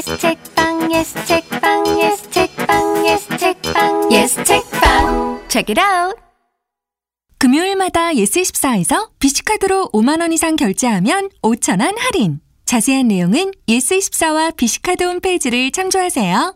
yes 0.00 0.18
책방 0.18 0.90
yes 0.90 1.14
책방 1.26 1.86
yes 1.86 2.30
책방 2.30 3.04
yes 3.04 3.28
책방 3.38 4.08
yes 4.10 4.34
책방 4.44 5.40
check 5.48 5.74
it 5.74 5.78
out 5.78 6.16
금요일마다 7.36 8.12
예스24에서 8.12 9.10
비시카드로 9.18 9.90
5만 9.92 10.20
원 10.22 10.32
이상 10.32 10.56
결제하면 10.56 11.30
5천 11.42 11.80
원 11.82 11.94
할인. 11.98 12.40
자세한 12.66 13.08
내용은 13.08 13.52
예스24와 13.66 14.54
비시카드 14.56 15.04
홈페이지를 15.04 15.70
참조하세요. 15.70 16.54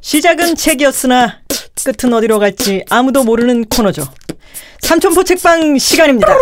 시작은 0.00 0.56
책이었으나 0.56 1.38
끝은 1.84 2.12
어디로 2.12 2.40
갈지 2.40 2.84
아무도 2.90 3.22
모르는 3.22 3.66
코너죠. 3.66 4.02
삼천포 4.82 5.22
책방 5.22 5.78
시간입니다. 5.78 6.34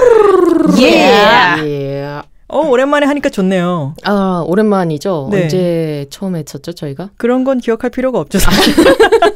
예. 0.79 1.57
예. 1.64 2.18
어 2.50 2.61
오랜만에 2.66 3.04
하니까 3.07 3.29
좋네요. 3.29 3.94
아 4.04 4.43
오랜만이죠. 4.46 5.29
네. 5.30 5.43
언제 5.43 6.07
처음 6.08 6.34
했었죠 6.34 6.72
저희가? 6.72 7.11
그런 7.18 7.44
건 7.44 7.58
기억할 7.58 7.90
필요가 7.90 8.18
없죠. 8.21 8.38
사실. 8.38 8.74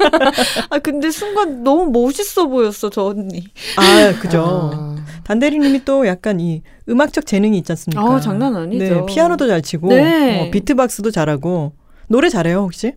아 0.70 0.78
근데 0.78 1.10
순간 1.10 1.62
너무 1.62 1.90
멋있어 1.90 2.46
보였어 2.46 2.88
저 2.88 3.04
언니. 3.04 3.44
아 3.76 4.18
그죠. 4.18 4.70
아, 4.72 4.96
단대리님이 5.24 5.84
또 5.84 6.06
약간 6.06 6.40
이 6.40 6.62
음악적 6.88 7.26
재능이 7.26 7.58
있지 7.58 7.72
않습니까? 7.72 8.02
아, 8.02 8.18
장난 8.18 8.56
아니죠. 8.56 8.84
네, 8.84 9.06
피아노도 9.06 9.46
잘 9.46 9.60
치고 9.60 9.88
네. 9.88 10.46
어, 10.48 10.50
비트박스도 10.50 11.10
잘하고 11.10 11.72
노래 12.08 12.30
잘해요 12.30 12.60
혹시? 12.60 12.94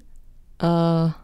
아, 0.59 1.15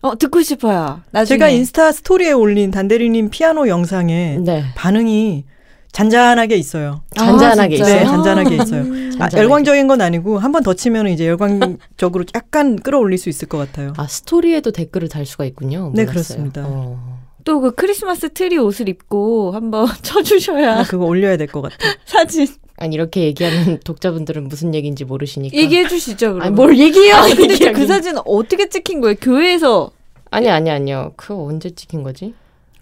어 0.00 0.16
듣고 0.16 0.42
싶어요. 0.42 1.00
나중에. 1.10 1.38
제가 1.38 1.48
인스타 1.50 1.90
스토리에 1.90 2.30
올린 2.30 2.70
단대리님 2.70 3.30
피아노 3.30 3.66
영상에 3.66 4.38
네. 4.40 4.64
반응이 4.76 5.44
잔잔하게 5.92 6.56
있어요. 6.56 7.02
잔잔하게 7.16 7.76
진짜요? 7.76 7.98
네, 7.98 8.04
잔잔하게 8.06 8.54
있어요. 8.62 8.80
아, 8.82 9.28
잔잔하게. 9.28 9.36
열광적인 9.38 9.86
건 9.88 10.00
아니고 10.00 10.38
한 10.38 10.50
번 10.52 10.62
더 10.62 10.74
치면 10.74 11.08
이제 11.08 11.26
열광적으로 11.28 12.24
약간 12.34 12.76
끌어올릴 12.76 13.18
수 13.18 13.28
있을 13.28 13.48
것 13.48 13.58
같아요. 13.58 13.92
아 13.96 14.06
스토리에도 14.06 14.70
댓글을 14.72 15.08
달 15.08 15.26
수가 15.26 15.44
있군요. 15.44 15.92
네, 15.94 16.04
몰랐어요. 16.04 16.12
그렇습니다. 16.12 16.64
어. 16.66 17.20
또그 17.44 17.72
크리스마스 17.74 18.32
트리 18.32 18.56
옷을 18.56 18.88
입고 18.88 19.50
한번 19.52 19.86
쳐주셔야 20.02 20.78
아, 20.80 20.82
그거 20.84 21.04
올려야 21.06 21.36
될 21.36 21.46
것 21.48 21.60
같아. 21.62 21.76
사진 22.06 22.46
아니 22.78 22.94
이렇게 22.94 23.22
얘기하는 23.24 23.80
독자분들은 23.84 24.48
무슨 24.48 24.74
얘기인지 24.74 25.04
모르시니까. 25.04 25.56
얘기해 25.56 25.88
주시죠. 25.88 26.38
아니 26.40 26.54
뭘 26.54 26.78
얘기해요? 26.78 27.16
아니, 27.16 27.34
근데 27.34 27.54
얘기하긴. 27.54 27.80
그 27.80 27.86
사진 27.86 28.14
어떻게 28.24 28.68
찍힌 28.68 29.00
거예요? 29.00 29.16
교회에서 29.20 29.90
아니 30.30 30.48
아니 30.48 30.70
아니요. 30.70 31.12
그거 31.16 31.42
언제 31.44 31.70
찍힌 31.70 32.02
거지? 32.02 32.32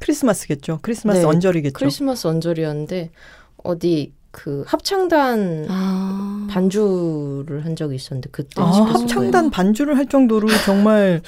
크리스마스겠죠. 0.01 0.81
크리스마스 0.83 1.21
네, 1.21 1.25
언저리겠죠. 1.25 1.75
크리스마스 1.75 2.27
언저리였는데 2.27 3.11
어디 3.63 4.13
그 4.33 4.65
합창단 4.67 5.67
아... 5.69 6.47
반주를 6.51 7.65
한 7.65 7.75
적이 7.77 7.97
있었는데 7.97 8.31
그때 8.31 8.63
아, 8.63 8.67
합창단 8.67 9.51
반주를 9.51 9.97
할 9.97 10.07
정도로 10.07 10.49
정말 10.65 11.21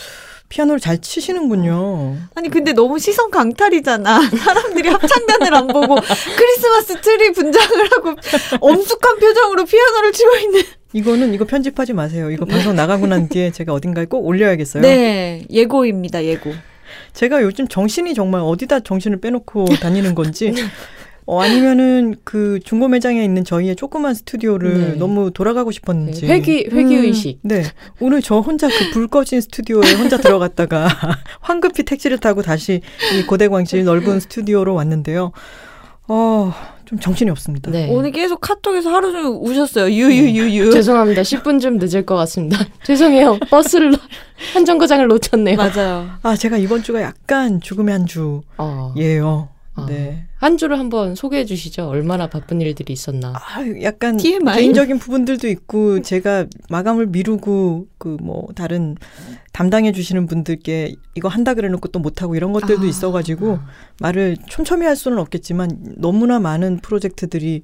피아노를 0.49 0.81
잘 0.81 0.99
치시는군요. 1.01 2.17
아니 2.35 2.51
근데 2.51 2.73
너무 2.73 2.99
시선 2.99 3.31
강탈이잖아. 3.31 4.21
사람들이 4.37 4.89
합창단을 4.91 5.55
안 5.55 5.67
보고 5.67 5.97
크리스마스 6.37 7.01
트리 7.01 7.33
분장을 7.33 7.93
하고 7.93 8.15
엄숙한 8.61 9.19
표정으로 9.19 9.65
피아노를 9.65 10.13
치고 10.13 10.37
있는. 10.37 10.63
이거는 10.93 11.33
이거 11.33 11.47
편집하지 11.47 11.95
마세요. 11.95 12.31
이거 12.31 12.45
방송 12.45 12.77
나가고 12.77 13.07
난 13.07 13.29
뒤에 13.29 13.51
제가 13.51 13.73
어딘가에 13.73 14.05
꼭 14.05 14.27
올려야겠어요. 14.27 14.83
네, 14.83 15.47
예고입니다. 15.51 16.25
예고. 16.25 16.53
제가 17.13 17.43
요즘 17.43 17.69
정신이 17.69 18.15
정말 18.15 18.41
어디다 18.43 18.81
정신을 18.81 19.21
빼놓고 19.21 19.65
다니는 19.81 20.15
건지 20.15 20.53
어, 21.25 21.41
아니면은 21.41 22.17
그 22.25 22.59
중고 22.65 22.89
매장에 22.89 23.23
있는 23.23 23.45
저희의 23.45 23.77
조그만 23.77 24.13
스튜디오를 24.13 24.79
네. 24.93 24.95
너무 24.97 25.31
돌아가고 25.31 25.71
때. 25.71 25.75
싶었는지. 25.75 26.27
네, 26.27 26.35
회귀 26.35 26.69
회귀 26.73 26.95
의식. 26.97 27.39
네. 27.43 27.63
오늘 28.01 28.21
저 28.23 28.41
혼자 28.41 28.67
그 28.69 28.91
불 28.93 29.07
꺼진 29.07 29.41
스튜디오에 29.41 29.93
혼자 29.95 30.17
들어갔다가 30.17 30.89
황급히 31.41 31.85
택시를 31.85 32.19
타고 32.19 32.43
다시 32.43 32.81
이 33.17 33.23
고대광실 33.27 33.85
넓은 33.85 34.19
스튜디오로 34.19 34.75
왔는데요. 34.75 35.31
어, 36.09 36.53
좀 36.93 36.99
정신이 37.01 37.31
없습니다. 37.31 37.71
네. 37.71 37.89
오늘 37.91 38.11
계속 38.11 38.39
카톡에서 38.43 38.91
하루 38.91 39.13
종일 39.13 39.39
우셨어요. 39.41 39.91
유유유유. 39.91 40.73
죄송합니다. 40.73 41.23
10분 41.23 41.59
좀 41.59 41.79
늦을 41.79 42.05
것 42.05 42.17
같습니다. 42.17 42.59
죄송해요. 42.85 43.39
버스를 43.49 43.93
놓- 43.93 44.01
한 44.53 44.65
정거장을 44.67 45.07
놓쳤네요. 45.07 45.57
맞아요. 45.57 46.11
아, 46.23 46.37
제가 46.37 46.59
이번 46.59 46.83
주가 46.83 47.01
약간 47.01 47.63
죽음의 47.63 47.93
한 47.93 48.07
주예요. 48.07 48.43
어. 48.59 49.52
아. 49.75 49.87
네. 49.87 50.27
한 50.37 50.57
주를 50.59 50.79
한번 50.79 51.15
소개해 51.15 51.45
주시죠. 51.47 51.89
얼마나 51.89 52.27
바쁜 52.29 52.61
일들이 52.61 52.93
있었나. 52.93 53.33
아, 53.35 53.65
약간 53.83 54.17
TMI. 54.19 54.57
개인적인 54.57 54.99
부분들도 54.99 55.49
있고 55.49 56.03
제가 56.03 56.47
마감을 56.69 57.07
미루고 57.07 57.87
그 57.99 58.17
뭐 58.21 58.49
다른 58.55 58.97
담당해 59.53 59.93
주시는 59.93 60.27
분들께 60.27 60.95
이거 61.15 61.29
한다 61.29 61.55
그래 61.55 61.69
놓고 61.69 61.89
또 61.89 61.99
못 62.01 62.21
하고 62.23 62.35
이런 62.37 62.53
것들도 62.53 62.83
아. 62.83 62.87
있어 62.87 63.13
가지고 63.13 63.59
말을 64.01 64.37
촘촘히 64.49 64.85
할 64.87 64.97
수는 64.97 65.19
없겠지만 65.19 65.95
너무나 65.99 66.39
많은 66.41 66.79
프로젝트들이 66.81 67.63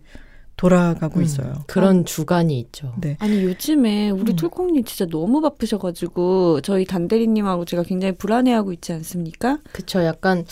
돌아가고 0.57 1.21
음, 1.21 1.25
있어요. 1.25 1.53
그런 1.69 2.05
주간이 2.05 2.59
있죠. 2.59 2.93
네. 3.01 3.17
아니 3.21 3.43
요즘에 3.45 4.11
우리 4.11 4.33
음. 4.33 4.37
톨콩님 4.37 4.85
진짜 4.85 5.07
너무 5.07 5.41
바쁘셔가지고 5.41 6.63
저희 6.63 6.85
단대리님하고 6.85 7.65
제가 7.65 7.85
굉장히 7.85 8.17
불안해하고 8.17 8.73
있지 8.73 8.93
않습니까? 8.93 9.59
그쵸. 9.73 10.03
약간 10.05 10.45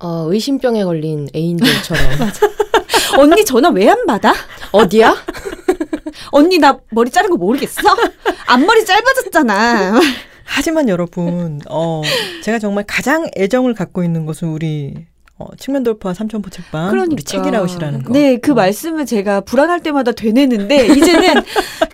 어, 0.00 0.26
의심병에 0.30 0.84
걸린 0.84 1.28
애인들처럼. 1.34 2.04
언니 3.18 3.44
전화 3.44 3.68
왜 3.70 3.88
안 3.88 4.06
받아? 4.06 4.32
어디야? 4.72 5.16
언니 6.30 6.58
나 6.58 6.78
머리 6.90 7.10
자른 7.10 7.30
거 7.30 7.36
모르겠어? 7.36 7.80
앞머리 8.46 8.84
짧아졌잖아. 8.84 10.00
하지만 10.44 10.88
여러분, 10.88 11.60
어, 11.68 12.02
제가 12.42 12.58
정말 12.58 12.84
가장 12.86 13.28
애정을 13.36 13.74
갖고 13.74 14.02
있는 14.02 14.24
것은 14.24 14.48
우리 14.48 14.94
어, 15.38 15.46
측면 15.56 15.82
돌파 15.84 16.14
삼천포 16.14 16.50
책방 16.50 16.90
우리 17.12 17.22
책이라웃이라는 17.22 18.02
거. 18.04 18.12
네, 18.12 18.38
그 18.38 18.50
말씀을 18.50 19.06
제가 19.06 19.42
불안할 19.42 19.82
때마다 19.82 20.12
되뇌는데 20.12 20.86
이제는 20.96 21.42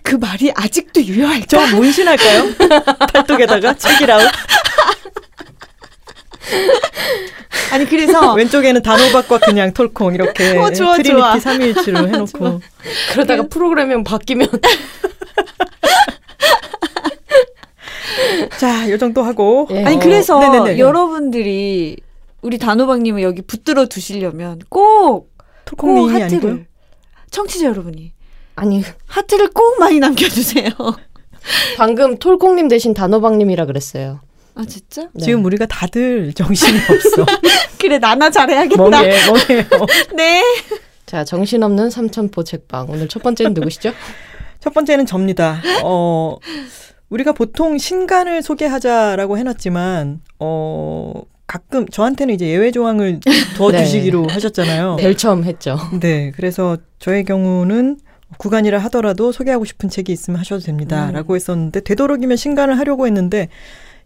그 0.03 0.15
말이 0.15 0.51
아직도 0.55 1.01
유효할까? 1.03 1.45
저 1.47 1.75
문신할까요? 1.75 2.43
팔뚝에다가 3.13 3.73
책읽아웃. 3.75 4.23
아니 7.71 7.85
그래서 7.85 8.33
왼쪽에는 8.35 8.81
단호박과 8.81 9.39
그냥 9.39 9.73
톨콩 9.73 10.13
이렇게 10.13 10.55
어, 10.57 10.71
좋아, 10.71 10.97
Trinity 10.97 11.09
좋아. 11.09 11.35
삼위일체로 11.35 12.07
해놓고 12.07 12.61
그러다가 13.11 13.43
프로그램명 13.43 14.03
바뀌면 14.03 14.47
자, 18.57 18.89
요 18.89 18.97
정도 18.97 19.23
하고 19.23 19.67
예. 19.71 19.83
아니 19.83 19.97
어, 19.97 19.99
그래서 19.99 20.39
네네네. 20.39 20.79
여러분들이 20.79 21.97
우리 22.41 22.57
단호박님을 22.57 23.21
여기 23.23 23.41
붙들어 23.41 23.87
두시려면 23.87 24.61
꼭, 24.69 25.33
아니고요. 25.81 26.23
하트를 26.23 26.67
청취자 27.31 27.65
여러분이 27.67 28.13
아니 28.55 28.83
하트를 29.07 29.49
꼭 29.49 29.79
많이 29.79 29.99
남겨주세요. 29.99 30.69
방금 31.77 32.17
톨콩님 32.17 32.67
대신 32.67 32.93
단호박님이라 32.93 33.65
그랬어요. 33.65 34.21
아 34.55 34.63
진짜? 34.65 35.09
네. 35.13 35.23
지금 35.25 35.43
우리가 35.45 35.65
다들 35.65 36.33
정신이 36.33 36.79
없어. 36.89 37.25
그래 37.79 37.99
나나 37.99 38.29
잘해야겠다. 38.29 38.81
멍해, 38.81 39.11
멍해요. 39.27 39.63
네. 40.15 40.41
자 41.05 41.23
정신없는 41.23 41.89
삼천포 41.89 42.43
책방 42.43 42.87
오늘 42.89 43.07
첫 43.07 43.21
번째는 43.21 43.53
누구시죠? 43.53 43.91
첫 44.59 44.73
번째는 44.73 45.05
접니다. 45.05 45.61
어, 45.83 46.37
우리가 47.09 47.33
보통 47.33 47.77
신간을 47.77 48.41
소개하자라고 48.41 49.37
해놨지만, 49.37 50.21
어, 50.39 51.21
가끔 51.45 51.87
저한테는 51.87 52.33
이제 52.33 52.47
예외 52.47 52.71
조항을 52.71 53.19
더 53.57 53.71
네. 53.71 53.83
주시기로 53.85 54.27
하셨잖아요. 54.27 54.95
별 54.99 55.15
처음 55.15 55.43
했죠. 55.43 55.77
네, 55.99 56.31
그래서 56.35 56.77
저의 56.97 57.23
경우는 57.25 57.99
구간이라 58.39 58.79
하더라도 58.85 59.31
소개하고 59.31 59.65
싶은 59.65 59.87
책이 59.89 60.11
있으면 60.11 60.39
하셔도 60.39 60.63
됩니다. 60.63 61.09
음. 61.09 61.13
라고 61.13 61.35
했었는데, 61.35 61.81
되도록이면 61.81 62.35
신간을 62.37 62.79
하려고 62.79 63.05
했는데, 63.05 63.49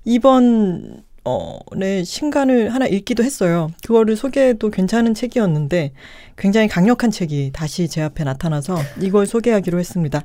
이번, 0.05 1.03
어, 1.25 1.59
네, 1.75 2.03
신간을 2.03 2.73
하나 2.73 2.85
읽기도 2.87 3.23
했어요. 3.23 3.71
그거를 3.83 4.15
소개해도 4.15 4.69
괜찮은 4.69 5.13
책이었는데, 5.13 5.93
굉장히 6.37 6.67
강력한 6.67 7.11
책이 7.11 7.51
다시 7.53 7.87
제 7.87 8.01
앞에 8.01 8.23
나타나서 8.23 8.77
이걸 9.01 9.25
소개하기로 9.25 9.79
했습니다. 9.79 10.23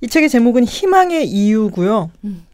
이 0.00 0.06
책의 0.08 0.28
제목은 0.28 0.64
희망의 0.64 1.28
이유고요. 1.28 2.10
음. 2.24 2.46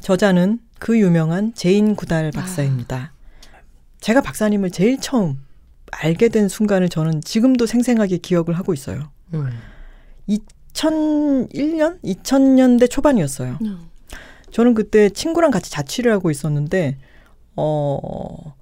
저자는 0.00 0.60
그 0.78 0.98
유명한 0.98 1.54
제인 1.54 1.96
구달 1.96 2.30
박사입니다. 2.30 3.12
제가 4.00 4.20
박사님을 4.20 4.70
제일 4.70 5.00
처음 5.00 5.38
알게 5.90 6.28
된 6.28 6.48
순간을 6.48 6.90
저는 6.90 7.22
지금도 7.22 7.66
생생하게 7.66 8.18
기억을 8.18 8.52
하고 8.58 8.74
있어요. 8.74 9.10
음. 9.32 9.48
2001년? 10.28 12.02
2000년대 12.02 12.90
초반이었어요. 12.90 13.58
음. 13.62 13.88
저는 14.54 14.74
그때 14.74 15.08
친구랑 15.10 15.50
같이 15.50 15.68
자취를 15.72 16.12
하고 16.12 16.30
있었는데, 16.30 16.96
어, 17.56 18.54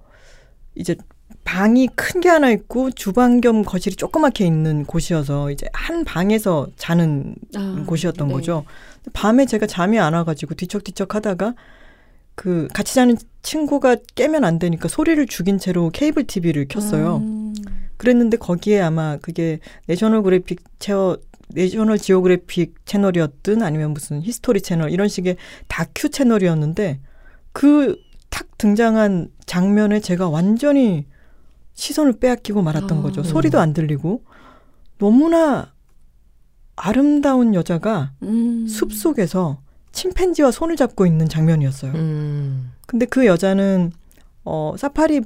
이제 0.75 0.97
방이 1.45 1.87
큰 1.95 2.21
게 2.23 2.31
하나 2.31 2.51
있고 2.51 2.91
주방 2.93 3.43
겸 3.43 3.63
거실이 3.63 3.97
조그맣게 3.97 4.47
있는 4.47 4.85
곳이어서 4.87 5.51
이제 5.51 5.67
한 5.75 6.05
방에서 6.05 6.69
자는 6.77 7.35
아, 7.55 7.85
곳이었던 7.87 8.29
네. 8.29 8.33
거죠. 8.33 8.65
밤에 9.13 9.45
제가 9.45 9.67
잠이 9.67 9.99
안 9.99 10.15
와가지고 10.15 10.55
뒤척뒤척 10.55 11.15
하다가 11.15 11.55
그 12.37 12.69
같이 12.73 12.95
자는 12.95 13.19
친구가 13.43 13.97
깨면 14.15 14.45
안 14.45 14.59
되니까 14.59 14.89
소리를 14.89 15.27
죽인 15.27 15.59
채로 15.59 15.91
케이블 15.91 16.25
TV를 16.25 16.69
켰어요. 16.69 17.17
음. 17.19 17.55
그랬는데 17.99 18.39
거기에 18.39 18.81
아마 18.81 19.19
그게 19.19 19.59
내셔널 19.87 20.23
그래픽 20.23 20.61
채어 20.79 21.19
내셔널 21.55 21.99
지오그래픽 21.99 22.87
채널이었든 22.87 23.63
아니면 23.63 23.93
무슨 23.93 24.23
히스토리 24.23 24.61
채널 24.63 24.91
이런 24.91 25.09
식의 25.09 25.37
다큐 25.69 26.09
채널이었는데 26.09 27.01
그 27.53 27.97
탁 28.33 28.57
등장한 28.59 29.29
장면에 29.45 30.01
제가 30.01 30.29
완전히 30.29 31.07
시선을 31.75 32.15
빼앗기고 32.15 32.63
말았던 32.63 32.99
아, 32.99 33.03
거죠. 33.03 33.21
음. 33.21 33.25
소리도 33.25 33.61
안 33.61 33.75
들리고 33.75 34.25
너무나 34.99 35.73
아름다운 36.75 37.55
여자가 37.55 38.13
음. 38.23 38.67
숲 38.67 38.95
속에서 38.95 39.61
침팬지와 39.93 40.51
손을 40.51 40.77
잡고 40.77 41.07
있는 41.07 41.29
장면이었어요. 41.29 41.93
음. 41.93 42.73
근데 42.87 43.05
그 43.05 43.27
여자는 43.27 43.93
어 44.45 44.75
사파리 44.79 45.21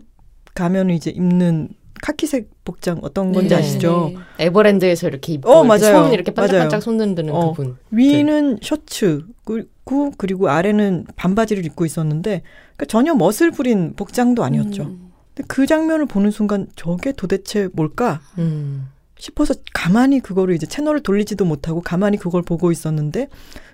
가면을 0.55 0.95
이제 0.95 1.11
입는 1.11 1.69
카키색 2.03 2.51
복장 2.65 2.99
어떤 3.03 3.33
건지 3.33 3.51
네. 3.51 3.57
아시죠? 3.57 4.13
에버랜드에서 4.39 5.09
이렇게 5.09 5.35
입고 5.35 5.51
어, 5.51 5.65
이렇게 5.65 5.69
맞아요. 5.85 6.03
손 6.05 6.13
이렇게 6.13 6.33
반짝반짝 6.33 6.71
맞아요. 6.71 6.81
손 6.81 7.01
흔드는 7.01 7.35
어. 7.35 7.53
그분. 7.53 7.77
위는 7.91 8.59
셔츠 8.63 9.25
그리고 9.45 10.13
그리고 10.17 10.49
아래는 10.49 11.07
반바지를 11.17 11.65
입고 11.67 11.85
있었는데 11.87 12.43
그러니까 12.77 12.85
전혀 12.87 13.15
멋을 13.15 13.51
부린 13.55 13.95
복장도 13.95 14.45
아니었죠. 14.45 14.83
음. 14.83 15.13
근데 15.35 15.47
그 15.49 15.67
장면을 15.67 16.07
보는 16.07 16.31
순간 16.31 16.67
저게 16.77 17.13
도대체 17.13 17.69
뭘까 17.73 18.21
음. 18.39 18.89
싶어서 19.19 19.55
가만히 19.73 20.21
그거를 20.21 20.55
이제 20.55 20.67
채널을 20.67 21.03
돌리지도 21.03 21.45
못하고 21.45 21.81
가만히 21.81 22.19
그걸 22.19 22.43
보고 22.43 22.71
있었는데 22.71 23.29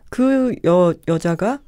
그 0.08 0.54
여, 0.64 0.94
여자가 1.08 1.60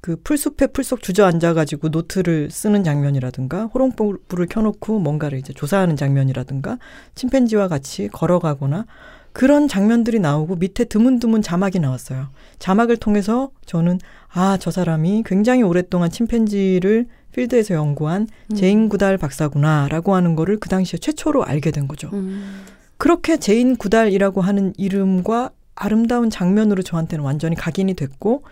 그 0.00 0.16
풀숲에 0.22 0.68
풀썩 0.68 1.02
주저앉아가지고 1.02 1.88
노트를 1.88 2.50
쓰는 2.50 2.84
장면이라든가 2.84 3.66
호롱불을 3.66 4.46
켜놓고 4.48 4.98
뭔가를 4.98 5.38
이제 5.38 5.52
조사하는 5.52 5.96
장면이라든가 5.96 6.78
침팬지와 7.14 7.68
같이 7.68 8.08
걸어가거나 8.08 8.86
그런 9.32 9.68
장면들이 9.68 10.18
나오고 10.18 10.56
밑에 10.56 10.84
드문드문 10.84 11.42
자막이 11.42 11.78
나왔어요. 11.78 12.28
자막을 12.58 12.96
통해서 12.96 13.50
저는 13.64 14.00
아, 14.32 14.56
저 14.58 14.70
사람이 14.70 15.22
굉장히 15.24 15.62
오랫동안 15.62 16.10
침팬지를 16.10 17.06
필드에서 17.32 17.74
연구한 17.74 18.26
제인 18.56 18.88
구달 18.88 19.16
박사구나라고 19.18 20.14
하는 20.14 20.34
거를 20.34 20.58
그 20.58 20.68
당시에 20.68 20.98
최초로 20.98 21.44
알게 21.44 21.70
된 21.70 21.86
거죠. 21.86 22.10
음. 22.12 22.64
그렇게 22.96 23.36
제인 23.36 23.76
구달이라고 23.76 24.40
하는 24.40 24.72
이름과 24.76 25.50
아름다운 25.76 26.28
장면으로 26.28 26.82
저한테는 26.82 27.24
완전히 27.24 27.54
각인이 27.54 27.94
됐고 27.94 28.42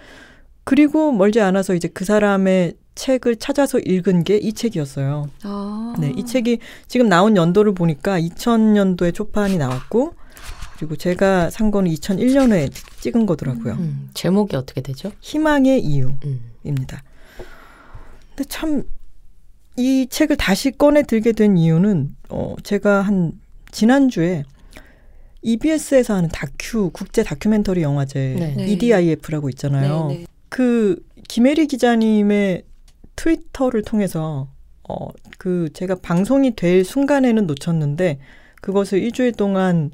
그리고 0.68 1.12
멀지 1.12 1.40
않아서 1.40 1.74
이제 1.74 1.88
그 1.88 2.04
사람의 2.04 2.74
책을 2.94 3.36
찾아서 3.36 3.78
읽은 3.78 4.24
게 4.24 4.38
이 4.38 4.52
책이었어요. 4.52 5.30
아. 5.44 5.94
네, 5.98 6.12
이 6.16 6.26
책이 6.26 6.58
지금 6.88 7.08
나온 7.08 7.36
연도를 7.36 7.72
보니까 7.72 8.20
2000년도에 8.20 9.14
초판이 9.14 9.56
나왔고 9.56 10.14
그리고 10.76 10.96
제가 10.96 11.50
산 11.50 11.70
거는 11.70 11.90
2001년에 11.92 12.70
찍은 13.00 13.26
거더라고요. 13.26 13.74
음. 13.74 14.10
제목이 14.14 14.56
어떻게 14.56 14.80
되죠? 14.80 15.10
희망의 15.20 15.80
이유. 15.84 16.12
음. 16.24 16.40
입니다. 16.64 17.02
근데 18.34 18.44
참 18.48 18.84
이 19.78 20.08
책을 20.10 20.36
다시 20.36 20.72
꺼내 20.72 21.04
들게 21.04 21.30
된 21.30 21.56
이유는 21.56 22.16
어 22.30 22.56
제가 22.64 23.00
한 23.02 23.32
지난주에 23.70 24.42
EBS에서 25.42 26.14
하는 26.14 26.28
다큐 26.30 26.90
국제 26.90 27.22
다큐멘터리 27.22 27.82
영화제 27.82 28.34
네. 28.36 28.54
네. 28.56 28.66
EDIF라고 28.66 29.48
있잖아요. 29.50 30.08
네, 30.08 30.18
네. 30.18 30.26
그 30.48 31.02
김혜리 31.28 31.66
기자님의 31.66 32.64
트위터를 33.16 33.82
통해서 33.82 34.48
어 34.88 35.08
그 35.38 35.70
제가 35.72 35.94
방송이 35.94 36.54
될 36.56 36.84
순간에는 36.84 37.46
놓쳤는데 37.46 38.18
그것을 38.60 39.00
일주일 39.00 39.32
동안 39.32 39.90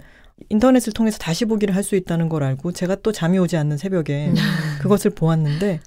인터넷을 0.49 0.93
통해서 0.93 1.19
다시 1.19 1.45
보기를 1.45 1.77
할 1.77 1.85
수 1.85 1.95
있다는 1.97 2.29
걸 2.29 2.43
알고 2.43 2.73
제가 2.73 2.97
또 2.97 3.13
잠이 3.13 3.39
오지 3.39 3.57
않는 3.59 3.77
새벽에 3.77 4.29
음. 4.31 4.35
그것을 4.81 5.11
보았는데 5.11 5.81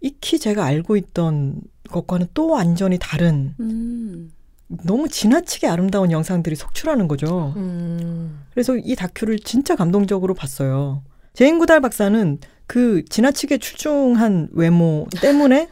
익히 0.00 0.38
제가 0.38 0.64
알고 0.64 0.96
있던 0.96 1.60
것과는 1.90 2.28
또 2.34 2.48
완전히 2.48 2.98
다른 3.00 3.54
음. 3.58 4.32
너무 4.68 5.08
지나치게 5.08 5.66
아름다운 5.66 6.12
영상들이 6.12 6.54
속출하는 6.54 7.08
거죠. 7.08 7.52
음. 7.56 8.44
그래서 8.52 8.76
이 8.76 8.94
다큐를 8.94 9.40
진짜 9.40 9.74
감동적으로 9.74 10.34
봤어요. 10.34 11.02
제인 11.34 11.58
구달 11.58 11.80
박사는 11.80 12.38
그 12.68 13.02
지나치게 13.08 13.58
출중한 13.58 14.48
외모 14.52 15.06
때문에 15.20 15.68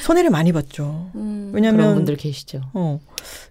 손해를 0.00 0.30
많이 0.30 0.52
봤죠. 0.52 1.10
음. 1.14 1.50
그런 1.52 1.54
왜냐면 1.54 1.94
분들 1.94 2.16
계시죠. 2.16 2.62
어, 2.72 2.98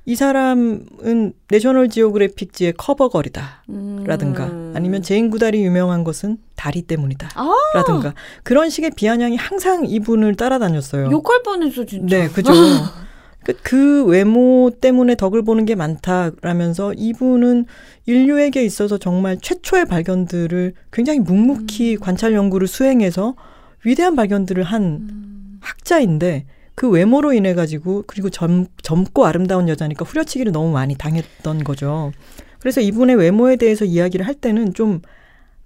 이 0.05 0.15
사람은 0.15 1.33
내셔널 1.47 1.89
지오그래픽지의 1.89 2.73
커버걸이다. 2.77 3.63
음. 3.69 4.03
라든가 4.05 4.45
아니면 4.73 5.03
제인 5.03 5.29
구달이 5.29 5.63
유명한 5.63 6.03
것은 6.03 6.37
다리 6.55 6.81
때문이다. 6.81 7.29
아! 7.35 7.53
라든가 7.75 8.15
그런 8.43 8.69
식의 8.69 8.91
비아냥이 8.95 9.35
항상 9.35 9.85
이분을 9.85 10.35
따라다녔어요. 10.35 11.11
욕할 11.11 11.43
뻔했어 11.43 11.85
진짜. 11.85 12.17
네, 12.17 12.27
그죠. 12.29 12.51
그, 13.43 13.53
그 13.63 14.05
외모 14.05 14.71
때문에 14.79 15.15
덕을 15.15 15.43
보는 15.43 15.65
게 15.65 15.75
많다라면서 15.75 16.93
이분은 16.93 17.65
인류에게 18.05 18.63
있어서 18.63 18.97
정말 18.97 19.37
최초의 19.41 19.85
발견들을 19.85 20.73
굉장히 20.91 21.19
묵묵히 21.19 21.97
관찰 21.97 22.33
연구를 22.33 22.67
수행해서 22.67 23.35
위대한 23.83 24.15
발견들을 24.15 24.63
한 24.63 24.83
음. 24.83 25.59
학자인데 25.61 26.45
그 26.75 26.89
외모로 26.89 27.33
인해 27.33 27.53
가지고 27.53 28.03
그리고 28.07 28.29
젊, 28.29 28.65
젊고 28.81 29.25
아름다운 29.25 29.69
여자니까 29.69 30.05
후려치기를 30.05 30.51
너무 30.51 30.71
많이 30.71 30.95
당했던 30.95 31.63
거죠. 31.63 32.11
그래서 32.59 32.79
이분의 32.81 33.15
외모에 33.15 33.55
대해서 33.55 33.85
이야기를 33.85 34.25
할 34.25 34.35
때는 34.35 34.73
좀 34.73 35.01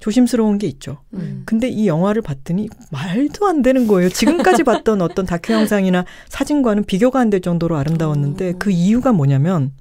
조심스러운 0.06 0.60
게 0.60 0.68
있죠. 0.68 1.00
음. 1.16 1.42
근데 1.48 1.68
이 1.68 1.88
영화를 1.88 2.22
봤더니 2.22 2.70
말도 2.92 3.48
안 3.48 3.64
되는 3.64 3.88
거예요. 3.88 4.10
지금까지 4.10 4.62
봤던 4.64 5.02
어떤 5.02 5.26
다큐 5.26 5.52
영상이나 5.52 6.06
사진과는 6.30 6.84
비교가 6.84 7.20
안 7.20 7.32
될 7.32 7.42
정도로 7.42 7.76
아름다웠는데 7.76 8.54
그 8.60 8.70
이유가 8.70 9.12
뭐냐면 9.14 9.72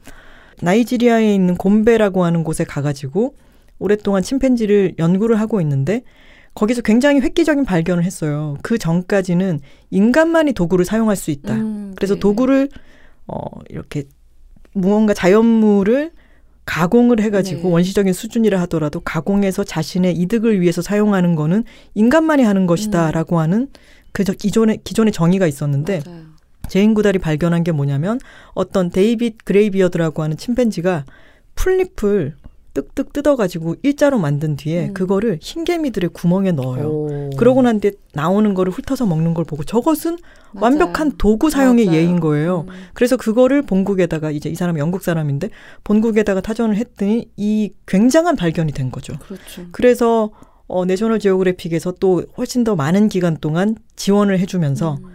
나이지리아에 0.62 1.34
있는 1.34 1.56
곰베라고 1.56 2.24
하는 2.24 2.42
곳에 2.42 2.64
가가지고 2.64 3.36
오랫동안 3.78 4.22
침팬지를 4.22 4.94
연구를 4.98 5.38
하고 5.38 5.60
있는데 5.60 6.04
거기서 6.54 6.80
굉장히 6.80 7.20
획기적인 7.20 7.66
발견을 7.66 8.02
했어요. 8.02 8.56
그 8.62 8.78
전까지는 8.78 9.60
인간만이 9.90 10.54
도구를 10.54 10.86
사용할 10.86 11.16
수 11.16 11.32
있다. 11.32 11.52
음, 11.52 11.92
그래서 11.96 12.14
네. 12.14 12.20
도구를 12.20 12.70
어 13.26 13.40
이렇게 13.68 14.04
무언가 14.72 15.12
자연물을 15.12 16.12
가공을 16.66 17.20
해가지고 17.20 17.62
네. 17.68 17.68
원시적인 17.74 18.12
수준이라 18.12 18.60
하더라도 18.62 19.00
가공해서 19.00 19.64
자신의 19.64 20.14
이득을 20.16 20.60
위해서 20.60 20.80
사용하는 20.82 21.34
거는 21.34 21.64
인간만이 21.94 22.42
하는 22.42 22.66
것이다라고 22.66 23.38
하는 23.38 23.68
그 24.12 24.24
저- 24.24 24.32
기존의 24.32 24.80
기존의 24.84 25.12
정의가 25.12 25.46
있었는데 25.46 26.02
맞아요. 26.06 26.22
제인 26.68 26.94
구달이 26.94 27.18
발견한 27.18 27.62
게 27.64 27.72
뭐냐면 27.72 28.18
어떤 28.54 28.88
데이빗 28.90 29.44
그레이비어드라고 29.44 30.22
하는 30.22 30.36
침팬지가 30.36 31.04
풀잎을 31.54 32.34
뜩뜩 32.74 33.12
뜯어가지고 33.12 33.76
일자로 33.82 34.18
만든 34.18 34.56
뒤에 34.56 34.88
음. 34.88 34.94
그거를 34.94 35.38
흰개미들의 35.40 36.10
구멍에 36.12 36.50
넣어요. 36.52 36.86
오. 36.86 37.30
그러고 37.36 37.62
난 37.62 37.78
뒤에 37.80 37.92
나오는 38.12 38.52
거를 38.52 38.72
훑어서 38.72 39.06
먹는 39.06 39.32
걸 39.32 39.44
보고 39.44 39.62
저것은 39.62 40.18
맞아요. 40.52 40.64
완벽한 40.64 41.12
도구 41.16 41.50
사용의 41.50 41.86
맞아요. 41.86 41.98
예인 41.98 42.20
거예요. 42.20 42.66
음. 42.68 42.74
그래서 42.92 43.16
그거를 43.16 43.62
본국에다가 43.62 44.32
이제 44.32 44.50
이 44.50 44.56
사람 44.56 44.78
영국 44.78 45.02
사람인데 45.02 45.50
본국에다가 45.84 46.40
타전을 46.40 46.76
했더니 46.76 47.30
이 47.36 47.72
굉장한 47.86 48.34
발견이 48.36 48.72
된 48.72 48.90
거죠. 48.90 49.16
그렇죠. 49.20 49.66
그래서 49.70 50.30
어, 50.66 50.84
내셔널 50.84 51.20
지오그래픽에서 51.20 51.92
또 52.00 52.24
훨씬 52.36 52.64
더 52.64 52.74
많은 52.74 53.08
기간 53.08 53.36
동안 53.40 53.76
지원을 53.94 54.40
해주면서 54.40 54.98
음. 55.02 55.10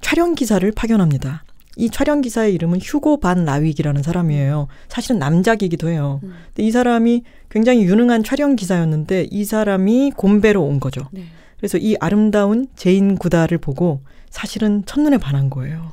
촬영 0.00 0.34
기사를 0.34 0.70
파견합니다. 0.72 1.44
이 1.76 1.90
촬영 1.90 2.20
기사의 2.20 2.54
이름은 2.54 2.80
휴고 2.82 3.20
반 3.20 3.44
라윅이라는 3.44 4.02
사람이에요. 4.02 4.68
사실은 4.88 5.18
남작이기도 5.18 5.88
해요. 5.88 6.20
음. 6.22 6.34
근데 6.48 6.62
이 6.62 6.70
사람이 6.70 7.22
굉장히 7.50 7.82
유능한 7.84 8.24
촬영 8.24 8.56
기사였는데 8.56 9.28
이 9.30 9.44
사람이 9.44 10.12
곰베로 10.16 10.62
온 10.62 10.80
거죠. 10.80 11.08
네. 11.12 11.24
그래서 11.56 11.78
이 11.78 11.96
아름다운 12.00 12.66
제인 12.76 13.16
구달을 13.16 13.58
보고 13.58 14.00
사실은 14.30 14.82
첫눈에 14.84 15.18
반한 15.18 15.48
거예요. 15.48 15.92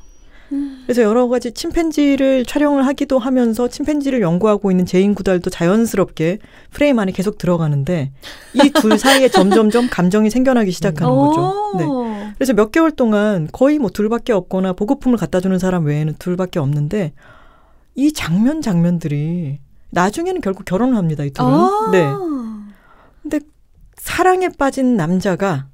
그래서 0.84 1.04
여러 1.04 1.28
가지 1.28 1.52
침팬지를 1.52 2.46
촬영을 2.46 2.86
하기도 2.88 3.20
하면서 3.20 3.68
침팬지를 3.68 4.22
연구하고 4.22 4.72
있는 4.72 4.86
제인 4.86 5.14
구달도 5.14 5.50
자연스럽게 5.50 6.40
프레임 6.72 6.98
안에 7.00 7.12
계속 7.12 7.38
들어가는데 7.38 8.12
이 8.56 8.70
둘 8.82 8.98
사이에 8.98 9.30
점점점 9.30 9.90
감정이 9.90 10.30
생겨나기 10.30 10.72
시작하는 10.72 11.14
거죠. 11.16 11.74
네. 11.78 11.86
네. 11.86 12.34
그래서 12.36 12.54
몇 12.54 12.72
개월 12.72 12.92
동안 12.92 13.48
거의 13.52 13.78
뭐 13.80 13.90
둘밖에 13.90 14.34
없거나 14.34 14.74
보급품을 14.74 15.18
갖다 15.18 15.40
주는 15.40 15.58
사람 15.60 15.86
외에는 15.86 16.16
둘밖에 16.18 16.60
없는데 16.60 17.14
이 17.96 18.12
장면 18.14 18.62
장면들이 18.62 19.60
나중에는 19.92 20.42
결국 20.42 20.66
결혼을 20.66 20.96
합니다. 20.98 21.24
이 21.24 21.30
둘은. 21.32 21.50
아. 21.50 21.90
네. 21.92 22.06
근데 23.22 23.40
사랑에 23.96 24.50
빠진 24.58 24.96
남자가 24.98 25.68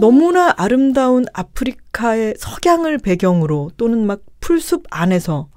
너무나 0.00 0.54
아름다운 0.56 1.24
아프리카의 1.32 2.34
석양을 2.38 2.98
배경으로 2.98 3.70
또는 3.76 4.06
막 4.06 4.20
풀숲 4.40 4.84
안에서 4.90 5.48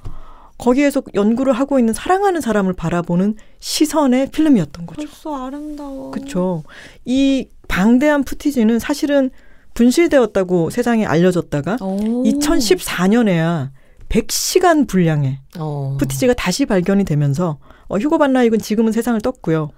거기에서 0.57 1.01
연구를 1.15 1.53
하고 1.53 1.79
있는 1.79 1.93
사랑하는 1.93 2.41
사람을 2.41 2.73
바라보는 2.73 3.35
시선의 3.59 4.29
필름이었던 4.31 4.85
거죠. 4.85 5.01
벌써 5.01 5.47
아름다워. 5.47 6.11
그렇죠. 6.11 6.63
이 7.05 7.47
방대한 7.67 8.23
푸티지는 8.23 8.79
사실은 8.79 9.29
분실되었다고 9.73 10.69
세상에 10.69 11.05
알려졌다가 11.05 11.77
오. 11.81 12.23
2014년에야 12.23 13.69
100시간 14.09 14.87
분량의 14.87 15.39
어. 15.57 15.95
푸티지가 15.99 16.33
다시 16.33 16.65
발견이 16.65 17.05
되면서 17.05 17.59
어, 17.87 17.97
휴고 17.97 18.17
반라익은 18.17 18.59
지금은 18.59 18.91
세상을 18.91 19.19
떴고요. 19.21 19.69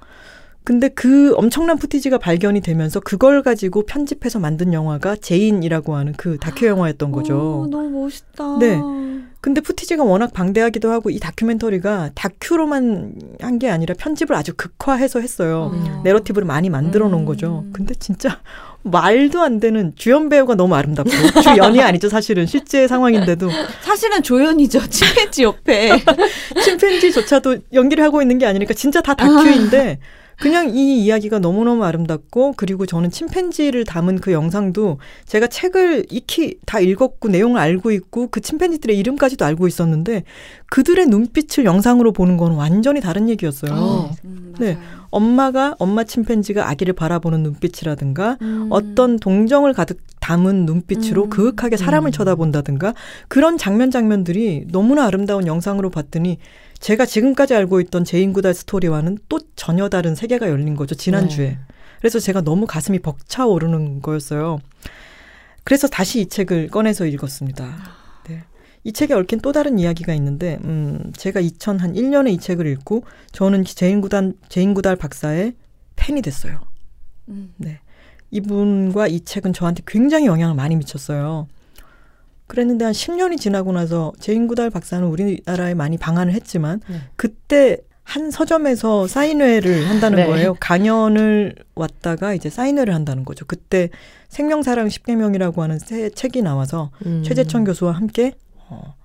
근데 0.64 0.90
그 0.90 1.34
엄청난 1.38 1.78
footage가 1.78 2.20
발견이 2.20 2.62
되면서 2.62 3.00
그걸 3.00 3.42
가지고 3.42 3.84
편집해서 3.86 4.40
만든 4.40 4.74
영화가 4.74 5.16
제인이라고 5.16 5.96
하는 5.96 6.14
그 6.18 6.38
다큐 6.40 6.68
영화였던 6.68 7.12
거죠. 7.12 7.62
오, 7.64 7.68
너무 7.68 7.90
멋있다. 8.04 8.58
네. 8.60 8.80
근데 9.42 9.60
footage가 9.60 10.04
워낙 10.04 10.34
방대하기도 10.34 10.92
하고 10.92 11.10
이 11.10 11.18
다큐멘터리가 11.18 12.12
다큐로만 12.14 13.16
한 13.42 13.58
게 13.58 13.70
아니라 13.72 13.96
편집을 13.98 14.36
아주 14.36 14.54
극화해서 14.56 15.20
했어요. 15.20 15.72
음. 15.74 16.02
narrative를 16.04 16.46
많이 16.46 16.70
만들어 16.70 17.10
놓은 17.10 17.24
음. 17.24 17.26
거죠. 17.26 17.66
근데 17.74 17.96
진짜 17.96 18.40
말도 18.84 19.42
안 19.42 19.60
되는 19.60 19.94
주연 19.96 20.30
배우가 20.30 20.54
너무 20.56 20.76
아름답고 20.76 21.12
주연이 21.42 21.82
아니죠 21.84 22.08
사실은 22.10 22.46
실제 22.46 22.88
상황인데도 22.88 23.50
사실은 23.82 24.22
조연이죠. 24.22 24.88
침팬지 24.90 25.42
옆에. 25.44 25.92
침팬지조차도 26.64 27.58
연기를 27.74 28.04
하고 28.04 28.22
있는 28.22 28.38
게 28.38 28.46
아니니까 28.46 28.74
진짜 28.76 29.02
다 29.02 29.14
다큐인데 29.16 30.00
그냥 30.42 30.76
이 30.76 31.04
이야기가 31.04 31.38
너무너무 31.38 31.86
아름답고 31.86 32.56
그리고 32.58 32.88
저는 32.88 33.12
침팬지를 33.12 33.86
담은 33.86 34.20
그 34.20 34.32
영상도 34.32 34.98
제가 35.26 35.46
책을 35.46 36.08
익히 36.10 36.58
다 36.66 36.80
읽었고 36.80 37.30
내용을 37.30 37.62
알고 37.62 37.92
있고 37.92 38.28
그 38.30 38.42
침팬지들의 38.42 38.98
이름까지도 38.98 39.46
알고 39.46 39.68
있었는데 39.68 40.24
그들의 40.66 41.06
눈빛을 41.06 41.64
영상으로 41.64 42.12
보는 42.12 42.38
건 42.38 42.54
완전히 42.54 43.02
다른 43.02 43.30
얘기였어요. 43.30 43.72
어. 43.72 44.12
음, 44.26 44.56
네. 44.60 44.80
엄마가 45.12 45.76
엄마 45.78 46.04
침팬지가 46.04 46.68
아기를 46.70 46.94
바라보는 46.94 47.44
눈빛이라든가 47.44 48.38
음. 48.42 48.68
어떤 48.72 49.20
동정을 49.20 49.74
가득 49.74 50.00
담은 50.22 50.66
눈빛으로 50.66 51.26
음. 51.26 51.30
그윽하게 51.30 51.78
사람을 51.78 52.10
음. 52.10 52.12
쳐다본다든가 52.12 52.94
그런 53.28 53.58
장면 53.58 53.92
장면들이 53.92 54.68
너무나 54.72 55.06
아름다운 55.06 55.46
영상으로 55.46 55.90
봤더니 55.90 56.40
제가 56.82 57.06
지금까지 57.06 57.56
알고 57.56 57.80
있던 57.82 58.04
제인 58.04 58.34
구달 58.34 58.54
스토리와는 58.54 59.20
또 59.30 59.40
전혀 59.56 59.88
다른 59.88 60.16
세계가 60.16 60.50
열린 60.50 60.76
거죠 60.76 60.96
지난주에 60.96 61.50
네. 61.50 61.60
그래서 62.00 62.20
제가 62.20 62.42
너무 62.42 62.66
가슴이 62.68 63.00
벅차오르는 63.00 64.02
거였어요 64.02 64.60
그래서 65.64 65.88
다시 65.88 66.22
이 66.22 66.28
책을 66.28 66.68
꺼내서 66.68 67.06
읽었습니다 67.06 67.78
네. 68.28 68.44
이 68.84 68.92
책에 68.92 69.14
얽힌 69.14 69.40
또 69.40 69.52
다른 69.52 69.80
이야기가 69.80 70.14
있는데 70.16 70.60
음, 70.64 71.14
제가 71.16 71.40
2001년에 71.40 72.34
이 72.34 72.38
책을 72.40 72.68
읽고 72.68 73.06
저는 73.32 73.64
제인 73.64 74.02
구단 74.02 74.34
제인 74.50 74.74
구달 74.74 74.96
박사의 74.96 75.54
팬이 75.96 76.22
됐어요 76.22 76.60
음. 77.30 77.54
네. 77.58 77.80
이분과 78.32 79.08
이 79.08 79.22
책은 79.22 79.54
저한테 79.54 79.84
굉장히 79.86 80.26
영향을 80.26 80.56
많이 80.56 80.76
미쳤어요. 80.78 81.48
그랬는데 82.52 82.84
한 82.84 82.94
10년이 82.94 83.40
지나고 83.40 83.72
나서 83.72 84.12
제인구달 84.20 84.70
박사는 84.70 85.08
우리나라에 85.08 85.74
많이 85.74 85.98
방한을 85.98 86.34
했지만 86.34 86.82
네. 86.90 86.98
그때 87.16 87.78
한 88.04 88.30
서점에서 88.30 89.08
사인회를 89.08 89.90
한다는 89.90 90.18
네. 90.18 90.26
거예요. 90.26 90.58
강연을 90.60 91.56
왔다가 91.76 92.34
이제 92.34 92.50
사인회를 92.50 92.94
한다는 92.94 93.24
거죠. 93.24 93.46
그때 93.46 93.90
생명사랑 94.28 94.90
10개명이라고 94.90 95.60
하는 95.60 95.80
새 95.80 96.10
책이 96.10 96.42
나와서 96.42 96.92
음. 97.06 97.24
최재천 97.24 97.64
교수와 97.64 97.94
함께 97.94 98.34
어, 98.68 98.96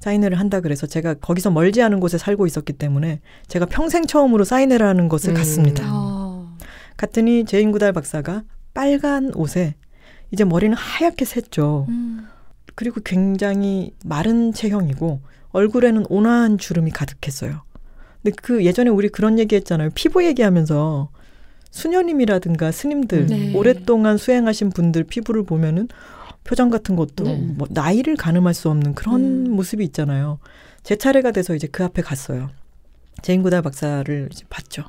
사인회를 0.00 0.38
한다 0.38 0.60
그래서 0.60 0.86
제가 0.86 1.14
거기서 1.14 1.50
멀지 1.50 1.80
않은 1.80 1.98
곳에 1.98 2.18
살고 2.18 2.46
있었기 2.46 2.74
때문에 2.74 3.20
제가 3.48 3.64
평생 3.64 4.04
처음으로 4.04 4.44
사인회를 4.44 4.86
하는 4.86 5.08
것을 5.08 5.30
음. 5.30 5.34
갔습니다. 5.36 5.84
아. 5.86 6.54
갔더니 6.98 7.46
제인구달 7.46 7.94
박사가 7.94 8.42
빨간 8.74 9.32
옷에 9.34 9.76
이제 10.30 10.44
머리는 10.44 10.76
하얗게 10.76 11.24
샜죠. 11.24 11.88
음. 11.88 12.28
그리고 12.74 13.00
굉장히 13.04 13.92
마른 14.04 14.52
체형이고 14.52 15.20
얼굴에는 15.50 16.06
온화한 16.08 16.58
주름이 16.58 16.90
가득했어요. 16.90 17.62
근데 18.22 18.36
그 18.40 18.64
예전에 18.64 18.90
우리 18.90 19.08
그런 19.08 19.38
얘기 19.38 19.56
했잖아요. 19.56 19.90
피부 19.94 20.24
얘기하면서 20.24 21.10
수녀님이라든가 21.70 22.70
스님들 22.70 23.26
네. 23.26 23.54
오랫동안 23.54 24.16
수행하신 24.16 24.70
분들 24.70 25.04
피부를 25.04 25.44
보면은 25.44 25.88
표정 26.44 26.70
같은 26.70 26.96
것도 26.96 27.24
네. 27.24 27.36
뭐 27.36 27.66
나이를 27.70 28.16
가늠할 28.16 28.54
수 28.54 28.68
없는 28.68 28.94
그런 28.94 29.46
음. 29.46 29.52
모습이 29.52 29.84
있잖아요. 29.84 30.38
제 30.82 30.96
차례가 30.96 31.30
돼서 31.30 31.54
이제 31.54 31.66
그 31.66 31.84
앞에 31.84 32.02
갔어요. 32.02 32.50
제인구달 33.22 33.62
박사를 33.62 34.28
이제 34.32 34.44
봤죠. 34.48 34.84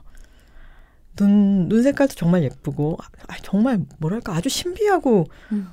눈, 1.16 1.70
눈 1.70 1.84
색깔도 1.84 2.16
정말 2.16 2.44
예쁘고, 2.44 2.98
아, 3.28 3.36
정말 3.44 3.80
뭐랄까 4.00 4.34
아주 4.34 4.50
신비하고 4.50 5.26
음. 5.52 5.68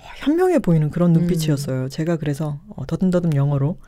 어, 0.00 0.12
현명해 0.16 0.60
보이는 0.60 0.90
그런 0.90 1.12
눈빛이었어요. 1.12 1.88
제가 1.88 2.16
그래서 2.16 2.60
어, 2.68 2.86
더듬더듬 2.86 3.34
영어로 3.34 3.78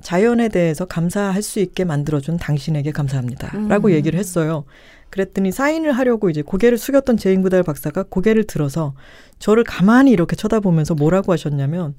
자연에 0.00 0.48
대해서 0.48 0.84
감사할 0.84 1.42
수 1.42 1.58
있게 1.60 1.84
만들어준 1.84 2.36
당신에게 2.36 2.92
감사합니다. 2.92 3.56
음. 3.56 3.68
라고 3.68 3.92
얘기를 3.92 4.18
했어요. 4.18 4.64
그랬더니 5.10 5.52
사인을 5.52 5.92
하려고 5.92 6.28
이제 6.28 6.42
고개를 6.42 6.78
숙였던 6.78 7.16
제인구달 7.16 7.62
박사가 7.62 8.04
고개를 8.04 8.44
들어서 8.44 8.94
저를 9.38 9.64
가만히 9.64 10.10
이렇게 10.10 10.36
쳐다보면서 10.36 10.94
뭐라고 10.94 11.32
하셨냐면 11.32 11.94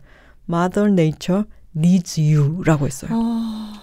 Mother 0.50 0.92
Nature 0.92 1.44
needs 1.76 2.20
you 2.20 2.64
라고 2.64 2.86
했어요. 2.86 3.12
아. 3.14 3.74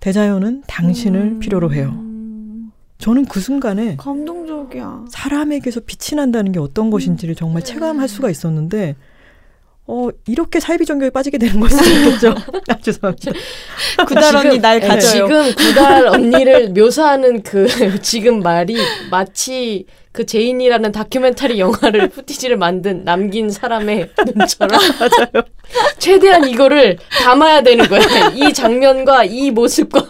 대자연은 0.00 0.62
당신을 0.66 1.20
음. 1.20 1.38
필요로 1.40 1.72
해요. 1.74 2.05
저는 2.98 3.26
그 3.26 3.40
순간에 3.40 3.96
감동적이야. 3.98 5.04
사람에게서 5.10 5.80
빛이 5.86 6.16
난다는 6.16 6.52
게 6.52 6.58
어떤 6.58 6.90
것인지를 6.90 7.34
정말 7.34 7.62
체감할 7.62 8.08
수가 8.08 8.30
있었는데 8.30 8.96
어 9.88 10.08
이렇게 10.26 10.58
사이비 10.58 10.84
종교에 10.84 11.10
빠지게 11.10 11.38
되는 11.38 11.60
걸 11.60 11.70
수도 11.70 11.84
있겠죠. 11.88 12.34
아, 12.68 12.76
죄송합니다. 12.80 13.30
구달 14.08 14.34
언니 14.36 14.58
날 14.58 14.80
네, 14.80 14.88
가져요. 14.88 15.28
지금 15.28 15.54
구달 15.54 16.06
언니를 16.08 16.70
묘사하는 16.70 17.42
그 17.42 17.68
지금 18.02 18.40
말이 18.40 18.76
마치 19.10 19.86
그 20.10 20.26
제인이라는 20.26 20.90
다큐멘터리 20.90 21.60
영화를 21.60 22.08
footage를 22.08 22.56
만든 22.56 23.04
남긴 23.04 23.50
사람의 23.50 24.10
눈처럼 24.34 24.80
맞아요. 24.98 25.44
최대한 25.98 26.48
이거를 26.48 26.96
담아야 27.22 27.62
되는 27.62 27.86
거야. 27.86 28.30
이 28.34 28.52
장면과 28.52 29.24
이 29.24 29.50
모습과 29.52 30.00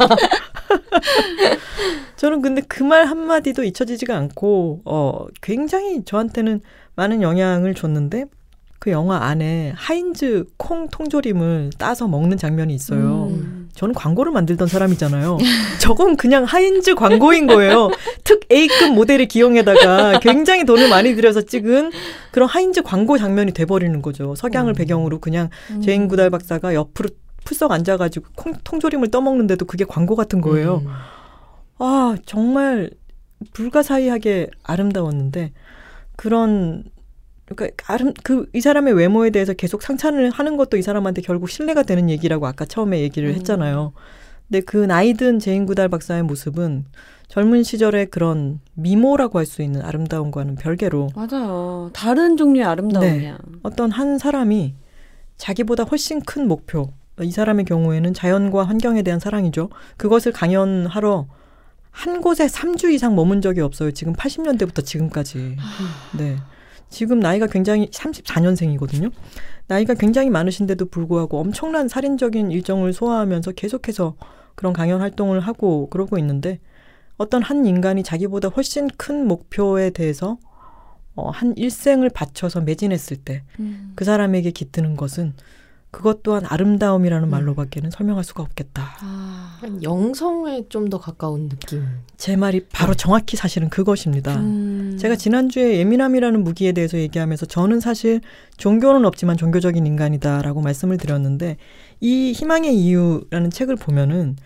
저는 2.16 2.40
근데 2.42 2.62
그 2.62 2.82
말 2.85 3.04
한마디도 3.06 3.64
잊혀지지가 3.64 4.16
않고 4.16 4.82
어 4.85 5.26
굉장히 5.42 6.04
저한테는 6.04 6.61
많은 6.94 7.20
영향을 7.23 7.75
줬는데 7.75 8.26
그 8.78 8.90
영화 8.90 9.25
안에 9.25 9.73
하인즈 9.75 10.44
콩 10.56 10.88
통조림을 10.88 11.70
따서 11.78 12.06
먹는 12.06 12.37
장면이 12.37 12.73
있어요. 12.75 13.28
음. 13.30 13.68
저는 13.75 13.94
광고를 13.94 14.30
만들던 14.32 14.68
사람이잖아요. 14.68 15.38
저건 15.80 16.16
그냥 16.16 16.44
하인즈 16.44 16.94
광고인 16.94 17.46
거예요. 17.49 17.90
특 18.23 18.40
A급 18.52 18.94
모델을 18.94 19.26
기용해다가 19.26 20.20
굉장히 20.20 20.64
돈을 20.64 20.88
많이 20.88 21.14
들여서 21.16 21.42
찍은 21.42 21.90
그런 22.30 22.49
하인즈 22.49 22.82
광고 22.82 23.18
장면이 23.18 23.52
돼버리는 23.52 24.00
거죠. 24.02 24.35
석양을 24.37 24.73
음. 24.73 24.75
배경으로 24.75 25.18
그냥 25.18 25.49
제인 25.82 26.06
구달 26.06 26.30
박사가 26.30 26.75
옆으로 26.75 27.08
풀썩 27.44 27.73
앉아가지고 27.73 28.26
콩, 28.37 28.52
통조림을 28.62 29.11
떠먹는데도 29.11 29.64
그게 29.66 29.85
광고 29.85 30.14
같은 30.16 30.40
거예요. 30.40 30.82
음. 31.80 31.83
아, 31.85 32.16
정말 32.26 32.90
불가사의하게 33.52 34.49
아름다웠는데 34.62 35.52
그런 36.16 36.85
그러니까 37.47 37.92
아름 37.92 38.12
그 38.25 38.47
이 38.54 38.61
사람의 38.61 38.95
외모에 38.95 39.30
대해서 39.30 39.52
계속 39.52 39.83
상찬을 39.83 40.30
하는 40.30 40.56
것도 40.56 40.76
이 40.76 40.83
사람한테 40.83 41.23
결국 41.23 41.49
신뢰가 41.50 41.83
되는 41.85 42.11
얘기라고 42.11 42.47
아까 42.47 42.64
처음에 42.64 43.00
얘기를 43.00 43.28
음. 43.28 43.35
했잖아요. 43.35 43.92
근데 44.49 44.61
그 44.62 44.76
나이든 44.78 45.38
제인 45.40 45.66
구달 45.66 45.88
박사의 45.88 46.23
모습은 46.23 46.87
젊은 47.28 47.62
시절의 47.64 48.06
그런 48.06 48.61
미모라고 48.75 49.38
할 49.38 49.47
수 49.47 49.62
있는 49.62 49.83
아름다움과는 49.83 50.54
별개로 50.56 51.09
맞아요. 51.14 51.90
다른 51.92 52.37
종류의 52.37 52.64
아름다움이야. 52.64 53.38
어떤 53.64 53.90
한 53.90 54.18
사람이 54.18 54.75
자기보다 55.37 55.83
훨씬 55.85 56.21
큰 56.21 56.47
목표, 56.49 56.92
이 57.21 57.30
사람의 57.30 57.64
경우에는 57.64 58.14
자연과 58.14 58.64
환경에 58.64 59.02
대한 59.02 59.18
사랑이죠. 59.21 59.68
그것을 59.97 60.33
강연하러 60.33 61.26
한 61.96 62.20
곳에 62.20 62.46
3주 62.46 62.92
이상 62.92 63.16
머문 63.16 63.40
적이 63.40 63.62
없어요. 63.62 63.90
지금 63.90 64.12
80년대부터 64.12 64.84
지금까지. 64.84 65.56
네. 66.18 66.36
지금 66.90 67.20
나이가 67.20 67.46
굉장히 67.46 67.88
34년생이거든요. 67.88 69.10
나이가 69.66 69.94
굉장히 69.94 70.28
많으신데도 70.28 70.90
불구하고 70.90 71.40
엄청난 71.40 71.88
살인적인 71.88 72.50
일정을 72.52 72.92
소화하면서 72.92 73.52
계속해서 73.52 74.14
그런 74.54 74.74
강연 74.74 75.00
활동을 75.00 75.40
하고 75.40 75.88
그러고 75.88 76.18
있는데 76.18 76.60
어떤 77.16 77.42
한 77.42 77.64
인간이 77.64 78.02
자기보다 78.02 78.48
훨씬 78.48 78.88
큰 78.98 79.26
목표에 79.26 79.88
대해서 79.88 80.36
어, 81.14 81.30
한 81.30 81.56
일생을 81.56 82.10
바쳐서 82.10 82.60
매진했을 82.60 83.16
때그 83.16 84.04
사람에게 84.04 84.50
깃드는 84.50 84.96
것은 84.96 85.32
그것 85.90 86.23
또한 86.23 86.45
아름다움이라는 86.47 87.31
말로밖에는 87.31 87.90
설명할 87.90 88.23
수가 88.25 88.43
없겠다. 88.43 88.97
아. 89.00 89.61
영성에 89.83 90.69
좀 90.69 90.87
더 90.90 90.99
가까운 90.99 91.49
느낌. 91.49 91.85
제 92.16 92.37
말이 92.37 92.66
바로 92.71 92.95
정확히 92.95 93.37
사실은 93.37 93.69
그것입니다. 93.71 94.37
음. 94.37 94.97
제가 95.00 95.16
지난주에 95.16 95.78
예민함이라는 95.78 96.45
무기에 96.45 96.73
대해서 96.73 96.99
얘기하면서 96.99 97.47
저는 97.47 97.81
사실 97.81 98.21
종교는 98.57 99.05
없지만 99.05 99.37
종교적인 99.37 99.85
인간이다라고 99.87 100.61
말씀을 100.61 100.99
드렸는데 100.99 101.57
이 102.00 102.33
희망의 102.33 102.76
이유라는 102.76 103.50
책을 103.50 103.76
보면은 103.76 104.37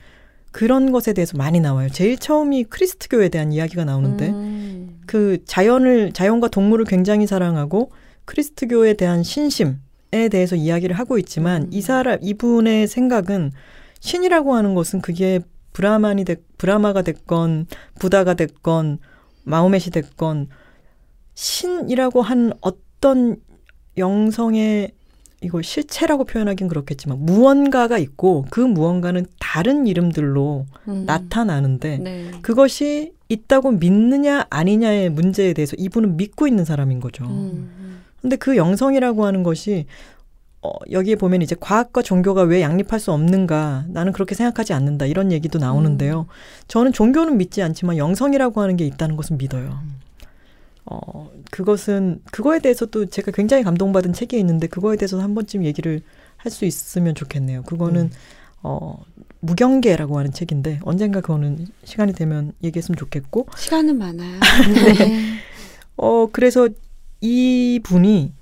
그런 0.52 0.92
것에 0.92 1.12
대해서 1.12 1.36
많이 1.36 1.60
나와요. 1.60 1.88
제일 1.90 2.16
처음이 2.16 2.64
크리스트교에 2.64 3.28
대한 3.28 3.52
이야기가 3.52 3.84
나오는데 3.84 4.28
음. 4.30 5.00
그 5.06 5.38
자연을 5.44 6.12
자연과 6.12 6.48
동물을 6.48 6.84
굉장히 6.86 7.26
사랑하고 7.26 7.90
크리스트교에 8.24 8.94
대한 8.94 9.22
신심 9.22 9.78
에 10.12 10.28
대해서 10.28 10.56
이야기를 10.56 10.98
하고 10.98 11.18
있지만 11.18 11.72
이 11.72 11.80
사람 11.80 12.18
이분의 12.20 12.88
생각은 12.88 13.52
신이라고 14.00 14.54
하는 14.54 14.74
것은 14.74 15.00
그게 15.00 15.40
브라만이 15.72 16.24
됐 16.24 16.40
브라마가 16.58 17.02
됐건 17.02 17.66
부다가 17.98 18.34
됐건 18.34 18.98
마호멧이 19.44 19.90
됐건 19.92 20.48
신이라고 21.34 22.22
한 22.22 22.52
어떤 22.60 23.36
영성의 23.96 24.92
이걸 25.42 25.62
실체라고 25.62 26.24
표현하긴 26.24 26.68
그렇겠지만 26.68 27.24
무언가가 27.24 27.96
있고 27.96 28.44
그 28.50 28.60
무언가는 28.60 29.24
다른 29.38 29.86
이름들로 29.86 30.66
음. 30.88 31.04
나타나는데 31.06 31.98
네. 31.98 32.30
그것이 32.42 33.14
있다고 33.28 33.70
믿느냐 33.70 34.46
아니냐의 34.50 35.08
문제에 35.08 35.52
대해서 35.52 35.76
이분은 35.78 36.16
믿고 36.16 36.46
있는 36.46 36.64
사람인 36.64 37.00
거죠. 37.00 37.24
음. 37.24 37.79
근데 38.20 38.36
그 38.36 38.56
영성이라고 38.56 39.24
하는 39.26 39.42
것이 39.42 39.86
어, 40.62 40.70
여기에 40.90 41.16
보면 41.16 41.40
이제 41.40 41.56
과학과 41.58 42.02
종교가 42.02 42.42
왜 42.42 42.60
양립할 42.60 43.00
수 43.00 43.12
없는가 43.12 43.86
나는 43.88 44.12
그렇게 44.12 44.34
생각하지 44.34 44.74
않는다 44.74 45.06
이런 45.06 45.32
얘기도 45.32 45.58
나오는데요. 45.58 46.26
저는 46.68 46.92
종교는 46.92 47.38
믿지 47.38 47.62
않지만 47.62 47.96
영성이라고 47.96 48.60
하는 48.60 48.76
게 48.76 48.84
있다는 48.86 49.16
것은 49.16 49.38
믿어요. 49.38 49.78
어, 50.84 51.30
그것은 51.50 52.20
그거에 52.30 52.58
대해서도 52.58 53.06
제가 53.06 53.30
굉장히 53.32 53.62
감동받은 53.62 54.12
책이 54.12 54.38
있는데 54.38 54.66
그거에 54.66 54.96
대해서 54.96 55.18
한 55.20 55.34
번쯤 55.34 55.64
얘기를 55.64 56.02
할 56.36 56.50
수 56.50 56.64
있으면 56.64 57.14
좋겠네요. 57.14 57.62
그거는 57.62 58.02
음. 58.04 58.10
어, 58.62 59.02
무경계라고 59.40 60.18
하는 60.18 60.32
책인데 60.32 60.80
언젠가 60.82 61.20
그거는 61.20 61.66
시간이 61.84 62.12
되면 62.12 62.52
얘기했으면 62.62 62.96
좋겠고 62.96 63.46
시간은 63.56 63.96
많아요. 63.98 64.38
어, 65.96 66.28
그래서 66.32 66.68
이 67.20 67.80
분이 67.82 68.32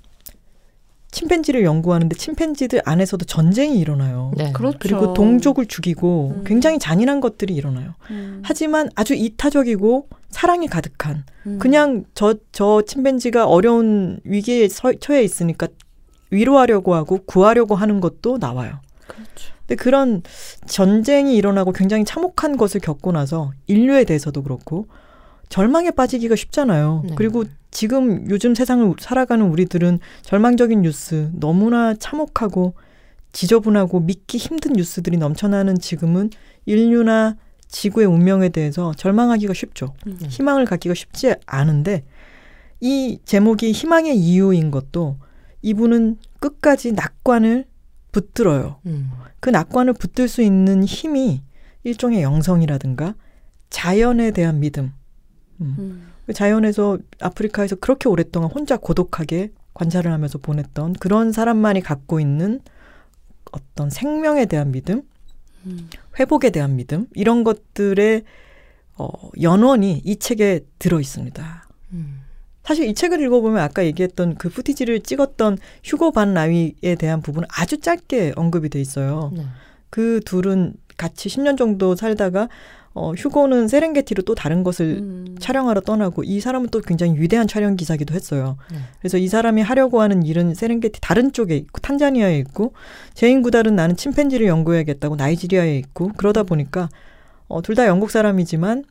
침팬지를 1.11 1.63
연구하는데 1.63 2.15
침팬지들 2.15 2.81
안에서도 2.85 3.25
전쟁이 3.25 3.79
일어나요. 3.79 4.31
네. 4.37 4.51
그렇죠. 4.51 4.77
그리고 4.79 5.13
동족을 5.13 5.65
죽이고 5.65 6.33
음. 6.37 6.43
굉장히 6.45 6.77
잔인한 6.77 7.19
것들이 7.19 7.55
일어나요. 7.55 7.95
음. 8.11 8.41
하지만 8.45 8.89
아주 8.95 9.15
이타적이고 9.15 10.07
사랑이 10.29 10.67
가득한 10.67 11.25
음. 11.47 11.59
그냥 11.59 12.05
저, 12.13 12.35
저 12.51 12.83
침팬지가 12.83 13.47
어려운 13.47 14.19
위기에 14.23 14.69
서, 14.69 14.93
처해 14.93 15.23
있으니까 15.23 15.67
위로하려고 16.29 16.93
하고 16.93 17.19
구하려고 17.25 17.73
하는 17.73 17.99
것도 17.99 18.37
나와요. 18.37 18.79
그렇죠. 19.07 19.53
근데 19.61 19.75
그런 19.75 20.21
전쟁이 20.67 21.35
일어나고 21.35 21.71
굉장히 21.71 22.05
참혹한 22.05 22.55
것을 22.55 22.81
겪고 22.81 23.11
나서 23.11 23.51
인류에 23.65 24.03
대해서도 24.03 24.43
그렇고 24.43 24.87
절망에 25.49 25.91
빠지기가 25.91 26.35
쉽잖아요. 26.35 27.03
네. 27.05 27.15
그리고 27.15 27.43
지금 27.71 28.29
요즘 28.29 28.55
세상을 28.55 28.95
살아가는 28.99 29.45
우리들은 29.45 29.99
절망적인 30.21 30.81
뉴스, 30.81 31.29
너무나 31.33 31.93
참혹하고 31.95 32.75
지저분하고 33.31 33.99
믿기 33.99 34.37
힘든 34.37 34.73
뉴스들이 34.73 35.17
넘쳐나는 35.17 35.79
지금은 35.79 36.29
인류나 36.65 37.35
지구의 37.67 38.07
운명에 38.07 38.49
대해서 38.49 38.93
절망하기가 38.95 39.53
쉽죠. 39.53 39.93
음. 40.07 40.17
희망을 40.29 40.65
갖기가 40.65 40.95
쉽지 40.95 41.35
않은데 41.45 42.03
이 42.79 43.19
제목이 43.25 43.71
희망의 43.71 44.17
이유인 44.17 44.71
것도 44.71 45.17
이분은 45.61 46.17
끝까지 46.39 46.93
낙관을 46.93 47.65
붙들어요. 48.11 48.77
음. 48.87 49.11
그 49.39 49.49
낙관을 49.49 49.93
붙들 49.93 50.27
수 50.27 50.41
있는 50.41 50.83
힘이 50.83 51.41
일종의 51.83 52.23
영성이라든가 52.23 53.15
자연에 53.69 54.31
대한 54.31 54.59
믿음. 54.59 54.93
음. 55.61 55.75
음. 55.77 56.07
그 56.25 56.33
자연에서 56.33 56.97
아프리카에서 57.19 57.75
그렇게 57.77 58.09
오랫동안 58.09 58.49
혼자 58.51 58.77
고독하게 58.77 59.51
관찰을 59.73 60.11
하면서 60.11 60.37
보냈던 60.37 60.93
그런 60.93 61.31
사람만이 61.31 61.81
갖고 61.81 62.19
있는 62.19 62.59
어떤 63.51 63.89
생명에 63.89 64.45
대한 64.45 64.71
믿음, 64.71 65.03
음. 65.65 65.89
회복에 66.19 66.49
대한 66.49 66.75
믿음 66.75 67.07
이런 67.15 67.43
것들의 67.43 68.23
어, 68.97 69.09
연원이 69.41 70.01
이 70.03 70.17
책에 70.17 70.61
들어 70.77 70.99
있습니다. 70.99 71.67
음. 71.93 72.21
사실 72.63 72.87
이 72.87 72.93
책을 72.93 73.19
읽어보면 73.21 73.59
아까 73.59 73.83
얘기했던 73.85 74.35
그 74.35 74.49
푸티지를 74.49 75.01
찍었던 75.01 75.57
휴고 75.83 76.11
반 76.11 76.33
라위에 76.33 76.95
대한 76.99 77.21
부분은 77.21 77.47
아주 77.51 77.79
짧게 77.79 78.33
언급이 78.35 78.69
돼 78.69 78.79
있어요. 78.79 79.31
네. 79.33 79.45
그 79.89 80.19
둘은 80.23 80.73
같이 80.97 81.29
10년 81.29 81.57
정도 81.57 81.95
살다가 81.95 82.49
어, 82.93 83.13
휴고는 83.13 83.67
세렝게티로 83.67 84.23
또 84.23 84.35
다른 84.35 84.63
것을 84.63 84.97
음. 85.01 85.35
촬영하러 85.39 85.81
떠나고 85.81 86.23
이 86.23 86.39
사람은 86.39 86.69
또 86.69 86.81
굉장히 86.81 87.19
위대한 87.19 87.47
촬영 87.47 87.75
기사기도 87.75 88.13
했어요. 88.13 88.57
네. 88.71 88.79
그래서 88.99 89.17
이 89.17 89.27
사람이 89.27 89.61
하려고 89.61 90.01
하는 90.01 90.23
일은 90.23 90.53
세렝게티 90.55 90.99
다른 91.01 91.31
쪽에 91.31 91.55
있고 91.55 91.79
탄자니아에 91.81 92.37
있고 92.39 92.73
제인 93.13 93.41
구달은 93.41 93.75
나는 93.75 93.95
침팬지를 93.95 94.47
연구해야겠다고 94.47 95.15
나이지리아에 95.15 95.77
있고 95.77 96.11
그러다 96.17 96.43
보니까 96.43 96.89
어, 97.47 97.61
둘 97.61 97.75
다 97.75 97.85
영국 97.87 98.11
사람이지만 98.11 98.83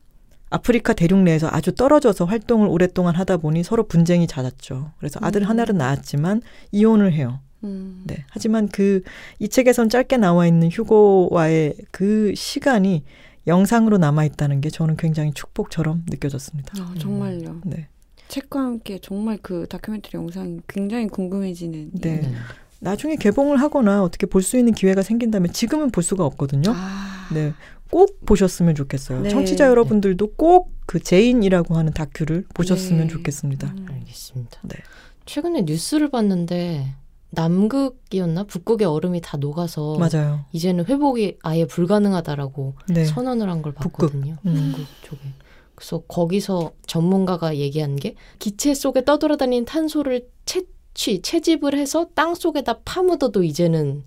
아프리카 0.49 0.93
대륙 0.93 1.19
내에서 1.19 1.47
아주 1.51 1.73
떨어져서 1.75 2.25
활동을 2.25 2.67
오랫동안 2.69 3.15
하다 3.15 3.37
보니 3.37 3.63
서로 3.63 3.83
분쟁이 3.83 4.25
잦았죠. 4.25 4.91
그래서 4.97 5.19
아들 5.21 5.43
음. 5.43 5.49
하나를 5.49 5.77
낳았지만 5.77 6.41
이혼을 6.71 7.13
해요. 7.13 7.39
음. 7.65 8.01
네. 8.07 8.25
하지만 8.29 8.67
그 8.69 9.01
이 9.39 9.49
책에선 9.49 9.89
짧게 9.89 10.17
나와 10.17 10.47
있는 10.47 10.69
휴고와의 10.71 11.75
그 11.91 12.33
시간이 12.35 13.03
영상으로 13.47 13.97
남아 13.97 14.25
있다는 14.25 14.61
게 14.61 14.69
저는 14.69 14.97
굉장히 14.97 15.31
축복처럼 15.33 16.03
느껴졌습니다. 16.09 16.73
아, 16.81 16.93
정말요. 16.99 17.61
네. 17.65 17.87
책과 18.27 18.59
함께 18.59 18.99
정말 19.01 19.39
그 19.41 19.65
다큐멘터리 19.67 20.11
영상이 20.21 20.61
굉장히 20.67 21.07
궁금해지는. 21.07 21.91
네. 21.93 22.21
네. 22.21 22.33
나중에 22.79 23.15
개봉을 23.15 23.59
하거나 23.59 24.03
어떻게 24.03 24.25
볼 24.25 24.41
수 24.41 24.57
있는 24.57 24.73
기회가 24.73 25.01
생긴다면 25.01 25.51
지금은 25.53 25.91
볼 25.91 26.03
수가 26.03 26.25
없거든요. 26.25 26.71
아, 26.73 27.27
네. 27.33 27.53
꼭 27.91 28.23
보셨으면 28.25 28.75
좋겠어요. 28.75 29.21
네. 29.21 29.29
청취자 29.29 29.65
여러분들도 29.67 30.33
꼭 30.33 30.79
그 30.89 30.99
제인이라고 30.99 31.75
하는 31.77 31.93
다큐를 31.93 32.45
보셨으면 32.55 33.01
네. 33.01 33.07
좋겠습니다. 33.09 33.67
음. 33.67 33.85
알겠습니다. 33.91 34.59
네. 34.63 34.75
최근에 35.27 35.61
뉴스를 35.61 36.09
봤는데 36.09 36.95
남극이었나 37.31 38.43
북극의 38.43 38.87
얼음이 38.87 39.21
다 39.21 39.37
녹아서 39.37 39.97
맞아요. 39.97 40.45
이제는 40.51 40.85
회복이 40.85 41.37
아예 41.43 41.65
불가능하다라고 41.65 42.75
네. 42.89 43.05
선언을 43.05 43.49
한 43.49 43.61
걸. 43.61 43.73
봤거든요. 43.73 44.37
음. 44.45 44.71
북극 44.73 44.87
쪽에. 45.03 45.21
그래서 45.75 45.99
거기서 46.07 46.71
전문가가 46.87 47.55
얘기한 47.55 47.95
게 47.95 48.15
기체 48.39 48.73
속에 48.73 49.05
떠돌아다니는 49.05 49.65
탄소를 49.65 50.27
채취, 50.45 51.21
채집을 51.21 51.77
해서 51.77 52.07
땅 52.15 52.35
속에다 52.35 52.79
파묻어도 52.83 53.43
이제는 53.43 54.03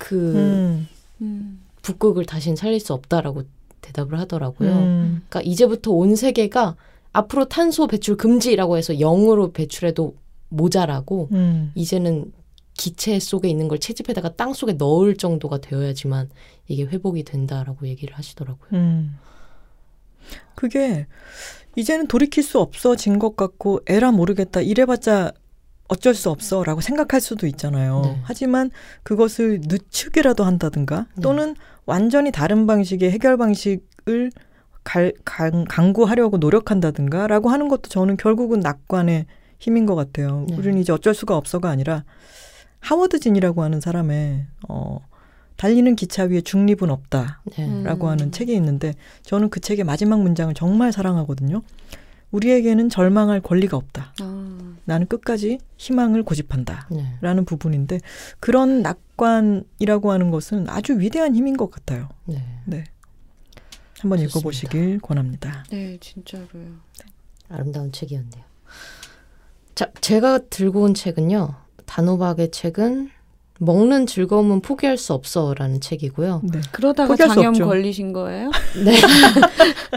그 0.00 0.34
음. 0.34 0.88
음. 1.20 1.60
북극을 1.82 2.24
다시는 2.24 2.56
살릴 2.56 2.80
수 2.80 2.92
없다라고 2.94 3.44
대답을 3.82 4.18
하더라고요. 4.18 4.70
음. 4.70 5.22
그러니까 5.28 5.42
이제부터 5.42 5.92
온 5.92 6.16
세계가 6.16 6.76
앞으로 7.12 7.46
탄소 7.46 7.86
배출 7.86 8.16
금지라고 8.16 8.76
해서 8.76 8.94
0으로 8.94 9.52
배출해도 9.52 10.14
모자라고 10.50 11.28
음. 11.32 11.72
이제는 11.74 12.32
기체 12.74 13.18
속에 13.18 13.48
있는 13.48 13.68
걸 13.68 13.78
채집해다가 13.78 14.36
땅 14.36 14.52
속에 14.52 14.74
넣을 14.74 15.16
정도가 15.16 15.58
되어야지만 15.58 16.30
이게 16.68 16.84
회복이 16.84 17.24
된다라고 17.24 17.86
얘기를 17.88 18.16
하시더라고요. 18.16 18.70
음. 18.72 19.16
그게 20.54 21.06
이제는 21.76 22.06
돌이킬 22.06 22.42
수 22.42 22.60
없어진 22.60 23.18
것 23.18 23.36
같고 23.36 23.80
에라 23.86 24.12
모르겠다 24.12 24.60
이래봤자 24.60 25.32
어쩔 25.88 26.14
수 26.14 26.30
없어라고 26.30 26.80
생각할 26.80 27.20
수도 27.20 27.46
있잖아요. 27.48 28.02
네. 28.04 28.20
하지만 28.22 28.70
그것을 29.02 29.60
늦추기라도 29.64 30.44
한다든가 30.44 31.06
네. 31.16 31.22
또는 31.22 31.56
완전히 31.84 32.30
다른 32.30 32.66
방식의 32.66 33.10
해결 33.10 33.36
방식을 33.36 34.30
갈, 34.84 35.12
강, 35.24 35.64
강구하려고 35.64 36.38
노력한다든가라고 36.38 37.50
하는 37.50 37.68
것도 37.68 37.88
저는 37.88 38.16
결국은 38.16 38.60
낙관의 38.60 39.26
힘인 39.60 39.86
것 39.86 39.94
같아요. 39.94 40.46
네. 40.48 40.56
우리는 40.56 40.78
이제 40.80 40.92
어쩔 40.92 41.14
수가 41.14 41.36
없어가 41.36 41.70
아니라 41.70 42.04
하워드 42.80 43.20
진이라고 43.20 43.62
하는 43.62 43.80
사람의 43.80 44.46
어 44.68 44.98
달리는 45.56 45.94
기차 45.94 46.24
위에 46.24 46.40
중립은 46.40 46.90
없다라고 46.90 47.36
네. 47.56 47.66
음. 47.66 48.02
하는 48.02 48.32
책이 48.32 48.52
있는데 48.54 48.94
저는 49.22 49.50
그 49.50 49.60
책의 49.60 49.84
마지막 49.84 50.22
문장을 50.22 50.52
정말 50.54 50.90
사랑하거든요. 50.90 51.62
우리에게는 52.30 52.88
절망할 52.88 53.40
권리가 53.40 53.76
없다. 53.76 54.14
아, 54.20 54.76
나는 54.84 55.06
끝까지 55.06 55.58
희망을 55.76 56.22
고집한다. 56.22 56.88
네. 56.90 57.18
라는 57.20 57.44
부분인데 57.44 58.00
그런 58.38 58.82
낙관이라고 58.82 60.12
하는 60.12 60.30
것은 60.30 60.68
아주 60.68 60.98
위대한 60.98 61.34
힘인 61.36 61.56
것 61.56 61.70
같아요. 61.70 62.08
네. 62.24 62.42
네. 62.64 62.84
한번 63.98 64.18
좋습니다. 64.18 64.38
읽어보시길 64.38 65.00
권합니다. 65.00 65.64
네, 65.70 65.98
진짜로요. 66.00 66.78
아름다운 67.50 67.92
책이었네요. 67.92 68.49
자, 69.74 69.86
제가 70.00 70.38
들고 70.50 70.82
온 70.82 70.94
책은요. 70.94 71.54
단호박의 71.86 72.50
책은 72.50 73.10
먹는 73.62 74.06
즐거움은 74.06 74.62
포기할 74.62 74.96
수 74.96 75.12
없어라는 75.12 75.82
책이고요. 75.82 76.40
네. 76.50 76.60
그러다가 76.72 77.14
장염. 77.14 77.52
걸리신 77.52 78.14
거예요? 78.14 78.50
네. 78.82 78.94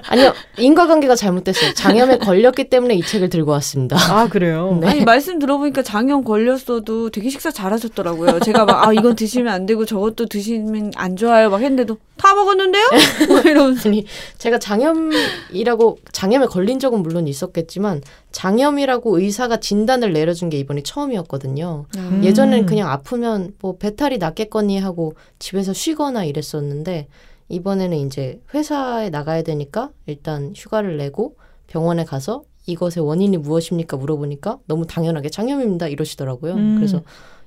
아니요. 0.09 0.33
인과관계가 0.57 1.15
잘못됐어요. 1.15 1.73
장염에 1.73 2.17
걸렸기 2.17 2.65
때문에 2.69 2.95
이 2.95 3.01
책을 3.01 3.29
들고 3.29 3.51
왔습니다. 3.51 3.95
아 4.11 4.27
그래요. 4.27 4.77
네. 4.81 4.87
아니 4.87 5.05
말씀 5.05 5.39
들어보니까 5.39 5.81
장염 5.81 6.25
걸렸어도 6.25 7.09
되게 7.09 7.29
식사 7.29 7.51
잘하셨더라고요. 7.51 8.39
제가 8.41 8.65
막 8.65 8.85
아 8.85 8.91
이건 8.91 9.15
드시면 9.15 9.53
안 9.53 9.65
되고 9.65 9.85
저것도 9.85 10.25
드시면 10.25 10.91
안 10.97 11.15
좋아요 11.15 11.49
막 11.49 11.61
했는데도 11.61 11.97
다 12.17 12.35
먹었는데요? 12.35 12.85
뭐 13.29 13.39
이러면서 13.39 13.87
아니, 13.87 14.05
제가 14.39 14.59
장염이라고 14.59 15.99
장염에 16.11 16.47
걸린 16.47 16.79
적은 16.79 17.01
물론 17.01 17.29
있었겠지만 17.29 18.01
장염이라고 18.33 19.19
의사가 19.19 19.57
진단을 19.57 20.11
내려준 20.11 20.49
게 20.49 20.57
이번이 20.59 20.83
처음이었거든요. 20.83 21.85
음. 21.95 22.21
예전에는 22.23 22.65
그냥 22.65 22.89
아프면 22.89 23.53
뭐 23.61 23.77
배탈이 23.77 24.17
났겠거니 24.17 24.79
하고 24.79 25.13
집에서 25.39 25.71
쉬거나 25.71 26.25
이랬었는데 26.25 27.07
이번에는 27.49 27.95
이제 27.97 28.41
회사에 28.53 29.09
나가야 29.09 29.43
되니까 29.43 29.91
일단 30.07 30.51
휴가를 30.55 30.97
내고 30.97 31.35
병원에 31.67 32.03
가서 32.03 32.43
이것의 32.65 33.05
원인이 33.05 33.37
무엇입니까 33.37 33.97
물어보니까 33.97 34.57
너무 34.67 34.87
당연하게 34.87 35.29
장염입니다 35.29 35.87
이러시더라고요. 35.87 36.53
음. 36.55 36.75
그래서 36.77 37.01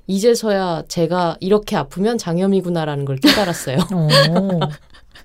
이제서야 0.06 0.84
제가 0.86 1.36
이렇게 1.40 1.74
아프면 1.74 2.16
장염이구나라는 2.16 3.04
걸 3.04 3.16
깨달았어요. 3.16 3.78
어. 3.92 4.60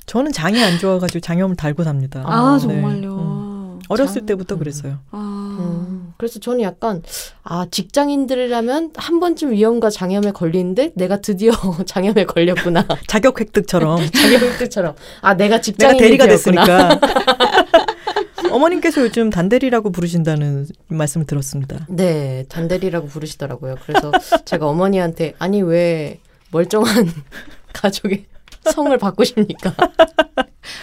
저는 0.07 0.31
장이 0.31 0.61
안 0.63 0.79
좋아가지고 0.79 1.19
장염을 1.19 1.55
달고 1.55 1.83
삽니다. 1.83 2.23
아 2.25 2.57
네. 2.59 2.67
정말요. 2.67 3.15
음. 3.15 3.79
어렸을 3.89 4.21
장- 4.21 4.25
때부터 4.25 4.55
음. 4.55 4.59
그랬어요. 4.59 4.97
아 5.11 5.17
음, 5.17 5.40
그래서 6.21 6.37
저는 6.37 6.61
약간 6.61 7.01
아 7.43 7.65
직장인들이라면 7.71 8.91
한 8.95 9.19
번쯤 9.19 9.53
위험과 9.53 9.89
장염에 9.89 10.29
걸리는데 10.33 10.91
내가 10.93 11.19
드디어 11.19 11.51
장염에 11.87 12.25
걸렸구나 12.25 12.85
자격 13.07 13.41
획득처럼 13.41 13.97
장염들처럼 14.13 14.93
아 15.21 15.33
내가 15.33 15.61
직장인이 15.61 15.99
대리가 15.99 16.27
되었구나. 16.27 16.63
됐으니까. 16.63 16.99
어머님께서 18.51 19.01
요즘 19.01 19.31
단대리라고 19.31 19.91
부르신다는 19.91 20.67
말씀을 20.89 21.25
들었습니다. 21.25 21.87
네 21.89 22.45
단대리라고 22.49 23.07
부르시더라고요. 23.07 23.77
그래서 23.83 24.11
제가 24.45 24.67
어머니한테 24.67 25.33
아니 25.39 25.63
왜 25.63 26.19
멀쩡한 26.51 27.11
가족의 27.73 28.25
성을 28.71 28.95
바꾸십니까? 28.95 29.73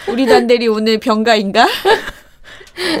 우리 0.09 0.25
단대리 0.25 0.67
오늘 0.67 0.99
병가인가? 0.99 1.65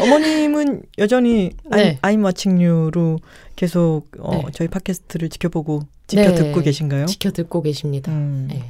어머님은 0.01 0.83
여전히 0.97 1.51
네. 1.71 1.97
아임 2.01 2.23
와칭류로 2.23 3.19
계속 3.55 4.03
어, 4.19 4.35
네. 4.35 4.43
저희 4.53 4.67
팟캐스트를 4.67 5.29
지켜보고 5.29 5.83
지켜 6.07 6.23
네. 6.23 6.35
듣고 6.35 6.61
계신가요? 6.61 7.05
지켜 7.05 7.31
듣고 7.31 7.61
계십니다. 7.61 8.11
음. 8.11 8.47
네, 8.49 8.63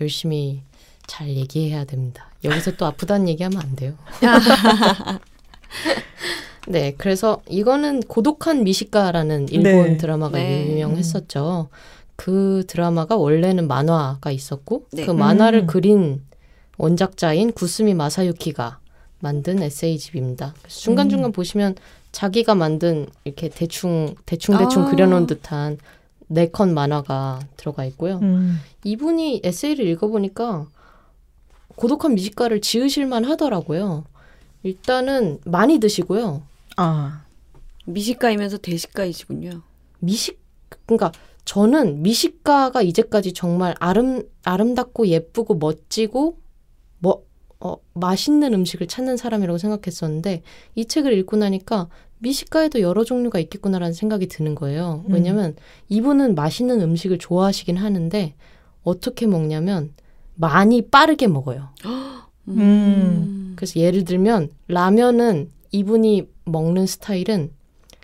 열심히 0.00 0.62
잘 1.06 1.28
얘기해야 1.28 1.84
됩니다. 1.84 2.30
여기서 2.44 2.72
또 2.72 2.86
아프다는 2.86 3.28
얘기하면 3.28 3.60
안 3.60 3.76
돼요. 3.76 3.94
네, 6.68 6.94
그래서 6.96 7.42
이거는 7.48 8.00
고독한 8.00 8.64
미식가라는 8.64 9.48
일본 9.48 9.62
네. 9.62 9.96
드라마가 9.96 10.38
네. 10.38 10.68
유명했었죠. 10.70 11.68
그 12.16 12.64
드라마가 12.68 13.16
원래는 13.16 13.66
만화가 13.66 14.30
있었고 14.30 14.86
네. 14.92 15.04
그 15.04 15.10
만화를 15.10 15.62
음. 15.62 15.66
그린 15.66 16.22
원작자인 16.78 17.52
구스미 17.52 17.94
마사유키가 17.94 18.78
만든 19.22 19.62
에세이집입니다. 19.62 20.52
그래서 20.58 20.80
중간 20.80 21.08
중간 21.08 21.30
음. 21.30 21.32
보시면 21.32 21.76
자기가 22.10 22.56
만든 22.56 23.06
이렇게 23.24 23.48
대충 23.48 24.14
대충 24.26 24.58
대충 24.58 24.82
아. 24.82 24.90
그려놓은 24.90 25.26
듯한 25.26 25.78
네 26.26 26.50
컷 26.50 26.68
만화가 26.68 27.40
들어가 27.56 27.84
있고요. 27.86 28.18
음. 28.22 28.58
이분이 28.84 29.42
에세이를 29.44 29.86
읽어보니까 29.86 30.66
고독한 31.76 32.14
미식가를 32.14 32.60
지으실만 32.60 33.24
하더라고요. 33.24 34.04
일단은 34.64 35.38
많이 35.44 35.78
드시고요. 35.78 36.42
아, 36.76 37.24
미식가이면서 37.86 38.58
대식가이시군요. 38.58 39.62
미식, 40.00 40.40
그러니까 40.86 41.12
저는 41.44 42.02
미식가가 42.02 42.82
이제까지 42.82 43.32
정말 43.34 43.74
아름, 43.78 44.22
아름답고 44.44 45.06
예쁘고 45.08 45.54
멋지고 45.56 46.38
뭐, 46.98 47.24
어, 47.64 47.76
맛있는 47.94 48.52
음식을 48.54 48.88
찾는 48.88 49.16
사람이라고 49.16 49.56
생각했었는데 49.56 50.42
이 50.74 50.84
책을 50.84 51.12
읽고 51.18 51.36
나니까 51.36 51.88
미식가에도 52.18 52.80
여러 52.80 53.04
종류가 53.04 53.38
있겠구나라는 53.38 53.92
생각이 53.92 54.26
드는 54.26 54.54
거예요. 54.56 55.04
음. 55.06 55.14
왜냐면 55.14 55.56
이분은 55.88 56.34
맛있는 56.34 56.80
음식을 56.80 57.18
좋아하시긴 57.18 57.76
하는데 57.76 58.34
어떻게 58.82 59.26
먹냐면 59.26 59.92
많이 60.34 60.82
빠르게 60.82 61.28
먹어요. 61.28 61.68
음. 62.48 63.52
그래서 63.54 63.78
예를 63.78 64.04
들면 64.04 64.50
라면은 64.66 65.50
이분이 65.70 66.28
먹는 66.44 66.86
스타일은 66.86 67.50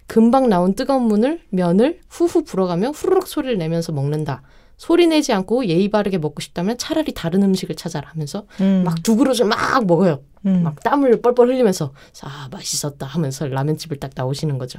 금방 0.07 0.49
나온 0.49 0.75
뜨거운 0.75 1.03
물을 1.03 1.40
면을 1.51 2.01
후후 2.09 2.44
불어가며 2.44 2.90
후루룩 2.90 3.27
소리를 3.27 3.59
내면서 3.59 3.92
먹는다. 3.92 4.42
소리 4.78 5.08
내지 5.08 5.32
않고 5.32 5.66
예의 5.66 5.90
바르게 5.90 6.18
먹고 6.18 6.40
싶다면 6.40 6.78
차라리 6.78 7.12
다른 7.12 7.42
음식을 7.42 7.74
찾아라 7.74 8.08
하면서 8.10 8.46
음. 8.60 8.84
막두 8.86 9.16
그릇을 9.16 9.44
막 9.44 9.84
먹어요. 9.86 10.22
음. 10.46 10.62
막 10.62 10.82
땀을 10.82 11.20
뻘뻘 11.20 11.48
흘리면서 11.48 11.92
아 12.22 12.48
맛있었다 12.50 13.04
하면서 13.04 13.46
라면집을 13.46 13.98
딱 13.98 14.12
나오시는 14.14 14.56
거죠. 14.56 14.78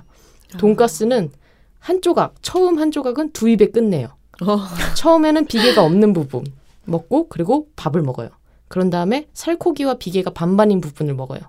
돈가스는 0.57 1.31
한 1.79 2.01
조각 2.01 2.35
처음 2.41 2.79
한 2.79 2.91
조각은 2.91 3.33
두 3.33 3.49
입에 3.49 3.67
끝내요. 3.67 4.07
어. 4.41 4.59
처음에는 4.95 5.45
비계가 5.45 5.83
없는 5.83 6.13
부분 6.13 6.45
먹고 6.85 7.27
그리고 7.27 7.67
밥을 7.75 8.01
먹어요. 8.01 8.29
그런 8.69 8.89
다음에 8.89 9.27
살코기와 9.33 9.95
비계가 9.95 10.31
반반인 10.31 10.79
부분을 10.79 11.13
먹어요. 11.13 11.41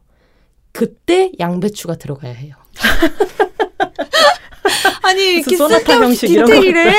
그때 0.73 1.31
양배추가 1.39 1.97
들어가야 1.97 2.33
해요. 2.33 2.57
아니 5.03 5.35
이렇게 5.35 5.57
쓸데없이 5.57 5.93
형식 5.93 6.31
이런 6.31 6.47
거. 6.47 6.55
디테일해. 6.55 6.95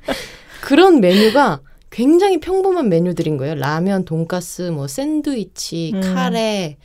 그런 0.70 1.00
메뉴가 1.00 1.62
굉장히 1.90 2.38
평범한 2.38 2.88
메뉴들인 2.88 3.36
거예요. 3.38 3.56
라면, 3.56 4.04
돈가스, 4.04 4.62
뭐 4.70 4.86
샌드위치, 4.86 5.90
음. 5.92 6.00
카레, 6.00 6.76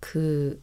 그 0.00 0.60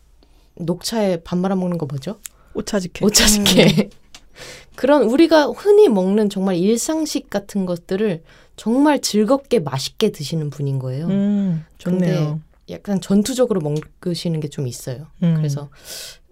녹차에 0.55 1.21
밥 1.23 1.39
말아 1.39 1.55
먹는 1.55 1.79
거 1.79 1.87
뭐죠? 1.87 2.19
오차즈케. 2.53 3.03
오차즈케. 3.03 3.89
그런 4.75 5.01
우리가 5.03 5.47
흔히 5.47 5.89
먹는 5.89 6.29
정말 6.29 6.57
일상식 6.57 7.31
같은 7.31 7.65
것들을 7.65 8.21
정말 8.55 9.01
즐겁게 9.01 9.57
맛있게 9.57 10.11
드시는 10.11 10.51
분인 10.51 10.77
거예요. 10.77 11.07
음, 11.07 11.65
좋네요. 11.79 12.39
약간 12.69 13.01
전투적으로 13.01 13.61
먹으시는 13.61 14.41
게 14.41 14.47
좀 14.47 14.67
있어요. 14.67 15.07
음. 15.23 15.33
그래서 15.37 15.69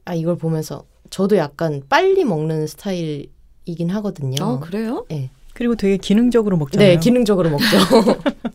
아 0.06 0.14
이걸 0.14 0.38
보면서 0.38 0.84
저도 1.10 1.38
약간 1.38 1.82
빨리 1.90 2.24
먹는 2.24 2.68
스타일이긴 2.68 3.90
하거든요. 3.90 4.44
어 4.44 4.60
그래요? 4.60 5.08
그리고 5.58 5.74
되게 5.76 5.98
기능적으로 5.98 6.56
먹잖아요. 6.56 6.88
네, 6.88 7.00
기능적으로 7.00 7.50
먹죠. 7.50 7.66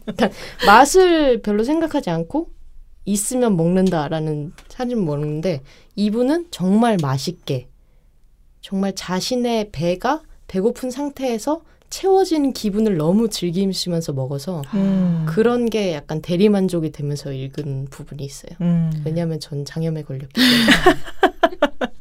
맛을 0.65 1.43
별로 1.43 1.65
생각하지 1.65 2.11
않고 2.11 2.51
있으면 3.05 3.57
먹는다라는 3.57 4.53
사진 4.69 5.05
먹는데 5.05 5.63
이분은 5.97 6.47
정말 6.53 6.99
맛있게 7.03 7.67
정말 8.61 8.95
자신의 8.95 9.71
배가 9.73 10.23
배고픈 10.47 10.93
상태에서 10.93 11.63
채워지는 11.91 12.53
기분을 12.53 12.97
너무 12.99 13.29
즐기시면서 13.29 14.13
먹어서 14.13 14.63
음. 14.75 15.27
그런 15.29 15.69
게 15.69 15.95
약간 15.95 16.23
대리 16.23 16.49
만족이 16.49 16.93
되면서 16.93 17.33
읽은 17.33 17.89
부분이 17.91 18.23
있어요. 18.23 18.53
음. 18.61 18.93
왜냐하면 19.05 19.41
전 19.41 19.65
장염에 19.65 20.05
걸렸기 20.05 20.35
때문에. 20.35 21.83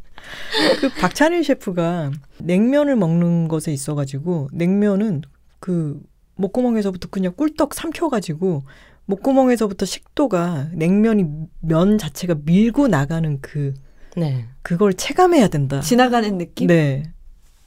그 0.82 0.90
박찬일 1.00 1.44
셰프가 1.44 2.12
냉면을 2.40 2.96
먹는 2.96 3.48
것에 3.48 3.72
있어가지고 3.72 4.50
냉면은 4.52 5.22
그 5.60 6.02
목구멍에서부터 6.36 7.08
그냥 7.10 7.34
꿀떡 7.38 7.76
삼켜가지고 7.76 8.64
목구멍에서부터 9.06 9.86
식도가 9.86 10.70
냉면이 10.74 11.26
면 11.60 11.98
자체가 12.00 12.36
밀고 12.46 12.88
나가는 12.88 13.40
그 13.42 13.76
네. 14.18 14.46
그걸 14.64 14.94
체감해야 14.94 15.48
된다. 15.50 15.82
지나가는 15.82 16.38
느낌? 16.38 16.68
네. 16.68 17.04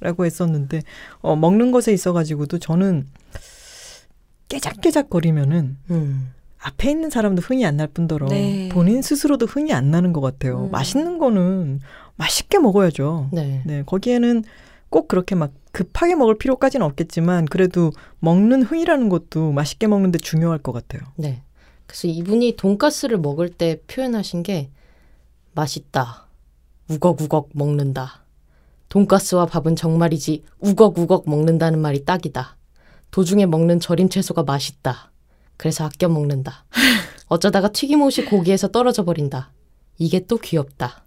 라고 0.00 0.26
했었는데, 0.26 0.82
어, 1.20 1.36
먹는 1.36 1.70
것에 1.70 1.92
있어가지고도 1.92 2.58
저는 2.58 3.06
깨작깨작 4.48 5.08
거리면은 5.08 5.78
음. 5.90 6.32
앞에 6.58 6.90
있는 6.90 7.10
사람도 7.10 7.42
흥이 7.42 7.64
안 7.64 7.76
날 7.76 7.86
뿐더러 7.88 8.28
네. 8.28 8.68
본인 8.72 9.02
스스로도 9.02 9.46
흥이 9.46 9.72
안 9.72 9.90
나는 9.90 10.12
것 10.12 10.20
같아요. 10.20 10.64
음. 10.66 10.70
맛있는 10.70 11.18
거는 11.18 11.80
맛있게 12.16 12.58
먹어야죠. 12.58 13.28
네. 13.32 13.62
네, 13.64 13.82
거기에는 13.84 14.44
꼭 14.90 15.08
그렇게 15.08 15.34
막 15.34 15.52
급하게 15.72 16.14
먹을 16.14 16.38
필요까지는 16.38 16.86
없겠지만 16.86 17.46
그래도 17.46 17.90
먹는 18.20 18.62
흥이라는 18.62 19.08
것도 19.08 19.50
맛있게 19.52 19.88
먹는데 19.88 20.18
중요할 20.18 20.58
것 20.58 20.72
같아요. 20.72 21.02
네. 21.16 21.42
그래서 21.86 22.08
이분이 22.08 22.56
돈가스를 22.56 23.18
먹을 23.18 23.48
때 23.48 23.80
표현하신 23.88 24.42
게 24.42 24.70
맛있다. 25.54 26.26
우걱우걱 26.88 27.50
먹는다. 27.54 28.24
돈가스와 28.88 29.46
밥은 29.46 29.74
정말이지 29.74 30.44
우걱우걱 30.60 31.28
먹는다는 31.28 31.80
말이 31.80 32.04
딱이다. 32.04 32.56
도중에 33.10 33.46
먹는 33.46 33.80
절임 33.80 34.08
채소가 34.08 34.44
맛있다. 34.44 35.10
그래서 35.56 35.84
아껴 35.84 36.08
먹는다. 36.08 36.64
어쩌다가 37.26 37.68
튀김옷이 37.68 38.26
고기에서 38.28 38.68
떨어져 38.68 39.04
버린다. 39.04 39.50
이게 39.98 40.24
또 40.26 40.36
귀엽다. 40.38 41.04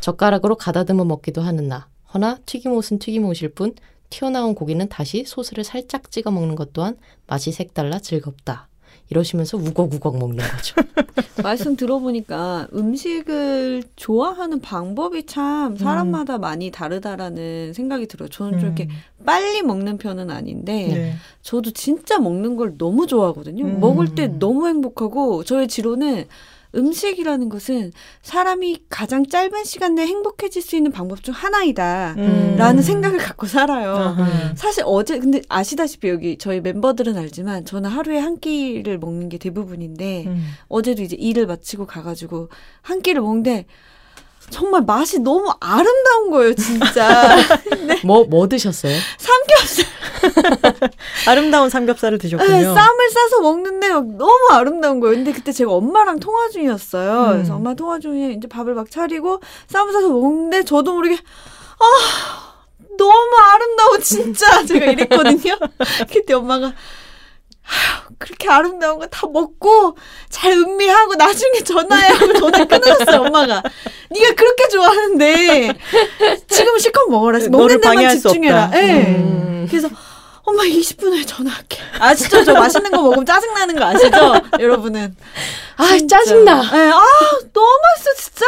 젓가락으로 0.00 0.56
가다듬어 0.56 1.04
먹기도 1.04 1.40
하는 1.40 1.68
나. 1.68 1.88
허나 2.14 2.38
튀김옷은 2.46 2.98
튀김옷일 2.98 3.50
뿐 3.50 3.74
튀어나온 4.10 4.54
고기는 4.54 4.88
다시 4.88 5.24
소스를 5.26 5.64
살짝 5.64 6.10
찍어 6.10 6.30
먹는 6.30 6.54
것 6.54 6.72
또한 6.72 6.96
맛이 7.26 7.52
색달라 7.52 7.98
즐겁다. 7.98 8.68
이러시면서 9.10 9.56
우걱우걱 9.56 10.18
먹는 10.18 10.44
거죠. 10.44 10.74
말씀 11.42 11.76
들어보니까 11.76 12.68
음식을 12.74 13.82
좋아하는 13.96 14.60
방법이 14.60 15.24
참 15.24 15.76
사람마다 15.76 16.36
많이 16.38 16.70
다르다라는 16.70 17.72
생각이 17.72 18.06
들어요. 18.06 18.28
저는 18.28 18.58
좀 18.58 18.68
이렇게 18.68 18.88
빨리 19.24 19.62
먹는 19.62 19.98
편은 19.98 20.30
아닌데 20.30 20.88
네. 20.88 21.14
저도 21.42 21.70
진짜 21.70 22.18
먹는 22.18 22.56
걸 22.56 22.76
너무 22.76 23.06
좋아하거든요. 23.06 23.64
음. 23.64 23.80
먹을 23.80 24.14
때 24.14 24.26
너무 24.26 24.68
행복하고 24.68 25.44
저의 25.44 25.68
지로는 25.68 26.26
음식이라는 26.74 27.48
것은 27.48 27.92
사람이 28.22 28.84
가장 28.88 29.26
짧은 29.26 29.64
시간 29.64 29.94
내에 29.94 30.06
행복해질 30.06 30.62
수 30.62 30.76
있는 30.76 30.92
방법 30.92 31.22
중 31.22 31.34
하나이다. 31.34 32.14
음. 32.18 32.56
라는 32.58 32.82
생각을 32.82 33.18
갖고 33.18 33.46
살아요. 33.46 33.94
아하. 33.96 34.54
사실 34.54 34.82
어제 34.86 35.18
근데 35.18 35.40
아시다시피 35.48 36.08
여기 36.08 36.38
저희 36.38 36.60
멤버들은 36.60 37.16
알지만 37.16 37.64
저는 37.64 37.90
하루에 37.90 38.18
한 38.18 38.38
끼를 38.38 38.98
먹는 38.98 39.28
게 39.28 39.38
대부분인데 39.38 40.24
음. 40.26 40.50
어제도 40.68 41.02
이제 41.02 41.16
일을 41.16 41.46
마치고 41.46 41.86
가가지고 41.86 42.48
한 42.82 43.00
끼를 43.00 43.22
먹는데 43.22 43.66
정말 44.50 44.82
맛이 44.82 45.18
너무 45.20 45.52
아름다운 45.60 46.30
거예요, 46.30 46.54
진짜. 46.54 47.36
뭐, 48.04 48.24
뭐 48.24 48.48
드셨어요? 48.48 48.94
아름다운 51.26 51.70
삼겹살을 51.70 52.18
네, 52.18 52.22
드셨군요. 52.22 52.74
쌈을 52.74 53.10
싸서 53.10 53.40
먹는데 53.42 53.88
막 53.90 54.06
너무 54.16 54.48
아름다운 54.50 55.00
거예요. 55.00 55.16
근데 55.16 55.32
그때 55.32 55.52
제가 55.52 55.72
엄마랑 55.72 56.20
통화 56.20 56.48
중이었어요. 56.48 57.24
음. 57.24 57.32
그래서 57.32 57.54
엄마 57.54 57.74
통화 57.74 57.98
중에 57.98 58.32
이제 58.32 58.48
밥을 58.48 58.74
막 58.74 58.90
차리고 58.90 59.40
쌈을 59.68 59.92
싸서 59.92 60.08
먹는데 60.08 60.64
저도 60.64 60.94
모르게 60.94 61.14
아 61.14 62.54
너무 62.96 63.30
아름다워 63.52 63.98
진짜 63.98 64.64
제가 64.64 64.86
이랬거든요. 64.86 65.56
그때 66.12 66.34
엄마가 66.34 66.72
그렇게 68.18 68.48
아름다운 68.48 68.98
거 68.98 69.06
다 69.06 69.26
먹고 69.26 69.96
잘 70.28 70.52
음미하고 70.52 71.14
나중에 71.14 71.60
전화해 71.64 72.08
하고 72.12 72.32
전화 72.38 72.64
끊으셨어요 72.64 73.20
엄마가 73.22 73.62
네가 74.10 74.34
그렇게 74.34 74.68
좋아하는데 74.68 75.72
지금 76.48 76.78
실컷 76.78 77.08
먹어라 77.10 77.38
너를 77.48 77.78
먹는 77.78 77.80
데만 77.98 78.18
집중해라. 78.18 78.70
예. 78.74 78.92
음. 79.16 79.66
그래서 79.68 79.88
엄마 80.42 80.62
20분 80.62 81.12
후에 81.12 81.24
전화할게. 81.24 81.76
아시죠? 81.98 82.42
저 82.42 82.54
맛있는 82.54 82.90
거 82.90 83.02
먹으면 83.02 83.26
짜증 83.26 83.52
나는 83.52 83.76
거 83.76 83.84
아시죠? 83.84 84.16
여러분은. 84.58 85.14
아, 85.76 85.84
짜증나. 86.08 86.62
예, 86.72 86.90
아, 86.90 87.02
너무 87.52 87.66
맛있어, 87.82 88.14
진짜. 88.16 88.46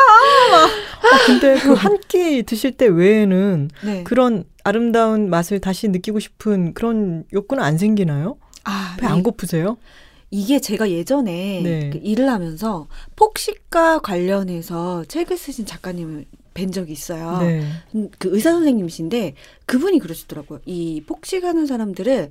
아, 0.57 1.27
근데 1.27 1.59
그 1.61 1.75
한 1.75 1.99
끼 2.09 2.43
드실 2.45 2.73
때 2.73 2.87
외에는 2.87 3.71
네. 3.83 4.05
그런 4.05 4.45
아름다운 4.65 5.29
맛을 5.29 5.61
다시 5.61 5.89
느끼고 5.89 6.21
싶은 6.21 6.73
그런 6.73 7.25
욕구는 7.35 7.63
안 7.63 7.77
생기나요? 7.77 8.39
아, 8.65 8.97
배 8.99 9.07
안 9.07 9.23
고프세요? 9.23 9.77
이게 10.31 10.61
제가 10.61 10.91
예전에 10.91 11.61
네. 11.65 11.91
그 11.91 11.99
일을 12.03 12.29
하면서 12.29 12.87
폭식과 13.17 13.99
관련해서 14.01 15.05
책을 15.09 15.37
쓰신 15.37 15.67
작가님을 15.67 16.25
뵌 16.55 16.71
적이 16.71 16.93
있어요. 16.93 17.39
네. 17.39 17.65
음, 17.97 18.09
그 18.19 18.29
의사 18.33 18.53
선생님이신데 18.53 19.35
그분이 19.67 19.99
그러시더라고요. 19.99 20.61
이 20.67 21.03
폭식하는 21.07 21.67
사람들은 21.67 22.31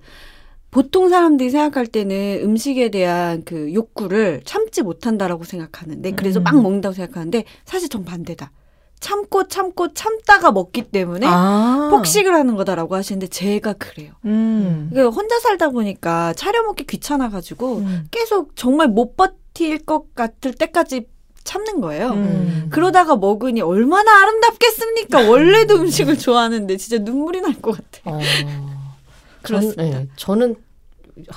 보통 0.71 1.09
사람들이 1.09 1.49
생각할 1.49 1.87
때는 1.87 2.41
음식에 2.43 2.89
대한 2.89 3.43
그 3.43 3.73
욕구를 3.73 4.41
참지 4.45 4.81
못한다라고 4.83 5.43
생각하는데 5.43 6.11
그래서 6.11 6.39
음. 6.39 6.43
막 6.43 6.61
먹는다고 6.61 6.93
생각하는데 6.93 7.43
사실 7.65 7.89
전 7.89 8.05
반대다. 8.05 8.51
참고 8.99 9.47
참고 9.47 9.93
참다가 9.93 10.51
먹기 10.51 10.83
때문에 10.83 11.25
아. 11.27 11.87
폭식을 11.91 12.33
하는 12.33 12.55
거다라고 12.55 12.95
하시는데 12.95 13.27
제가 13.27 13.73
그래요. 13.73 14.11
음. 14.25 14.89
그러니까 14.91 15.15
혼자 15.15 15.39
살다 15.39 15.69
보니까 15.69 16.33
차려 16.33 16.63
먹기 16.63 16.85
귀찮아 16.85 17.29
가지고 17.29 17.77
음. 17.77 18.07
계속 18.11 18.55
정말 18.55 18.87
못 18.89 19.15
버틸 19.15 19.79
것 19.85 20.13
같을 20.15 20.53
때까지 20.53 21.07
참는 21.45 21.79
거예요. 21.81 22.09
음. 22.09 22.67
그러다가 22.71 23.15
먹으니 23.15 23.61
얼마나 23.61 24.21
아름답겠습니까? 24.21 25.21
원래도 25.31 25.75
음식을 25.75 26.17
좋아하는데 26.17 26.75
진짜 26.77 27.01
눈물이 27.03 27.41
날 27.41 27.53
것 27.61 27.77
같아 27.77 28.11
요. 28.11 28.15
어, 28.15 28.19
그렇습니다. 29.41 29.81
전, 29.83 29.91
네, 29.91 30.07
저는 30.17 30.55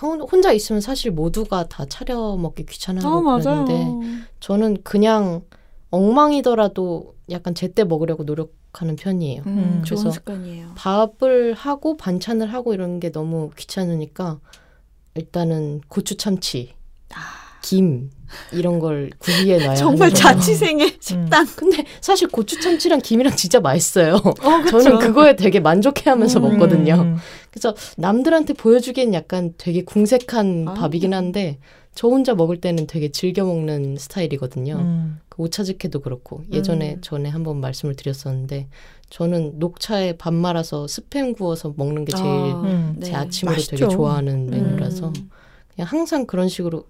혼- 0.01 0.21
혼자 0.21 0.53
있으면 0.53 0.81
사실 0.81 1.11
모두가 1.13 1.69
다 1.69 1.85
차려 1.89 2.37
먹기 2.37 2.67
귀찮아하고 2.67 3.17
어, 3.17 3.21
맞아요. 3.23 3.65
그러는데 3.65 4.25
저는 4.41 4.79
그냥 4.83 5.43
엉망이더라도 5.93 7.15
약간 7.31 7.55
제때 7.55 7.85
먹으려고 7.85 8.25
노력하는 8.25 8.97
편이에요. 8.97 9.43
음, 9.47 9.83
좋은 9.85 10.03
그래서 10.03 10.11
습관이에요. 10.11 10.73
밥을 10.75 11.55
하고 11.55 11.97
반찬을 11.97 12.53
하고 12.53 12.75
이런 12.75 12.99
게 12.99 13.13
너무 13.13 13.51
귀찮으니까 13.57 14.41
일단은 15.15 15.83
고추 15.89 16.17
참치, 16.17 16.75
김 17.61 18.11
이런 18.53 18.79
걸 18.79 19.11
구비해 19.19 19.67
아. 19.67 19.75
정말 19.77 20.09
하는 20.09 20.15
거예요. 20.15 20.15
자취생의 20.15 20.97
식당. 20.99 21.47
근데 21.55 21.85
사실 22.01 22.29
고추 22.29 22.59
참치랑 22.61 23.01
김이랑 23.01 23.37
진짜 23.37 23.61
맛있어요. 23.61 24.15
어, 24.15 24.71
저는 24.71 24.99
그거에 24.99 25.37
되게 25.37 25.61
만족해하면서 25.61 26.41
음. 26.41 26.43
먹거든요. 26.43 27.17
그래서 27.51 27.75
남들한테 27.99 28.55
보여주기엔 28.55 29.13
약간 29.13 29.53
되게 29.59 29.85
궁색한 29.85 30.69
아. 30.69 30.75
밥이긴 30.75 31.13
한데 31.13 31.59
저 31.95 32.09
혼자 32.09 32.35
먹을 32.35 32.59
때는 32.61 32.87
되게 32.87 33.11
즐겨 33.11 33.45
먹는 33.45 33.97
스타일이거든요. 33.99 34.77
음. 34.77 35.21
그 35.29 35.43
오차즈케도 35.43 36.01
그렇고 36.01 36.43
예전에 36.51 36.95
음. 36.95 37.01
전에 37.03 37.29
한번 37.29 37.61
말씀을 37.61 37.97
드렸었는데 37.97 38.69
저는 39.11 39.59
녹차에 39.59 40.17
밥 40.17 40.33
말아서 40.33 40.87
스팸 40.87 41.37
구워서 41.37 41.75
먹는 41.77 42.05
게 42.07 42.13
제일 42.13 42.27
아, 42.27 42.61
음. 42.63 42.97
제 43.03 43.11
네. 43.11 43.17
아침으로 43.17 43.57
맛있죠. 43.57 43.77
되게 43.77 43.89
좋아하는 43.89 44.49
음. 44.49 44.51
메뉴라서 44.51 45.13
그냥 45.75 45.89
항상 45.89 46.27
그런 46.27 46.49
식으로 46.49 46.87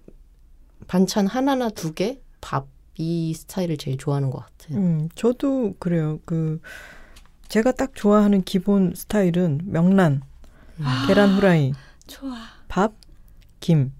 반찬 0.87 1.27
하나나 1.27 1.69
두 1.69 1.93
개, 1.93 2.19
밥 2.39 2.73
이 2.97 3.33
스타일을 3.33 3.77
제일 3.77 3.97
좋아하는 3.97 4.29
것 4.29 4.45
같아요. 4.45 4.77
음, 4.77 5.09
저도 5.15 5.75
그래요. 5.79 6.19
그 6.25 6.61
제가 7.47 7.71
딱 7.71 7.95
좋아하는 7.95 8.43
기본 8.43 8.93
스타일은 8.95 9.61
명란, 9.65 10.21
아. 10.79 11.05
계란 11.07 11.35
후라이, 11.35 11.73
좋아. 12.07 12.35
밥, 12.67 12.93
김. 13.59 13.93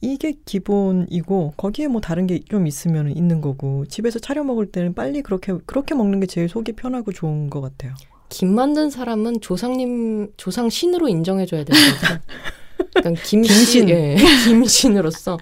이게 0.00 0.34
기본이고 0.44 1.54
거기에 1.56 1.88
뭐 1.88 2.00
다른 2.00 2.26
게 2.26 2.38
좀 2.48 2.66
있으면 2.66 3.10
있는 3.16 3.40
거고 3.40 3.84
집에서 3.86 4.18
차려 4.18 4.44
먹을 4.44 4.66
때는 4.66 4.94
빨리 4.94 5.22
그렇게 5.22 5.54
그렇게 5.66 5.94
먹는 5.94 6.20
게 6.20 6.26
제일 6.26 6.48
속이 6.48 6.72
편하고 6.72 7.12
좋은 7.12 7.50
것 7.50 7.60
같아요. 7.60 7.94
김 8.28 8.54
만든 8.54 8.90
사람은 8.90 9.40
조상님 9.40 10.32
조상 10.36 10.68
신으로 10.70 11.08
인정해줘야 11.08 11.64
되는 11.64 11.80
거죠. 11.92 12.20
그러니까 12.94 13.22
김신, 13.22 13.42
김신. 13.42 13.88
예, 13.90 14.16
김신으로서 14.44 15.38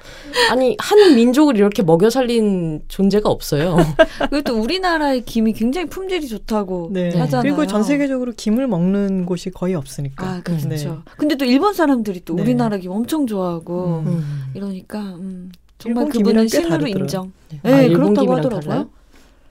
아니 0.50 0.76
한 0.78 1.14
민족을 1.14 1.56
이렇게 1.56 1.82
먹여 1.82 2.10
살린 2.10 2.82
존재가 2.88 3.28
없어요. 3.28 3.76
그리고 4.30 4.42
또 4.42 4.60
우리나라의 4.60 5.24
김이 5.24 5.52
굉장히 5.52 5.86
품질이 5.88 6.28
좋다고 6.28 6.90
네. 6.92 7.10
하잖아요. 7.16 7.42
그리고 7.42 7.66
전 7.66 7.82
세계적으로 7.82 8.32
김을 8.36 8.66
먹는 8.66 9.26
곳이 9.26 9.50
거의 9.50 9.74
없으니까. 9.74 10.26
아, 10.26 10.40
그렇죠. 10.42 10.68
네. 10.68 10.76
근데 11.16 11.36
또 11.36 11.44
일본 11.44 11.74
사람들이 11.74 12.22
또 12.24 12.34
네. 12.34 12.42
우리나라 12.42 12.76
김 12.76 12.90
엄청 12.90 13.26
좋아하고 13.26 14.02
음. 14.04 14.06
음. 14.06 14.44
이러니까 14.54 14.98
음, 15.00 15.50
정말 15.78 16.08
그분은 16.08 16.48
신으로. 16.48 16.86
인정. 16.86 17.32
네. 17.50 17.60
네, 17.62 17.84
아, 17.86 17.88
그렇다고 17.88 18.36
하더라고요. 18.36 18.60
달라요? 18.60 18.90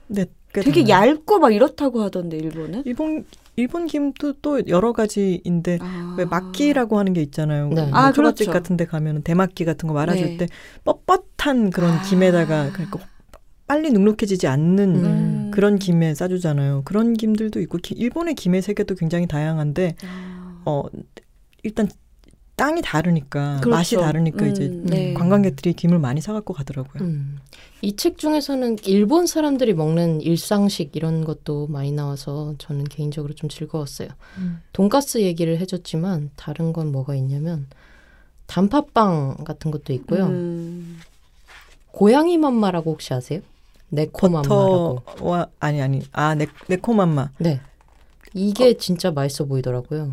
네, 0.08 0.26
꽤 0.52 0.60
되게 0.60 0.84
달라요. 0.84 1.10
얇고 1.10 1.38
막 1.38 1.54
이렇다고 1.54 2.02
하던데 2.02 2.36
일본은. 2.36 2.82
일본 2.84 3.24
일본 3.56 3.86
김도 3.86 4.34
또 4.42 4.60
여러 4.68 4.92
가지인데 4.92 5.78
아. 5.80 6.14
왜 6.18 6.24
막기라고 6.26 6.98
하는 6.98 7.12
게 7.14 7.22
있잖아요. 7.22 7.68
네. 7.68 7.86
뭐 7.86 7.90
아, 7.94 8.12
초밥집 8.12 8.46
그렇죠. 8.46 8.52
같은 8.52 8.76
데 8.76 8.84
가면 8.84 9.22
대막기 9.22 9.64
같은 9.64 9.86
거 9.88 9.94
말아줄 9.94 10.26
네. 10.26 10.36
때 10.36 10.46
뻣뻣한 10.84 11.72
그런 11.72 11.92
아. 11.92 12.02
김에다가 12.02 12.70
그러니까 12.72 12.98
빨리 13.66 13.90
눅눅해지지 13.90 14.46
않는 14.46 14.94
음. 14.96 15.04
음. 15.04 15.50
그런 15.52 15.78
김에 15.78 16.14
싸주잖아요. 16.14 16.82
그런 16.84 17.14
김들도 17.14 17.60
있고 17.62 17.78
기- 17.78 17.94
일본의 17.94 18.34
김의 18.34 18.60
세계도 18.62 18.94
굉장히 18.94 19.26
다양한데 19.26 19.96
아. 20.04 20.62
어 20.66 20.82
일단 21.62 21.88
땅이 22.56 22.80
다르니까 22.82 23.60
그렇죠. 23.60 23.70
맛이 23.70 23.96
다르니까 23.96 24.46
음, 24.46 24.50
이제 24.50 24.68
네. 24.82 25.12
관광객들이 25.14 25.74
김을 25.74 25.98
많이 25.98 26.22
사갖고 26.22 26.54
가더라고요. 26.54 27.02
음. 27.04 27.38
이책 27.82 28.16
중에서는 28.16 28.78
일본 28.86 29.26
사람들이 29.26 29.74
먹는 29.74 30.22
일상식 30.22 30.96
이런 30.96 31.24
것도 31.24 31.66
많이 31.66 31.92
나와서 31.92 32.54
저는 32.56 32.84
개인적으로 32.84 33.34
좀 33.34 33.50
즐거웠어요. 33.50 34.08
음. 34.38 34.60
돈가스 34.72 35.20
얘기를 35.20 35.58
해줬지만 35.58 36.30
다른 36.34 36.72
건 36.72 36.90
뭐가 36.92 37.14
있냐면 37.14 37.66
단팥빵 38.46 39.44
같은 39.44 39.70
것도 39.70 39.92
있고요. 39.92 40.26
음. 40.26 40.98
고양이 41.92 42.38
맘마라고 42.38 42.92
혹시 42.92 43.12
아세요? 43.12 43.40
네코 43.90 44.28
맘마라고. 44.30 45.02
버터와 45.04 45.46
아니 45.60 45.82
아니 45.82 46.02
아 46.12 46.34
네, 46.34 46.46
네코맘마 46.68 47.30
네. 47.38 47.60
이게 48.34 48.76
진짜 48.76 49.10
맛있어 49.10 49.44
보이더라고요. 49.44 50.12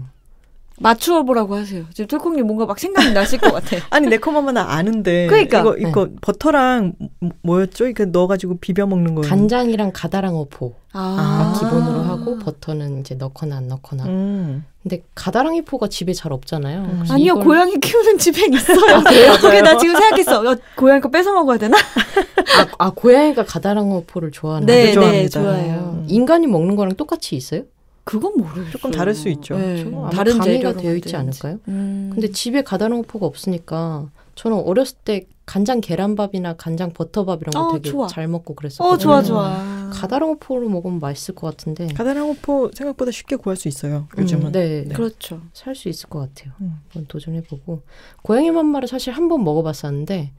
맞추어 0.80 1.24
보라고 1.24 1.56
하세요. 1.56 1.86
지금 1.94 2.08
털콩님 2.08 2.46
뭔가 2.48 2.66
막 2.66 2.80
생각이 2.80 3.14
나실 3.14 3.40
것 3.40 3.52
같아. 3.54 3.78
아니 3.92 4.08
나 4.52 4.74
아는데 4.74 5.28
그러니까. 5.28 5.60
이거 5.60 5.78
이거 5.78 6.10
버터랑 6.22 6.94
뭐- 7.20 7.32
뭐였죠? 7.44 7.88
이거 7.88 8.06
넣어가지고 8.06 8.58
비벼 8.60 8.86
먹는 8.88 9.16
거 9.16 9.22
간장이랑 9.22 9.92
가다랑 9.94 10.36
어포가 10.36 10.76
아. 10.94 11.56
기본으로 11.60 12.02
하고 12.02 12.40
버터는 12.40 13.00
이제 13.02 13.16
넣거나 13.16 13.58
안 13.58 13.68
넣거나. 13.68 14.06
음. 14.06 14.66
근데 14.82 15.02
가다랑이 15.16 15.62
포가 15.62 15.88
집에 15.88 16.12
잘 16.14 16.34
없잖아요. 16.34 16.82
음. 16.82 17.04
아니요, 17.10 17.34
이걸- 17.34 17.44
고양이 17.46 17.80
키우는 17.80 18.18
집엔 18.18 18.54
있어요. 18.54 18.78
그게 19.40 19.62
나 19.62 19.78
지금 19.78 19.96
생각했어. 19.96 20.46
야, 20.46 20.56
고양이 20.76 21.00
거 21.00 21.10
뺏어 21.10 21.32
먹어야 21.34 21.58
되나? 21.58 21.78
아, 21.78 22.68
아, 22.78 22.90
고양이가 22.90 23.46
가다랑어 23.46 24.04
포를 24.06 24.32
좋아하는 24.32 24.66
네, 24.66 24.88
네, 24.88 24.92
좋아합니다. 24.94 25.42
좋아해요. 25.42 26.00
음. 26.00 26.06
인간이 26.10 26.48
먹는 26.48 26.76
거랑 26.76 26.96
똑같이 26.96 27.36
있어요? 27.38 27.62
그건 28.06 28.34
모르겠어요. 28.38 28.72
조금 28.72 28.92
다를 28.92 29.14
수 29.16 29.30
있죠. 29.30 29.58
네, 29.58 29.90
다른 30.12 30.42
재료로 30.42 30.78
되어 30.78 30.96
있지. 30.96 31.16
않을까요? 31.16 31.60
음. 31.70 32.10
근데 32.14 32.30
집에 32.32 32.62
가다랑어포가 32.62 33.26
없으니까 33.26 34.10
저는 34.36 34.58
어렸을 34.60 34.98
때 35.06 35.26
간장 35.46 35.80
계란밥이나 35.82 36.54
간장 36.54 36.92
버터밥 36.94 37.42
이런 37.42 37.52
거 37.54 37.70
어, 37.70 37.74
되게 37.74 37.90
좋아. 37.90 38.08
잘 38.08 38.28
먹고 38.28 38.56
그랬었거든요. 38.56 38.94
어, 38.94 38.98
좋아, 38.98 39.20
음. 39.20 39.24
좋아. 39.24 39.90
가다랑어포로 39.94 40.68
먹으면 40.70 41.00
맛있을 41.00 41.36
것 41.36 41.48
같은데. 41.48 41.88
가다랑어포 41.94 42.72
생각보다 42.74 43.12
쉽게 43.12 43.36
구할 43.38 43.56
수 43.56 43.68
있어요. 43.68 44.08
요즘은. 44.18 44.48
음, 44.48 44.52
네, 44.52 44.84
그렇죠. 44.86 45.42
살 45.54 45.76
수 45.76 45.88
있을 45.88 46.10
것 46.10 46.20
같아요. 46.20 46.54
음. 46.62 46.80
한번 46.90 47.06
도전해보고 47.08 47.84
고양이 48.22 48.52
맘마를 48.52 48.88
사실 48.88 49.14
한 49.14 49.28
번 49.30 49.44
먹어봤었는데 49.44 50.32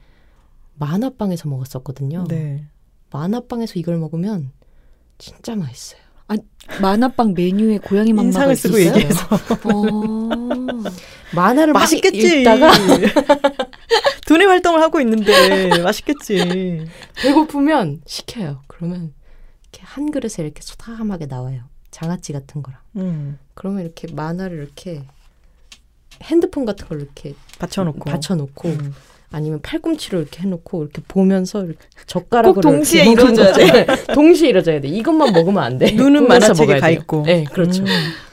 만화빵에서 0.77 1.48
먹었었거든요. 1.48 2.24
네. 2.29 2.66
만화빵에서 3.11 3.74
이걸 3.79 3.96
먹으면 3.98 4.50
진짜 5.18 5.55
맛있어요. 5.55 6.00
만화빵 6.80 7.34
메뉴에 7.34 7.78
고양이 7.78 8.12
맘마가 8.12 8.26
인상을 8.26 8.56
쓰고 8.56 8.78
있어요? 8.78 8.94
얘기해서 8.96 9.26
어. 9.64 10.28
만화를 11.34 11.72
막 11.74 11.80
맛있겠지. 11.80 12.38
읽다가 12.40 12.70
두뇌 14.26 14.46
활동을 14.46 14.80
하고 14.80 15.00
있는데 15.00 15.82
맛있겠지. 15.82 16.87
배고프면 17.16 18.00
시켜요. 18.06 18.62
그러면 18.66 19.12
이렇게 19.64 19.82
한 19.84 20.10
그릇에 20.10 20.37
이렇게 20.38 20.62
소담하게 20.62 21.26
나와요. 21.26 21.64
장아찌 21.90 22.32
같은 22.32 22.62
거랑. 22.62 22.80
음. 22.96 23.38
그러면 23.54 23.82
이렇게 23.84 24.08
만화를 24.12 24.56
이렇게 24.56 25.02
핸드폰 26.22 26.64
같은 26.64 26.88
걸로 26.88 27.02
이렇게 27.02 27.34
받쳐놓고. 27.58 28.10
받쳐놓고 28.10 28.68
음. 28.68 28.94
아니면 29.34 29.58
팔꿈치로 29.62 30.20
이렇게 30.20 30.42
해놓고 30.42 30.84
이렇게 30.84 31.02
보면서 31.08 31.64
이렇게 31.64 31.78
젓가락으로 32.06 32.54
꼭 32.54 32.60
동시에 32.60 33.04
이루어져야 33.10 33.52
거죠. 33.52 34.04
동시에 34.14 34.48
이루어져야 34.50 34.80
돼. 34.80 34.86
이것만 34.86 35.32
먹으면 35.32 35.60
안 35.60 35.76
돼. 35.76 35.90
눈은 35.90 36.28
만화책에 36.28 36.78
가. 36.78 36.88
있고. 36.90 37.24
네, 37.26 37.42
그렇죠. 37.42 37.82
음. 37.82 37.86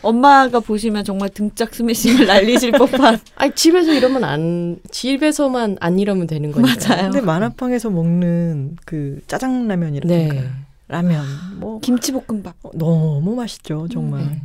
엄마가 0.03 0.59
보시면 0.59 1.03
정말 1.03 1.29
등짝 1.29 1.73
스매싱을 1.73 2.27
날리실 2.27 2.73
법한. 2.73 3.19
아니 3.35 3.51
집에서 3.55 3.93
이러면 3.93 4.23
안 4.23 4.77
집에서만 4.91 5.77
안 5.79 5.97
이러면 5.97 6.27
되는 6.27 6.51
거니까. 6.51 6.75
맞아요. 6.87 7.03
근데 7.11 7.21
만화방에서 7.21 7.89
먹는 7.89 8.77
그 8.85 9.21
짜장라면이라든가 9.25 10.33
네. 10.35 10.49
라면 10.87 11.25
뭐 11.55 11.79
김치볶음밥. 11.79 12.55
어, 12.61 12.69
너무 12.75 13.33
맛있죠 13.35 13.87
정말. 13.91 14.21
네. 14.23 14.41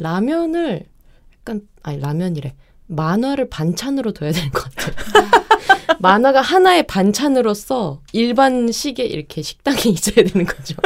라면을 0.00 0.82
약간 1.38 1.60
아니 1.84 2.00
라면이래. 2.00 2.54
만화를 2.88 3.48
반찬으로 3.50 4.12
둬야 4.12 4.32
될 4.32 4.50
것 4.50 4.64
같아요. 4.74 4.96
만화가 5.98 6.40
하나의 6.40 6.86
반찬으로서 6.86 8.00
일반식에 8.12 9.04
이렇게 9.04 9.42
식당에 9.42 9.80
있어야 9.86 10.24
되는 10.24 10.46
거죠. 10.46 10.76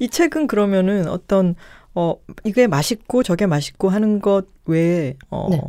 이 0.00 0.08
책은 0.08 0.46
그러면은 0.46 1.08
어떤 1.08 1.54
어 1.94 2.16
이게 2.44 2.66
맛있고 2.66 3.22
저게 3.22 3.46
맛있고 3.46 3.88
하는 3.88 4.20
것 4.20 4.46
외에 4.66 5.14
어 5.30 5.48
네. 5.50 5.60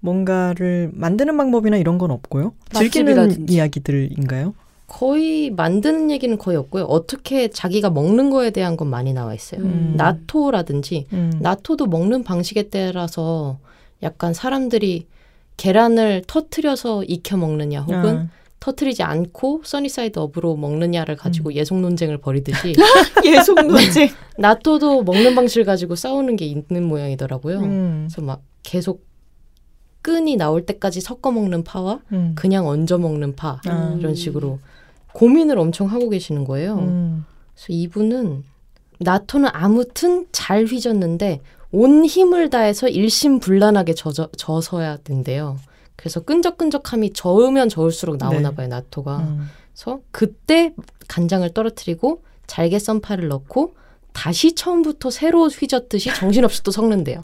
뭔가를 0.00 0.90
만드는 0.92 1.36
방법이나 1.36 1.76
이런 1.76 1.98
건 1.98 2.10
없고요. 2.10 2.54
즐기는. 2.72 3.48
이야기들인가요? 3.48 4.54
거의 4.86 5.50
만드는 5.50 6.10
얘기는 6.10 6.36
거의 6.38 6.56
없고요. 6.56 6.84
어떻게 6.84 7.48
자기가 7.48 7.90
먹는 7.90 8.30
거에 8.30 8.50
대한 8.50 8.76
건 8.76 8.88
많이 8.88 9.12
나와 9.12 9.34
있어요. 9.34 9.62
음. 9.62 9.94
나토라든지 9.96 11.06
음. 11.12 11.32
나토도 11.40 11.86
먹는 11.86 12.22
방식에 12.22 12.64
따라서 12.68 13.58
약간 14.02 14.32
사람들이 14.32 15.06
계란을 15.56 16.22
터트려서 16.26 17.04
익혀 17.04 17.36
먹느냐 17.36 17.80
혹은 17.82 18.16
아, 18.16 18.28
터트리지 18.60 19.02
않고 19.02 19.62
sunny 19.64 19.94
side 19.94 20.18
up으로 20.18 20.56
먹느냐를 20.56 21.16
가지고 21.16 21.52
예송 21.54 21.80
논쟁을 21.80 22.18
벌이듯이 22.18 22.74
예송 23.24 23.60
논쟁. 23.66 24.08
낫토도 24.38 25.02
먹는 25.04 25.34
방식을 25.34 25.64
가지고 25.64 25.94
싸우는 25.94 26.36
게 26.36 26.46
있는 26.46 26.84
모양이더라고요. 26.84 27.60
음, 27.60 28.06
그래서 28.08 28.22
막 28.22 28.42
계속 28.62 29.04
끈이 30.02 30.36
나올 30.36 30.64
때까지 30.66 31.00
섞어 31.00 31.32
먹는 31.32 31.64
파와 31.64 32.00
음. 32.12 32.32
그냥 32.36 32.66
얹어 32.66 32.98
먹는 32.98 33.34
파 33.36 33.60
아. 33.66 33.96
이런 33.98 34.14
식으로 34.14 34.60
고민을 35.12 35.58
엄청 35.58 35.86
하고 35.88 36.08
계시는 36.08 36.44
거예요. 36.44 36.76
음. 36.78 37.24
그래서 37.54 37.66
이분은 37.70 38.44
낫토는 39.00 39.50
아무튼 39.52 40.26
잘 40.32 40.64
휘젓는데 40.64 41.40
온 41.72 42.04
힘을 42.04 42.50
다해서 42.50 42.88
일심불란하게 42.88 43.94
젖어, 43.94 44.28
져서야 44.36 44.98
된대요. 44.98 45.58
그래서 45.96 46.20
끈적끈적함이 46.20 47.12
저으면 47.12 47.68
저을수록 47.68 48.18
나오나 48.18 48.50
네. 48.50 48.54
봐요, 48.54 48.68
나토가. 48.68 49.18
음. 49.18 49.48
그래서 49.72 50.00
그때 50.10 50.74
간장을 51.08 51.48
떨어뜨리고 51.52 52.22
잘게 52.46 52.78
썬 52.78 53.00
파를 53.00 53.28
넣고 53.28 53.74
다시 54.12 54.54
처음부터 54.54 55.10
새로 55.10 55.46
휘졌듯이 55.48 56.14
정신없이 56.14 56.62
또 56.62 56.70
섞는데요. 56.70 57.20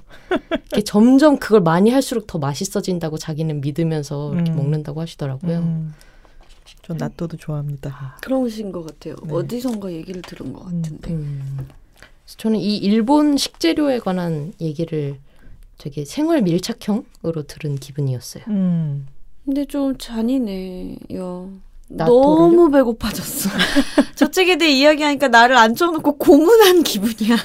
이렇게 0.50 0.82
점점 0.84 1.38
그걸 1.38 1.60
많이 1.60 1.90
할수록 1.90 2.26
더 2.26 2.38
맛있어진다고 2.38 3.16
자기는 3.16 3.62
믿으면서 3.62 4.34
이렇게 4.34 4.50
음. 4.50 4.56
먹는다고 4.56 5.00
하시더라고요. 5.00 5.58
음. 5.58 5.94
전 6.82 6.96
나또도 6.96 7.36
좋아합니다. 7.38 8.18
그러신 8.20 8.72
것 8.72 8.84
같아요. 8.84 9.14
네. 9.24 9.32
어디선가 9.32 9.92
얘기를 9.92 10.20
들은 10.20 10.52
것 10.52 10.66
음. 10.66 10.82
같은데. 10.82 11.18
저는 12.36 12.58
이 12.58 12.76
일본 12.76 13.36
식재료에 13.36 13.98
관한 13.98 14.52
얘기를 14.60 15.16
되게 15.78 16.04
생활 16.04 16.42
밀착형으로 16.42 17.42
들은 17.46 17.76
기분이었어요. 17.76 18.44
음. 18.48 19.06
근데 19.44 19.64
좀 19.64 19.96
잔인해요. 19.98 21.50
너무 21.88 22.70
배고파졌어. 22.70 23.50
저 24.16 24.30
책에 24.30 24.56
대해 24.56 24.70
이야기하니까 24.72 25.28
나를 25.28 25.56
앉혀놓고 25.56 26.16
고문한 26.16 26.84
기분이야. 26.84 27.36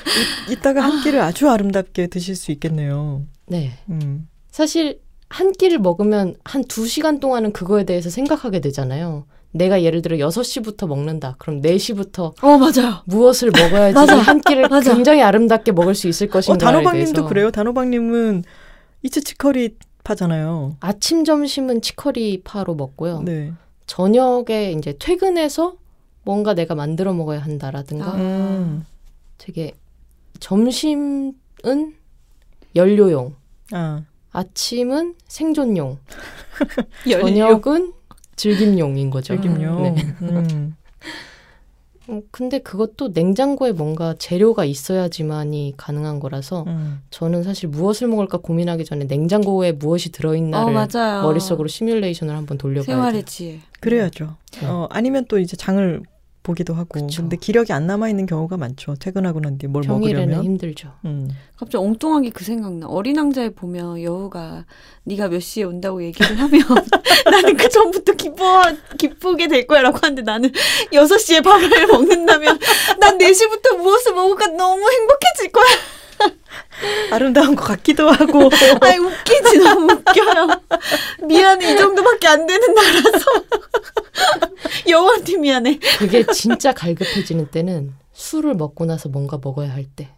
이따가 0.49 0.81
한 0.83 1.03
끼를 1.03 1.19
아주 1.21 1.49
아름답게 1.49 2.07
드실 2.07 2.35
수 2.35 2.51
있겠네요. 2.51 3.23
네. 3.47 3.73
음. 3.89 4.27
사실 4.51 5.01
한 5.29 5.51
끼를 5.51 5.79
먹으면 5.79 6.35
한 6.45 6.63
두 6.63 6.87
시간 6.87 7.19
동안은 7.19 7.51
그거에 7.51 7.83
대해서 7.83 8.09
생각하게 8.09 8.61
되잖아요. 8.61 9.25
내가 9.51 9.81
예를 9.81 10.01
들어 10.01 10.17
6시부터 10.17 10.87
먹는다. 10.87 11.35
그럼 11.37 11.61
4시부터 11.61 12.33
어, 12.43 12.57
맞아요. 12.57 13.01
무엇을 13.05 13.51
먹어야지 13.51 13.93
맞아. 13.95 14.17
한 14.17 14.41
끼를 14.41 14.67
맞아. 14.69 14.93
굉장히 14.93 15.21
아름답게 15.21 15.71
먹을 15.71 15.95
수 15.95 16.07
있을 16.07 16.27
어, 16.27 16.31
것인가에 16.31 16.57
단호박님도 16.57 17.13
대해서 17.13 17.27
그래요. 17.27 17.51
단호박 17.51 17.87
님은 17.89 18.43
이츠 19.03 19.23
치커리 19.23 19.75
파잖아요. 20.03 20.77
아침 20.79 21.23
점심은 21.23 21.81
치커리 21.81 22.41
파로 22.43 22.75
먹고요. 22.75 23.21
네. 23.23 23.53
저녁에 23.87 24.73
이제 24.77 24.95
퇴근해서 24.99 25.75
뭔가 26.23 26.53
내가 26.53 26.75
만들어 26.75 27.13
먹어야 27.13 27.39
한다라든가 27.39 28.11
아. 28.11 28.15
음. 28.15 28.85
되게 29.37 29.73
점심은 30.39 31.33
연료용, 32.75 33.35
아. 33.71 34.03
아침은 34.31 35.15
생존용. 35.27 35.99
저녁은 37.09 37.93
즐김용인 38.37 39.09
거죠. 39.09 39.35
즐김요. 39.35 39.79
네. 39.81 39.95
음. 40.21 40.75
음, 42.09 42.21
근데 42.31 42.59
그것도 42.59 43.09
냉장고에 43.09 43.73
뭔가 43.73 44.15
재료가 44.17 44.63
있어야지만이 44.63 45.73
가능한 45.75 46.21
거라서 46.21 46.63
음. 46.67 47.01
저는 47.09 47.43
사실 47.43 47.67
무엇을 47.67 48.07
먹을까 48.07 48.37
고민하기 48.37 48.85
전에 48.85 49.05
냉장고에 49.05 49.73
무엇이 49.73 50.09
어, 50.09 50.11
들어있나를 50.13 50.73
맞아요. 50.73 51.23
머릿속으로 51.23 51.67
시뮬레이션을 51.67 52.33
한번 52.33 52.57
돌려봐야 52.57 52.85
생활의 52.85 53.13
돼요. 53.23 53.25
지혜. 53.25 53.59
그래야죠. 53.81 54.35
네. 54.61 54.67
어, 54.67 54.87
아니면 54.89 55.25
또 55.27 55.37
이제 55.37 55.57
장을 55.57 56.01
보기도 56.47 56.73
하고. 56.73 56.87
그쵸. 57.01 57.21
근데 57.21 57.35
기력이 57.35 57.73
안 57.73 57.87
남아 57.87 58.07
있는 58.07 58.25
경우가 58.25 58.55
많죠. 58.55 58.95
퇴근하고 58.95 59.41
난 59.41 59.57
뒤에 59.57 59.67
뭘 59.67 59.83
먹으려면. 59.85 60.45
힘들죠. 60.45 60.93
음. 61.03 61.29
갑자기 61.57 61.83
엉뚱하게 61.83 62.29
그 62.29 62.45
생각나. 62.45 62.87
어린 62.87 63.17
왕자에 63.17 63.49
보면 63.49 64.01
여우가 64.01 64.65
네가 65.03 65.27
몇 65.27 65.41
시에 65.41 65.63
온다고 65.63 66.01
얘기를 66.01 66.39
하면 66.39 66.61
나는 67.29 67.57
그 67.57 67.67
전부터 67.67 68.13
기뻐 68.13 68.61
기쁘게 68.97 69.49
될 69.49 69.67
거야라고 69.67 69.97
하는데 70.01 70.21
나는 70.21 70.51
6시에 70.93 71.43
밥을 71.43 71.87
먹는다면 71.87 72.57
난 73.01 73.17
4시부터 73.17 73.77
무엇을 73.77 74.13
먹을까 74.13 74.47
너무 74.47 74.89
행복해질 74.89 75.51
거야. 75.51 75.65
아름다운 77.11 77.55
것 77.55 77.63
같기도 77.63 78.09
하고. 78.09 78.49
아이 78.81 78.97
웃기지 78.97 79.59
너무 79.59 79.93
웃겨요. 79.93 80.47
미안해 81.27 81.73
이 81.73 81.77
정도밖에 81.77 82.27
안 82.27 82.45
되는 82.45 82.73
나라서 82.73 83.25
여우한테 84.89 85.37
미안해. 85.37 85.79
그게 85.97 86.25
진짜 86.33 86.71
갈급해지는 86.73 87.47
때는 87.47 87.93
술을 88.13 88.55
먹고 88.55 88.85
나서 88.85 89.09
뭔가 89.09 89.39
먹어야 89.41 89.71
할 89.71 89.85
때. 89.85 90.09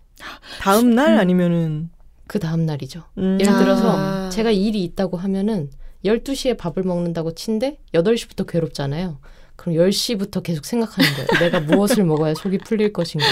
다음 0.60 0.96
날 0.96 1.18
아니면은 1.18 1.90
그 2.28 2.40
다음 2.40 2.66
날이죠. 2.66 3.04
음. 3.18 3.38
예를 3.40 3.58
들어서 3.58 3.96
아. 3.98 4.30
제가 4.30 4.52
일이 4.52 4.84
있다고 4.84 5.18
하면은 5.18 5.70
12시에 6.06 6.58
밥을 6.58 6.84
먹는다고 6.84 7.34
친데 7.34 7.80
8시부터 7.94 8.48
괴롭잖아요. 8.48 9.20
그럼 9.56 9.76
10시부터 9.76 10.42
계속 10.42 10.66
생각하는 10.66 11.10
거예요. 11.14 11.28
내가 11.40 11.60
무엇을 11.60 12.06
먹어야 12.06 12.34
속이 12.36 12.60
풀릴 12.60 12.94
것인가. 12.94 13.26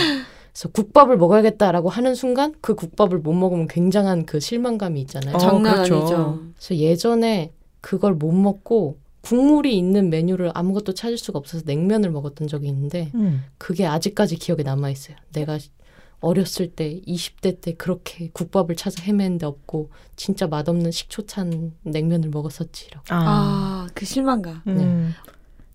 그래서 0.57 0.69
국밥을 0.69 1.17
먹어야겠다라고 1.17 1.89
하는 1.89 2.15
순간 2.15 2.55
그 2.61 2.73
국밥을 2.73 3.19
못 3.19 3.33
먹으면 3.33 3.67
굉장한 3.67 4.25
그 4.25 4.39
실망감이 4.39 4.99
있잖아요. 5.01 5.35
어, 5.35 5.37
장난 5.37 5.75
그렇죠. 5.75 5.97
아니죠. 5.99 6.39
그래서 6.55 6.75
예전에 6.75 7.51
그걸 7.79 8.15
못 8.15 8.31
먹고 8.31 8.97
국물이 9.21 9.77
있는 9.77 10.09
메뉴를 10.09 10.51
아무것도 10.55 10.93
찾을 10.93 11.19
수가 11.19 11.37
없어서 11.37 11.63
냉면을 11.67 12.09
먹었던 12.09 12.47
적이 12.47 12.69
있는데 12.69 13.11
음. 13.13 13.43
그게 13.59 13.85
아직까지 13.85 14.37
기억에 14.37 14.63
남아 14.63 14.89
있어요. 14.89 15.15
내가 15.31 15.59
어렸을 16.21 16.71
때 16.71 17.01
20대 17.05 17.61
때 17.61 17.73
그렇게 17.73 18.31
국밥을 18.33 18.75
찾아 18.75 19.03
헤매는데 19.03 19.45
없고 19.45 19.91
진짜 20.15 20.47
맛없는 20.47 20.89
식초 20.89 21.27
찬 21.27 21.73
냉면을 21.83 22.29
먹었었지라고. 22.31 23.05
아. 23.09 23.15
아 23.15 23.67
그 23.93 24.05
실망감. 24.05 24.61
음. 24.67 25.13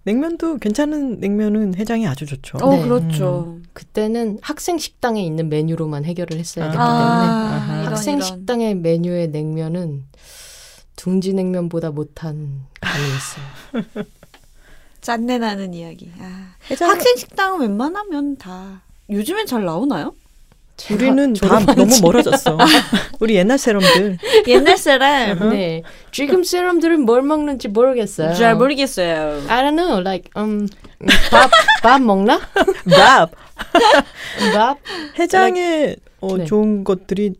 냉면도 0.05 0.59
괜찮은 0.59 1.21
냉면은 1.21 1.75
해장이 1.77 2.07
아주 2.07 2.27
좋죠. 2.27 2.59
어 2.61 2.75
네. 2.77 2.83
그렇죠. 2.83 3.59
그때는 3.73 4.39
학생 4.43 4.79
식당에 4.79 5.23
있는 5.23 5.49
메뉴로만 5.49 6.05
해결을 6.05 6.39
했어야 6.39 6.67
되기 6.67 6.77
아. 6.79 6.83
때문에 6.85 7.29
아하. 7.31 7.81
이런, 7.83 7.93
학생 7.93 8.17
이런. 8.17 8.27
식당의 8.27 8.75
메뉴의 8.77 9.29
냉면은 9.29 10.05
둥지 10.97 11.33
냉면보다 11.35 11.91
못한 11.91 12.63
감이 12.81 13.05
있어요. 13.07 14.05
짠내 15.01 15.39
나는 15.39 15.73
이야기. 15.75 16.11
아. 16.19 16.55
해장 16.71 16.91
학생 16.91 17.17
식당은 17.17 17.61
웬만하면 17.61 18.37
다 18.37 18.83
요즘엔 19.11 19.47
잘 19.47 19.65
나오나요? 19.65 20.15
우리는 20.91 21.33
다 21.35 21.61
너무 21.61 21.91
지- 21.91 22.03
멀어졌어. 22.03 22.59
우리 23.21 23.37
옛날 23.37 23.59
사람들. 23.59 24.19
옛날 24.49 24.77
사람 24.77 25.39
네, 25.51 25.83
지금 26.11 26.43
사람들은 26.43 27.03
뭘 27.05 27.23
먹는지 27.23 27.69
모르겠어요. 27.69 28.35
잘 28.35 28.57
모르겠어요. 28.57 29.43
I 29.49 29.63
don't 29.63 29.77
know, 29.77 30.01
like 30.01 30.31
um, 30.37 30.67
밥, 31.31 31.51
밥 31.83 32.03
먹나? 32.03 32.41
밥. 32.91 33.31
밥? 34.55 34.79
해장에 35.19 35.97
어, 36.21 36.37
네. 36.37 36.45
좋은 36.45 36.85
것들이 36.85 37.35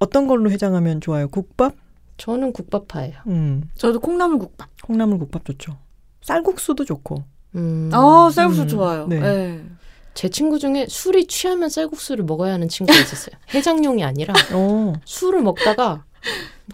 어떤 0.00 0.26
걸로 0.26 0.50
해장하면 0.50 1.00
좋아요? 1.00 1.28
국밥? 1.28 1.74
저는 2.16 2.52
국밥파예요. 2.52 3.14
음. 3.26 3.62
저도 3.76 4.00
콩나물 4.00 4.38
국밥. 4.38 4.68
콩나물 4.82 5.18
국밥 5.18 5.44
좋죠. 5.44 5.76
쌀국수도 6.22 6.84
좋고. 6.84 7.24
음, 7.54 7.90
어 7.92 8.30
쌀국수 8.30 8.62
음, 8.62 8.68
좋아요. 8.68 9.06
네. 9.08 9.18
네. 9.20 9.60
제 10.14 10.28
친구 10.28 10.58
중에 10.58 10.86
술이 10.88 11.26
취하면 11.26 11.68
쌀국수를 11.68 12.24
먹어야 12.24 12.52
하는 12.54 12.68
친구가 12.68 12.98
있었어요. 12.98 13.34
해장용이 13.54 14.04
아니라 14.04 14.34
어. 14.52 14.92
술을 15.04 15.42
먹다가 15.42 16.04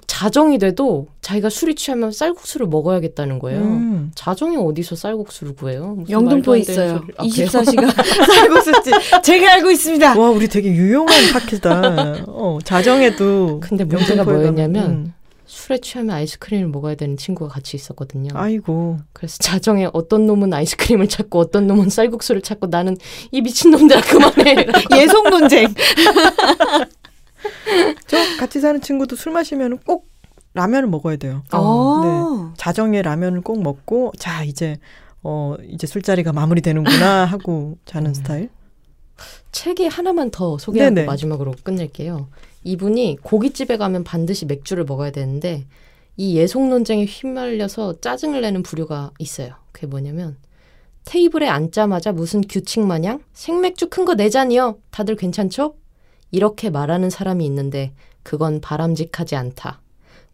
자정이 0.06 0.58
돼도 0.58 1.06
자기가 1.22 1.48
술이 1.48 1.74
취하면 1.74 2.12
쌀국수를 2.12 2.66
먹어야겠다는 2.66 3.38
거예요. 3.38 3.60
음. 3.60 4.10
자정이 4.14 4.56
어디서 4.56 4.96
쌀국수를 4.96 5.54
구해요? 5.54 5.96
영등포에 6.08 6.58
있어요. 6.60 6.96
아, 6.96 7.00
그래요? 7.00 7.46
24시간 7.46 7.92
쌀국수집. 8.34 9.22
제가 9.22 9.52
알고 9.54 9.70
있습니다. 9.70 10.18
와, 10.18 10.30
우리 10.30 10.48
되게 10.48 10.70
유용한 10.70 11.14
팟캐다. 11.32 12.24
어, 12.26 12.58
자정에도. 12.64 13.60
근데 13.60 13.84
문제가 13.84 14.18
영등포에 14.20 14.34
뭐였냐면 14.34 14.90
음. 14.90 15.14
술에 15.68 15.78
취하면 15.78 16.16
아이스크림을 16.16 16.68
먹어야 16.68 16.94
되는 16.94 17.18
친구가 17.18 17.52
같이 17.52 17.76
있었거든요. 17.76 18.30
아이고. 18.32 18.96
그래서 19.12 19.36
자정에 19.38 19.86
어떤 19.92 20.26
놈은 20.26 20.54
아이스크림을 20.54 21.08
찾고 21.08 21.38
어떤 21.38 21.66
놈은 21.66 21.90
쌀국수를 21.90 22.40
찾고 22.40 22.68
나는 22.68 22.96
이 23.30 23.42
미친 23.42 23.72
놈들아 23.72 24.00
그만해. 24.00 24.66
예속 24.96 25.28
논쟁. 25.28 25.68
저 28.06 28.16
같이 28.38 28.60
사는 28.60 28.80
친구도 28.80 29.14
술 29.14 29.32
마시면 29.32 29.80
꼭 29.80 30.06
라면을 30.54 30.88
먹어야 30.88 31.16
돼요. 31.16 31.44
어. 31.52 32.54
자정에 32.56 33.02
라면을 33.02 33.42
꼭 33.42 33.62
먹고 33.62 34.12
자 34.18 34.44
이제 34.44 34.78
어 35.22 35.54
이제 35.68 35.86
술자리가 35.86 36.32
마무리되는구나 36.32 37.26
하고 37.26 37.76
자는 37.84 38.12
음. 38.12 38.14
스타일. 38.14 38.48
책이 39.52 39.88
하나만 39.88 40.30
더 40.30 40.56
소개하고 40.56 40.94
네네. 40.94 41.06
마지막으로 41.06 41.52
끝낼게요. 41.62 42.28
이분이 42.72 43.18
고깃집에 43.22 43.78
가면 43.78 44.04
반드시 44.04 44.44
맥주를 44.44 44.84
먹어야 44.84 45.10
되는데 45.10 45.64
이 46.18 46.36
예속 46.36 46.68
논쟁에 46.68 47.06
휘말려서 47.06 48.00
짜증을 48.00 48.42
내는 48.42 48.62
부류가 48.62 49.12
있어요. 49.18 49.54
그게 49.72 49.86
뭐냐면 49.86 50.36
테이블에 51.06 51.48
앉자마자 51.48 52.12
무슨 52.12 52.42
규칙 52.42 52.80
마냥 52.80 53.20
생맥주 53.32 53.88
큰 53.88 54.04
거 54.04 54.14
네 54.16 54.28
잔이요. 54.28 54.78
다들 54.90 55.16
괜찮죠? 55.16 55.76
이렇게 56.30 56.68
말하는 56.68 57.08
사람이 57.08 57.42
있는데 57.46 57.92
그건 58.22 58.60
바람직하지 58.60 59.34
않다. 59.36 59.80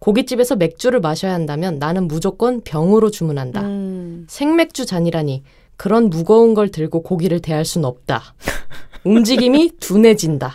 고깃집에서 0.01 0.57
맥주를 0.57 0.99
마셔야 1.01 1.33
한다면 1.35 1.79
나는 1.79 2.09
무조건 2.09 2.63
병으로 2.63 3.11
주문한다. 3.13 3.61
음. 3.63 4.27
생맥주 4.29 4.87
잔이라니 4.87 5.45
그런 5.77 6.11
무거운 6.11 6.55
걸 6.55 6.69
들고 6.71 7.03
고기를 7.05 7.39
대할 7.41 7.65
순 7.65 7.85
없다. 7.85 8.35
움직임이 9.05 9.71
둔해진다. 9.79 10.53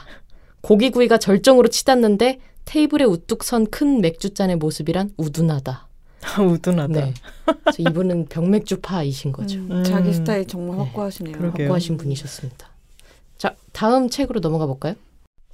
고기 0.70 0.92
구이가 0.92 1.18
절정으로 1.18 1.70
치닫는데 1.70 2.40
테이블에 2.66 3.04
우뚝 3.04 3.44
선 3.44 3.66
큰 3.66 4.02
맥주잔의 4.02 4.58
모습이란 4.58 5.16
우둔하다. 5.18 5.88
우둔하다. 6.48 6.94
네. 6.94 7.14
그래서 7.64 7.78
이분은 7.80 8.28
병맥주파이신 8.28 9.32
거죠. 9.32 9.58
음, 9.58 9.72
음. 9.72 9.84
자기 9.84 10.14
스타일 10.14 10.46
정말 10.46 10.78
네. 10.78 10.84
확고하시네요. 10.84 11.36
그러게요. 11.36 11.66
확고하신 11.66 11.98
분이셨습니다. 11.98 12.70
자, 13.40 13.56
다음 13.72 14.10
책으로 14.12 14.42
넘어가 14.42 14.68
볼까요? 14.68 14.94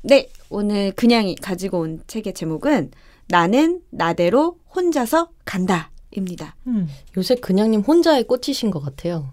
네, 0.01 0.27
오늘 0.49 0.91
그냥이 0.91 1.35
가지고 1.35 1.79
온 1.79 2.03
책의 2.07 2.33
제목은 2.33 2.91
나는 3.29 3.79
나대로 3.91 4.57
혼자서 4.75 5.29
간다입니다. 5.45 6.57
음. 6.67 6.89
요새 7.15 7.35
그냥님 7.35 7.79
혼자에 7.79 8.23
꽂히신 8.23 8.69
것 8.69 8.81
같아요. 8.81 9.31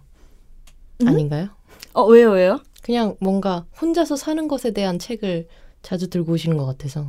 음? 1.01 1.09
아닌가요? 1.09 1.49
어, 1.93 2.05
왜요, 2.05 2.31
왜요? 2.31 2.61
그냥 2.83 3.17
뭔가 3.19 3.67
혼자서 3.81 4.15
사는 4.15 4.47
것에 4.47 4.71
대한 4.71 5.01
책을 5.01 5.49
자주 5.83 6.09
들고 6.09 6.33
오시는 6.33 6.57
것 6.57 6.67
같아서. 6.67 7.07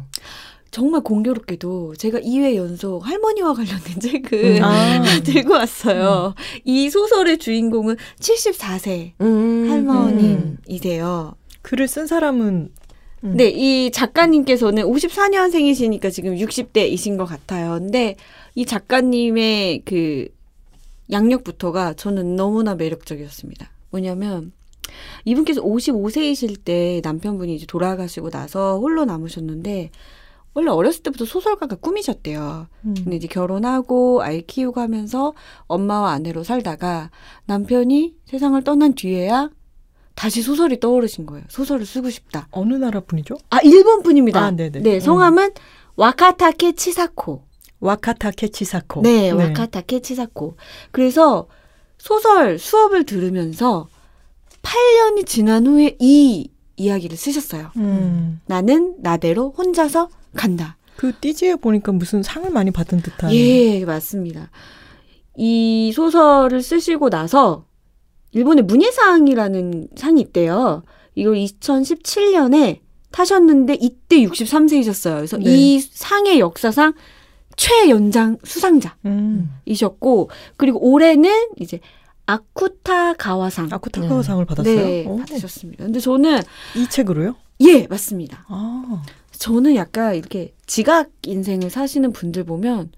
정말 0.72 1.02
공교롭게도 1.02 1.96
제가 1.98 2.20
2회 2.20 2.56
연속 2.56 3.08
할머니와 3.08 3.54
관련된 3.54 4.00
책을 4.02 4.58
음. 4.58 4.64
아. 4.64 5.02
들고 5.24 5.54
왔어요. 5.54 6.34
이 6.66 6.90
소설의 6.90 7.38
주인공은 7.38 7.96
74세 8.20 9.12
음, 9.22 9.68
할머님이세요. 9.70 11.36
글을 11.62 11.88
쓴 11.88 12.08
사람은 12.08 12.72
음. 13.24 13.38
네, 13.38 13.50
이 13.50 13.92
작가님께서는 13.92 14.84
54년생이시니까 14.84 16.12
지금 16.12 16.36
60대이신 16.36 17.18
것 17.18 17.26
같아요. 17.26 17.78
근데 17.80 18.16
이 18.56 18.66
작가님의 18.66 19.84
그 19.86 20.28
양력부터가 21.12 21.94
저는 21.94 22.36
너무나 22.36 22.74
매력적이었습니다. 22.76 23.70
뭐냐면 23.92 24.52
이분께서 25.26 25.62
55세이실 25.62 26.64
때 26.64 27.02
남편분이 27.04 27.56
이제 27.56 27.66
돌아가시고 27.66 28.30
나서 28.30 28.80
홀로 28.80 29.06
남으셨는데 29.06 29.92
원래 30.54 30.70
어렸을 30.70 31.02
때부터 31.04 31.26
소설가가 31.26 31.76
꿈이셨대요. 31.78 32.68
음. 32.86 32.94
근데 32.96 33.16
이제 33.16 33.28
결혼하고 33.28 34.22
아이 34.22 34.44
키우고 34.44 34.80
하면서 34.80 35.34
엄마와 35.68 36.12
아내로 36.12 36.44
살다가 36.44 37.10
남편이 37.46 38.16
세상을 38.26 38.64
떠난 38.64 38.94
뒤에야 38.94 39.50
다시 40.16 40.42
소설이 40.44 40.80
떠오르신 40.80 41.26
거예요. 41.26 41.44
소설을 41.50 41.86
쓰고 41.86 42.10
싶다. 42.12 42.48
어느 42.52 42.76
나라 42.76 43.00
분이죠? 43.00 43.36
아, 43.50 43.60
일본 43.64 44.04
분입니다. 44.04 44.40
아, 44.40 44.52
네네. 44.52 44.80
네, 44.82 45.00
성함은 45.00 45.52
와카타케 45.96 46.74
치사코. 46.74 47.44
와카타케 47.80 48.50
치사코. 48.50 49.02
네, 49.02 49.32
와카타케 49.32 50.02
치사코. 50.02 50.56
그래서 50.92 51.48
소설 51.98 52.60
수업을 52.60 53.06
들으면서 53.06 53.88
8년이 54.64 55.26
지난 55.28 55.68
후에 55.68 55.96
이 56.00 56.50
이야기를 56.76 57.16
쓰셨어요. 57.16 57.72
음. 57.78 58.42
나는 58.48 58.96
나대로 59.00 59.54
혼자서 59.56 60.10
간다. 60.36 60.78
그 60.96 61.12
띠지에 61.20 61.56
보니까 61.58 61.92
무슨 61.92 62.24
상을 62.24 62.50
많이 62.50 62.72
받은 62.72 63.02
듯한. 63.02 63.32
예, 63.34 63.86
맞습니다. 63.86 64.50
이 65.36 65.92
소설을 65.94 66.62
쓰시고 66.62 67.10
나서 67.10 67.66
일본의 68.32 68.64
문예상이라는 68.66 69.90
상이 69.96 70.22
있대요. 70.22 70.84
이걸 71.16 71.36
2017년에 71.36 72.80
타셨는데 73.12 73.78
이때 73.80 74.18
63세이셨어요. 74.24 75.18
그래서 75.18 75.38
네. 75.38 75.44
이 75.46 75.80
상의 75.80 76.40
역사상 76.40 76.94
최연장 77.56 78.38
수상자이셨고 78.44 80.24
음. 80.24 80.28
그리고 80.58 80.80
올해는 80.92 81.50
이제 81.60 81.80
아쿠타 82.26 83.14
가와상 83.14 83.68
아쿠타카와상을 83.72 84.46
받았어요. 84.46 84.76
네, 84.76 85.06
오, 85.06 85.18
받으셨습니다. 85.18 85.84
근데 85.86 86.00
저는 86.00 86.42
이 86.76 86.88
책으로요? 86.90 87.36
예, 87.62 87.88
맞습니다. 87.88 88.46
아, 88.48 89.04
저는 89.38 89.76
약간 89.76 90.16
이렇게 90.16 90.54
지각 90.66 91.10
인생을 91.24 91.70
사시는 91.70 92.12
분들 92.14 92.44
보면 92.46 92.92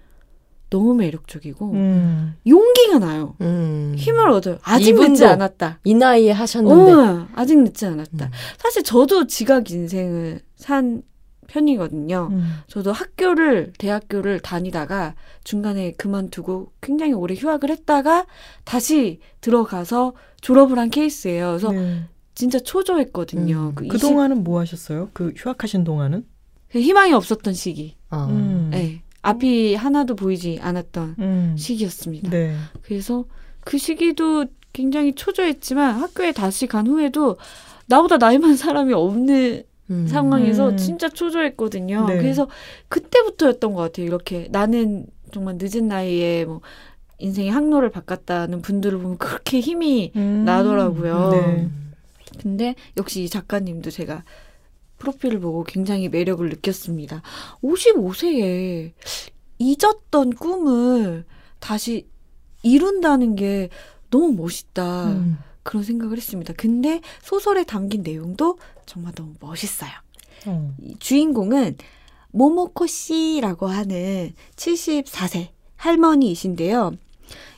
너무 0.70 0.94
매력적이고 0.96 1.72
음. 1.72 2.36
용기가 2.48 3.00
나요. 3.00 3.36
음. 3.42 3.96
힘을 3.98 4.30
얻어요. 4.30 4.58
아직 4.64 4.96
늦지 4.96 5.26
않았다. 5.26 5.80
이 5.84 5.94
나이에 5.94 6.32
하셨는데. 6.32 6.92
어, 6.92 7.28
아직 7.36 7.58
늦지 7.60 7.86
않았다. 7.86 8.26
음. 8.26 8.32
사실 8.58 8.84
저도 8.84 9.28
지각 9.28 9.70
인생을 9.72 10.42
산 10.56 11.02
편이거든요. 11.56 12.30
음. 12.32 12.50
저도 12.68 12.92
학교를 12.92 13.72
대학교를 13.78 14.42
다니다가 14.42 15.16
중간에 15.44 15.94
그만두고 15.94 16.72
굉장히 16.82 17.14
오래 17.14 17.34
휴학을 17.34 17.70
했다가 17.70 18.26
다시 18.66 19.20
들어가서 19.42 20.14
졸업을 20.42 20.78
한 20.78 20.90
케이스예요. 20.90 21.48
그래서 21.48 21.72
네. 21.72 22.04
진짜 22.36 22.60
초조했거든요. 22.60 23.70
음. 23.70 23.76
그그 23.76 23.98
동안은 23.98 24.44
뭐 24.44 24.60
하셨어요? 24.60 25.10
그 25.14 25.34
휴학하신 25.36 25.86
동안은? 25.86 26.26
20 26.74 26.88
희망이 26.88 27.14
없었던 27.14 27.54
시기. 27.54 27.96
어. 28.10 28.28
음. 28.30 28.70
네. 28.72 29.02
앞이 29.22 29.76
하나도 29.76 30.16
보이지 30.16 30.60
않았던 30.62 31.16
음. 31.20 31.56
시기였습니다. 31.58 32.30
네. 32.30 32.56
그래서 32.82 33.26
그 33.62 33.78
시기도 33.78 34.46
굉장히 34.74 35.16
초조했지만 35.16 35.96
학교에 35.96 36.34
다시 36.34 36.68
간 36.68 36.86
후에도 36.86 37.38
나보다 37.88 38.18
나이 38.18 38.38
많은 38.38 38.58
사람이 38.58 38.94
없는 38.94 39.64
음. 39.90 40.08
상황에서 40.08 40.70
음. 40.70 40.78
진짜 40.78 41.10
초조했거든요. 41.10 42.06
네. 42.08 42.18
그래서 42.18 42.48
그때부터였던 42.90 43.74
것 43.74 43.82
같아요. 43.82 44.06
이렇게 44.06 44.48
나는 44.52 45.06
정말 45.32 45.58
늦은 45.60 45.88
나이에 45.88 46.46
뭐 46.46 46.62
인생의 47.20 47.52
항로를 47.52 47.92
바꿨다는 47.92 48.62
분들을 48.62 48.98
보면 49.00 49.18
그렇게 49.18 49.60
힘이 49.60 50.12
음. 50.16 50.44
나더라고요. 50.46 51.30
네. 51.32 51.70
근데 52.40 52.76
역시 52.98 53.24
이 53.24 53.30
작가님도 53.30 53.92
제가 53.92 54.24
프로필을 54.98 55.40
보고 55.40 55.64
굉장히 55.64 56.10
매력을 56.10 56.48
느꼈습니다. 56.48 57.22
55세에 57.62 58.92
잊었던 59.60 60.32
꿈을 60.32 61.26
다시 61.60 62.08
이룬다는 62.64 63.36
게 63.36 63.70
너무 64.10 64.34
멋있다. 64.34 65.08
음. 65.08 65.38
그런 65.64 65.84
생각을 65.84 66.18
했습니다. 66.18 66.54
근데 66.56 67.02
소설에 67.22 67.64
담긴 67.64 68.04
내용도 68.04 68.58
정말 68.86 69.14
너무 69.14 69.34
멋있어요. 69.40 69.92
어. 70.48 70.76
이 70.80 70.96
주인공은 71.00 71.78
모모코 72.32 72.88
씨라고 72.88 73.68
하는 73.68 74.34
74세 74.56 75.50
할머니이신데요. 75.78 76.94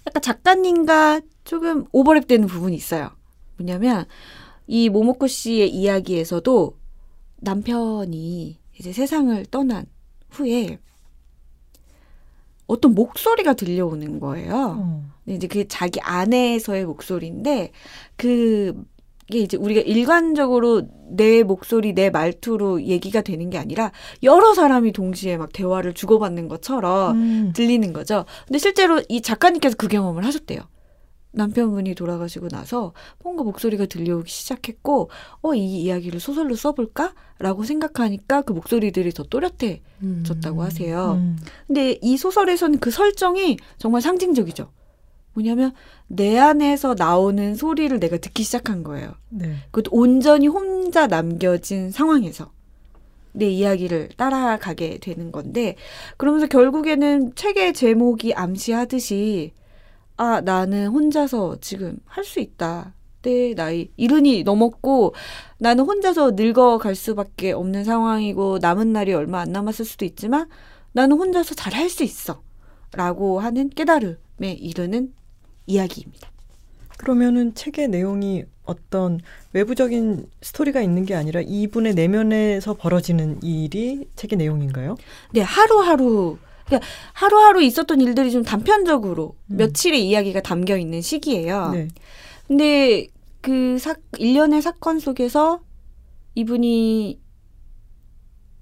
약간 0.05 0.21
작가님과 0.21 1.21
조금 1.43 1.85
오버랩되는 1.87 2.47
부분이 2.47 2.75
있어요. 2.75 3.09
뭐냐면 3.57 4.05
이 4.67 4.89
모모코 4.89 5.27
씨의 5.27 5.69
이야기에서도 5.69 6.77
남편이 7.37 8.59
이제 8.79 8.93
세상을 8.93 9.45
떠난 9.47 9.85
후에 10.29 10.79
어떤 12.67 12.93
목소리가 12.93 13.53
들려오는 13.53 14.19
거예요. 14.19 14.77
어. 14.79 15.05
근데 15.23 15.35
이제 15.35 15.47
그게 15.47 15.67
자기 15.67 15.99
아내에서의 16.01 16.85
목소리인데 16.85 17.71
그 18.15 18.85
게 19.27 19.39
이제 19.39 19.57
우리가 19.57 19.81
일관적으로 19.81 20.83
내 21.09 21.43
목소리, 21.43 21.93
내 21.93 22.09
말투로 22.09 22.81
얘기가 22.83 23.21
되는 23.21 23.49
게 23.49 23.57
아니라 23.57 23.91
여러 24.23 24.53
사람이 24.53 24.93
동시에 24.93 25.37
막 25.37 25.51
대화를 25.53 25.93
주고받는 25.93 26.47
것처럼 26.47 27.17
음. 27.17 27.53
들리는 27.53 27.93
거죠. 27.93 28.25
근데 28.47 28.59
실제로 28.59 29.01
이 29.09 29.21
작가님께서 29.21 29.75
그 29.75 29.87
경험을 29.87 30.25
하셨대요. 30.25 30.61
남편분이 31.33 31.93
돌아가시고 31.93 32.47
나서 32.47 32.93
뭔가 33.23 33.43
목소리가 33.43 33.85
들려오기 33.85 34.29
시작했고, 34.29 35.09
어, 35.41 35.53
이 35.53 35.83
이야기를 35.83 36.19
소설로 36.19 36.55
써볼까? 36.55 37.13
라고 37.39 37.63
생각하니까 37.63 38.41
그 38.41 38.53
목소리들이 38.53 39.11
더 39.11 39.23
또렷해졌다고 39.23 40.59
음. 40.59 40.59
하세요. 40.59 41.11
음. 41.19 41.37
근데 41.67 41.99
이 42.01 42.17
소설에서는 42.17 42.79
그 42.79 42.89
설정이 42.89 43.57
정말 43.77 44.01
상징적이죠. 44.01 44.71
뭐냐면 45.37 45.71
내 46.07 46.37
안에서 46.39 46.95
나오는 46.97 47.53
소리를 47.55 47.99
내가 47.99 48.17
듣기 48.17 48.43
시작한 48.43 48.83
거예요. 48.83 49.13
네. 49.29 49.55
그것도 49.71 49.95
온전히 49.95 50.47
혼자 50.47 51.05
남겨진 51.07 51.91
상황에서 51.91 52.51
내 53.33 53.47
이야기를 53.47 54.09
따라가게 54.17 54.97
되는 54.97 55.31
건데 55.31 55.75
그러면서 56.17 56.47
결국에는 56.47 57.35
책의 57.35 57.73
제목이 57.73 58.33
암시하듯이 58.33 59.53
아 60.17 60.41
나는 60.41 60.87
혼자서 60.87 61.57
지금 61.61 61.97
할 62.05 62.23
수 62.23 62.39
있다. 62.39 62.93
내 63.21 63.53
나이 63.53 63.91
이른이 63.97 64.43
넘었고 64.43 65.13
나는 65.59 65.83
혼자서 65.85 66.31
늙어갈 66.35 66.95
수밖에 66.95 67.51
없는 67.51 67.83
상황이고 67.83 68.59
남은 68.61 68.91
날이 68.93 69.13
얼마 69.13 69.41
안 69.41 69.51
남았을 69.51 69.85
수도 69.85 70.05
있지만 70.05 70.47
나는 70.93 71.17
혼자서 71.17 71.53
잘 71.55 71.73
할 71.73 71.89
수 71.89 72.03
있어. 72.03 72.41
라고 72.93 73.39
하는 73.39 73.69
깨달음에 73.69 74.53
이르는 74.53 75.13
이야기입니다. 75.67 76.29
그러면은 76.97 77.53
책의 77.53 77.89
내용이 77.89 78.43
어떤 78.65 79.19
외부적인 79.53 80.29
스토리가 80.41 80.81
있는 80.81 81.05
게 81.05 81.15
아니라 81.15 81.41
이분의 81.41 81.93
내면에서 81.93 82.73
벌어지는 82.73 83.41
일이 83.43 84.07
책의 84.15 84.37
내용인가요? 84.37 84.97
네, 85.31 85.41
하루하루 85.41 86.37
그러니까 86.65 86.87
하루하루 87.13 87.61
있었던 87.63 88.01
일들이 88.01 88.31
좀 88.31 88.43
단편적으로 88.43 89.35
음. 89.47 89.57
며칠의 89.57 90.07
이야기가 90.07 90.41
담겨 90.41 90.77
있는 90.77 91.01
시기예요. 91.01 91.71
네. 91.71 91.87
근데 92.47 93.07
그 93.41 93.77
사, 93.79 93.95
일련의 94.17 94.61
사건 94.61 94.99
속에서 94.99 95.61
이분이 96.35 97.19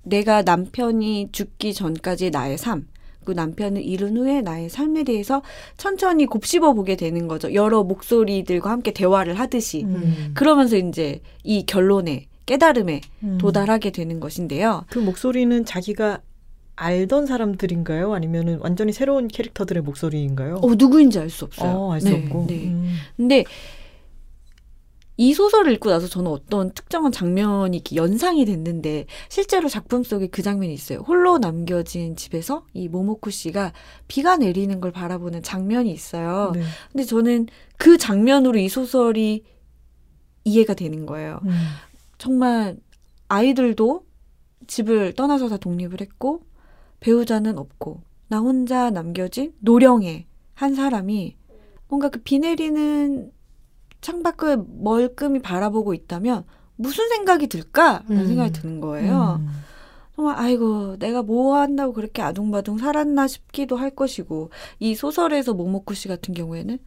내가 0.03 0.43
남편이 0.43 1.30
죽기 1.32 1.74
전까지의 1.74 2.32
나의 2.32 2.58
삶, 2.58 2.88
그 3.26 3.32
남편을 3.32 3.84
잃은 3.84 4.15
후에 4.17 4.41
나의 4.41 4.69
삶에 4.69 5.03
대해서 5.03 5.41
천천히 5.78 6.26
곱씹어 6.26 6.73
보게 6.73 6.95
되는 6.95 7.28
거죠. 7.28 7.53
여러 7.53 7.84
목소리들과 7.84 8.69
함께 8.69 8.91
대화를 8.91 9.38
하듯이. 9.39 9.84
음. 9.84 10.32
그러면서 10.36 10.78
이제 10.78 11.19
이 11.43 11.65
결론에, 11.65 12.28
깨달음에 12.45 13.01
음. 13.23 13.38
도달하게 13.39 13.91
되는 13.91 14.19
것인데요. 14.19 14.86
그 14.89 14.99
목소리는 14.99 15.65
자기가 15.65 16.19
알던 16.78 17.26
사람들인가요? 17.26 18.13
아니면은 18.13 18.59
완전히 18.61 18.91
새로운 18.93 19.28
캐릭터들의 19.30 19.82
목소리인가요? 19.84 20.59
어, 20.61 20.76
누구인지 20.76 21.19
알 21.19 21.30
수 21.30 21.45
없어요. 21.45 21.71
어, 21.71 21.93
알수 21.93 22.09
네, 22.09 22.23
없고. 22.23 22.45
네. 22.47 22.67
음. 22.67 22.95
근데 23.17 23.43
이 25.18 25.34
소설을 25.34 25.72
읽고 25.74 25.89
나서 25.89 26.07
저는 26.07 26.30
어떤 26.30 26.72
특정한 26.72 27.11
장면이 27.11 27.82
연상이 27.95 28.45
됐는데 28.45 29.05
실제로 29.30 29.70
작품 29.70 30.03
속에 30.03 30.28
그 30.28 30.41
장면이 30.41 30.74
있어요. 30.74 30.99
홀로 30.99 31.38
남겨진 31.38 32.16
집에서 32.16 32.66
이 32.74 32.89
모모쿠 32.89 33.32
씨가 33.32 33.72
비가 34.07 34.36
내리는 34.38 34.80
걸 34.82 34.91
바라보는 34.91 35.41
장면이 35.41 35.91
있어요. 35.91 36.51
네. 36.53 36.63
근데 36.91 37.03
저는 37.05 37.47
그 37.78 37.97
장면으로 37.97 38.59
이 38.59 38.68
소설이 38.68 39.43
이해가 40.43 40.74
되는 40.74 41.05
거예요. 41.05 41.39
음. 41.43 41.51
정말 42.18 42.78
아이들도 43.30 44.05
집을 44.68 45.13
떠나서 45.13 45.47
다 45.49 45.57
독립을 45.57 46.01
했고 46.01 46.41
배우자는 46.99 47.57
없고 47.57 48.01
나 48.28 48.39
혼자 48.39 48.89
남겨진 48.89 49.53
노령의 49.59 50.26
한 50.53 50.76
사람이 50.76 51.36
뭔가 51.88 52.09
그 52.09 52.20
비 52.24 52.39
내리는 52.39 53.32
창밖을 54.06 54.64
멀끔히 54.68 55.39
바라보고 55.41 55.93
있다면 55.95 56.43
무슨 56.76 57.10
생각이 57.10 57.47
들까라는 57.47 58.06
음. 58.12 58.28
생각이 58.28 58.51
드는 58.51 58.80
거예요. 58.80 59.39
음. 59.41 59.47
정말 60.16 60.38
아이고 60.38 60.97
내가 60.99 61.24
뭐 61.24 61.58
한다고 61.58 61.91
그렇게 61.93 62.22
아둥바둥 62.22 62.78
살았나 62.78 63.28
싶기도 63.28 63.76
할 63.78 63.89
것이고 63.89 64.51
이 64.80 64.93
소설에서 64.95 65.53
모모쿠 65.53 65.95
씨 65.95 66.08
같은 66.08 66.34
경우에는 66.36 66.78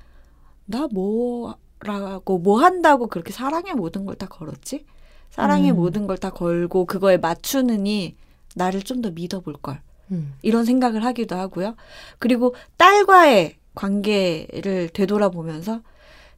나 0.66 0.86
뭐라고 0.92 2.38
뭐 2.38 2.60
한다고 2.62 3.08
그렇게 3.08 3.32
사랑의 3.32 3.74
모든 3.74 4.06
걸 4.06 4.14
다 4.16 4.26
걸었지? 4.28 4.86
사랑의 5.30 5.72
음. 5.72 5.76
모든 5.76 6.06
걸 6.06 6.16
다 6.18 6.30
걸고 6.30 6.84
그거에 6.86 7.16
맞추느니 7.18 8.16
나를 8.54 8.82
좀 8.82 9.02
더 9.02 9.10
믿어볼 9.10 9.54
걸 9.60 9.80
음. 10.12 10.34
이런 10.42 10.64
생각을 10.64 11.04
하기도 11.04 11.34
하고요. 11.36 11.74
그리고 12.18 12.54
딸과의 12.76 13.56
관계를 13.74 14.88
되돌아보면서 14.92 15.80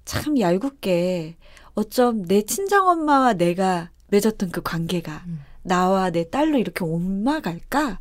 참 0.04 0.38
얄궂게 0.38 1.36
어쩜 1.74 2.22
내 2.26 2.42
친정엄마와 2.42 3.34
내가 3.34 3.90
맺었던 4.08 4.50
그 4.50 4.60
관계가 4.62 5.22
음. 5.26 5.40
나와 5.62 6.10
내 6.10 6.28
딸로 6.28 6.58
이렇게 6.58 6.84
옮아갈까? 6.84 8.00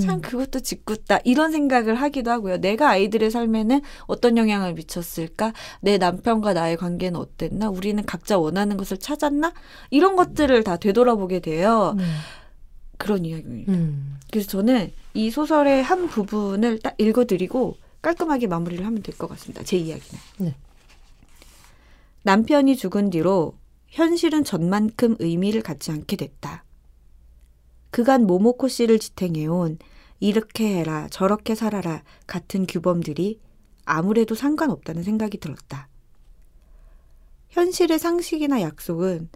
참 0.00 0.16
음. 0.16 0.20
그것도 0.20 0.60
짓궂다 0.60 1.18
이런 1.24 1.50
생각을 1.50 1.96
하기도 1.96 2.30
하고요. 2.30 2.58
내가 2.58 2.90
아이들의 2.90 3.28
삶에는 3.32 3.80
어떤 4.06 4.36
영향을 4.38 4.74
미쳤을까? 4.74 5.52
내 5.80 5.98
남편과 5.98 6.52
나의 6.54 6.76
관계는 6.76 7.18
어땠나? 7.18 7.68
우리는 7.70 8.04
각자 8.06 8.38
원하는 8.38 8.76
것을 8.76 8.98
찾았나? 8.98 9.52
이런 9.90 10.14
것들을 10.14 10.62
다 10.62 10.76
되돌아보게 10.76 11.40
돼요. 11.40 11.96
음. 11.98 12.04
그런 12.98 13.24
이야기입니다. 13.24 13.72
음. 13.72 14.18
그래서 14.30 14.48
저는 14.48 14.92
이 15.14 15.30
소설의 15.30 15.82
한 15.82 16.06
부분을 16.06 16.78
딱 16.78 16.94
읽어드리고 16.98 17.76
깔끔하게 18.00 18.46
마무리를 18.46 18.86
하면 18.86 19.02
될 19.02 19.16
것 19.16 19.28
같습니다. 19.30 19.64
제 19.64 19.76
이야기는. 19.76 20.20
네. 20.38 20.54
남편이 22.22 22.76
죽은 22.76 23.10
뒤로 23.10 23.54
현실은 23.88 24.44
전만큼 24.44 25.16
의미를 25.18 25.62
갖지 25.62 25.90
않게 25.90 26.16
됐다. 26.16 26.64
그간 27.90 28.26
모모코 28.26 28.68
씨를 28.68 28.98
지탱해온 28.98 29.78
이렇게 30.20 30.78
해라 30.78 31.08
저렇게 31.10 31.54
살아라 31.54 32.02
같은 32.26 32.66
규범들이 32.66 33.40
아무래도 33.84 34.34
상관없다는 34.34 35.02
생각이 35.02 35.38
들었다. 35.38 35.88
현실의 37.48 37.98
상식이나 37.98 38.60
약속은 38.60 39.28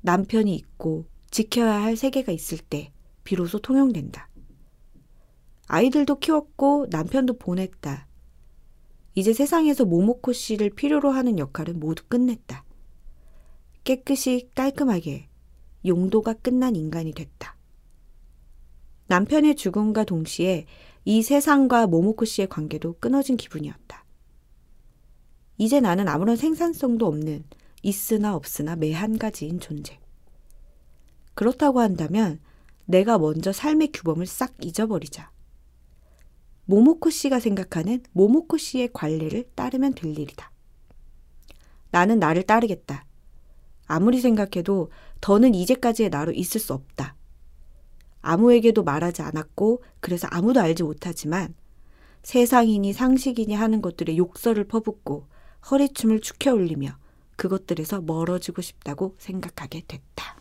남편이 0.00 0.54
있고 0.54 1.04
지켜야 1.30 1.82
할 1.82 1.96
세계가 1.96 2.32
있을 2.32 2.58
때 2.58 2.92
비로소 3.24 3.58
통용된다. 3.58 4.28
아이들도 5.66 6.18
키웠고 6.20 6.86
남편도 6.88 7.36
보냈다. 7.36 8.07
이제 9.14 9.32
세상에서 9.32 9.84
모모코 9.84 10.32
씨를 10.32 10.70
필요로 10.70 11.10
하는 11.10 11.38
역할은 11.38 11.80
모두 11.80 12.04
끝냈다. 12.08 12.64
깨끗이 13.84 14.50
깔끔하게 14.54 15.28
용도가 15.86 16.34
끝난 16.34 16.76
인간이 16.76 17.12
됐다. 17.12 17.56
남편의 19.06 19.56
죽음과 19.56 20.04
동시에 20.04 20.66
이 21.04 21.22
세상과 21.22 21.86
모모코 21.86 22.24
씨의 22.24 22.48
관계도 22.48 22.96
끊어진 23.00 23.36
기분이었다. 23.36 24.04
이제 25.56 25.80
나는 25.80 26.06
아무런 26.06 26.36
생산성도 26.36 27.06
없는 27.06 27.44
있으나 27.82 28.36
없으나 28.36 28.76
매한 28.76 29.18
가지인 29.18 29.60
존재. 29.60 29.98
그렇다고 31.34 31.80
한다면 31.80 32.40
내가 32.84 33.18
먼저 33.18 33.52
삶의 33.52 33.92
규범을 33.92 34.26
싹 34.26 34.54
잊어버리자. 34.62 35.30
모모코 36.68 37.08
씨가 37.08 37.40
생각하는 37.40 38.02
모모코 38.12 38.58
씨의 38.58 38.90
관례를 38.92 39.44
따르면 39.54 39.94
될 39.94 40.18
일이다. 40.18 40.50
나는 41.90 42.18
나를 42.18 42.42
따르겠다. 42.42 43.06
아무리 43.86 44.20
생각해도 44.20 44.90
더는 45.22 45.54
이제까지의 45.54 46.10
나로 46.10 46.30
있을 46.32 46.60
수 46.60 46.74
없다. 46.74 47.16
아무에게도 48.20 48.84
말하지 48.84 49.22
않았고 49.22 49.82
그래서 50.00 50.28
아무도 50.30 50.60
알지 50.60 50.82
못하지만 50.82 51.54
세상이니 52.22 52.92
상식이니 52.92 53.54
하는 53.54 53.80
것들에 53.80 54.18
욕설을 54.18 54.64
퍼붓고 54.64 55.26
허리춤을 55.70 56.20
축혀 56.20 56.52
올리며 56.52 56.98
그것들에서 57.36 58.02
멀어지고 58.02 58.60
싶다고 58.60 59.14
생각하게 59.16 59.84
됐다. 59.88 60.36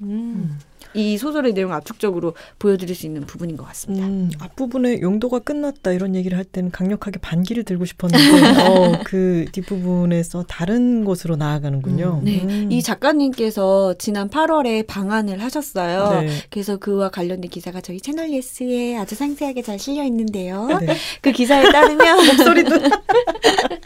음. 0.00 0.58
이 0.94 1.18
소설의 1.18 1.52
내용을 1.52 1.74
압축적으로 1.76 2.34
보여드릴 2.58 2.94
수 2.94 3.06
있는 3.06 3.24
부분인 3.26 3.56
것 3.56 3.64
같습니다. 3.68 4.06
음, 4.06 4.30
앞부분에 4.38 5.00
용도가 5.00 5.38
끝났다 5.38 5.92
이런 5.92 6.14
얘기를 6.14 6.36
할 6.36 6.44
때는 6.44 6.70
강력하게 6.70 7.18
반기를 7.18 7.64
들고 7.64 7.84
싶었는데 7.84 8.22
어, 8.68 9.00
그 9.04 9.46
뒷부분에서 9.52 10.44
다른 10.48 11.04
곳으로 11.04 11.36
나아가는군요. 11.36 12.20
음, 12.20 12.24
네, 12.24 12.40
음. 12.42 12.72
이 12.72 12.82
작가님께서 12.82 13.94
지난 13.98 14.28
8월에 14.28 14.86
방한을 14.86 15.42
하셨어요. 15.42 16.22
네. 16.22 16.28
그래서 16.50 16.76
그와 16.76 17.10
관련된 17.10 17.50
기사가 17.50 17.80
저희 17.80 18.00
채널 18.00 18.30
예스에 18.30 18.96
아주 18.96 19.14
상세하게 19.14 19.62
잘 19.62 19.78
실려 19.78 20.04
있는데요. 20.04 20.66
네. 20.80 20.96
그 21.20 21.32
기사에 21.32 21.70
따르면 21.70 22.26
목소리도 22.26 22.70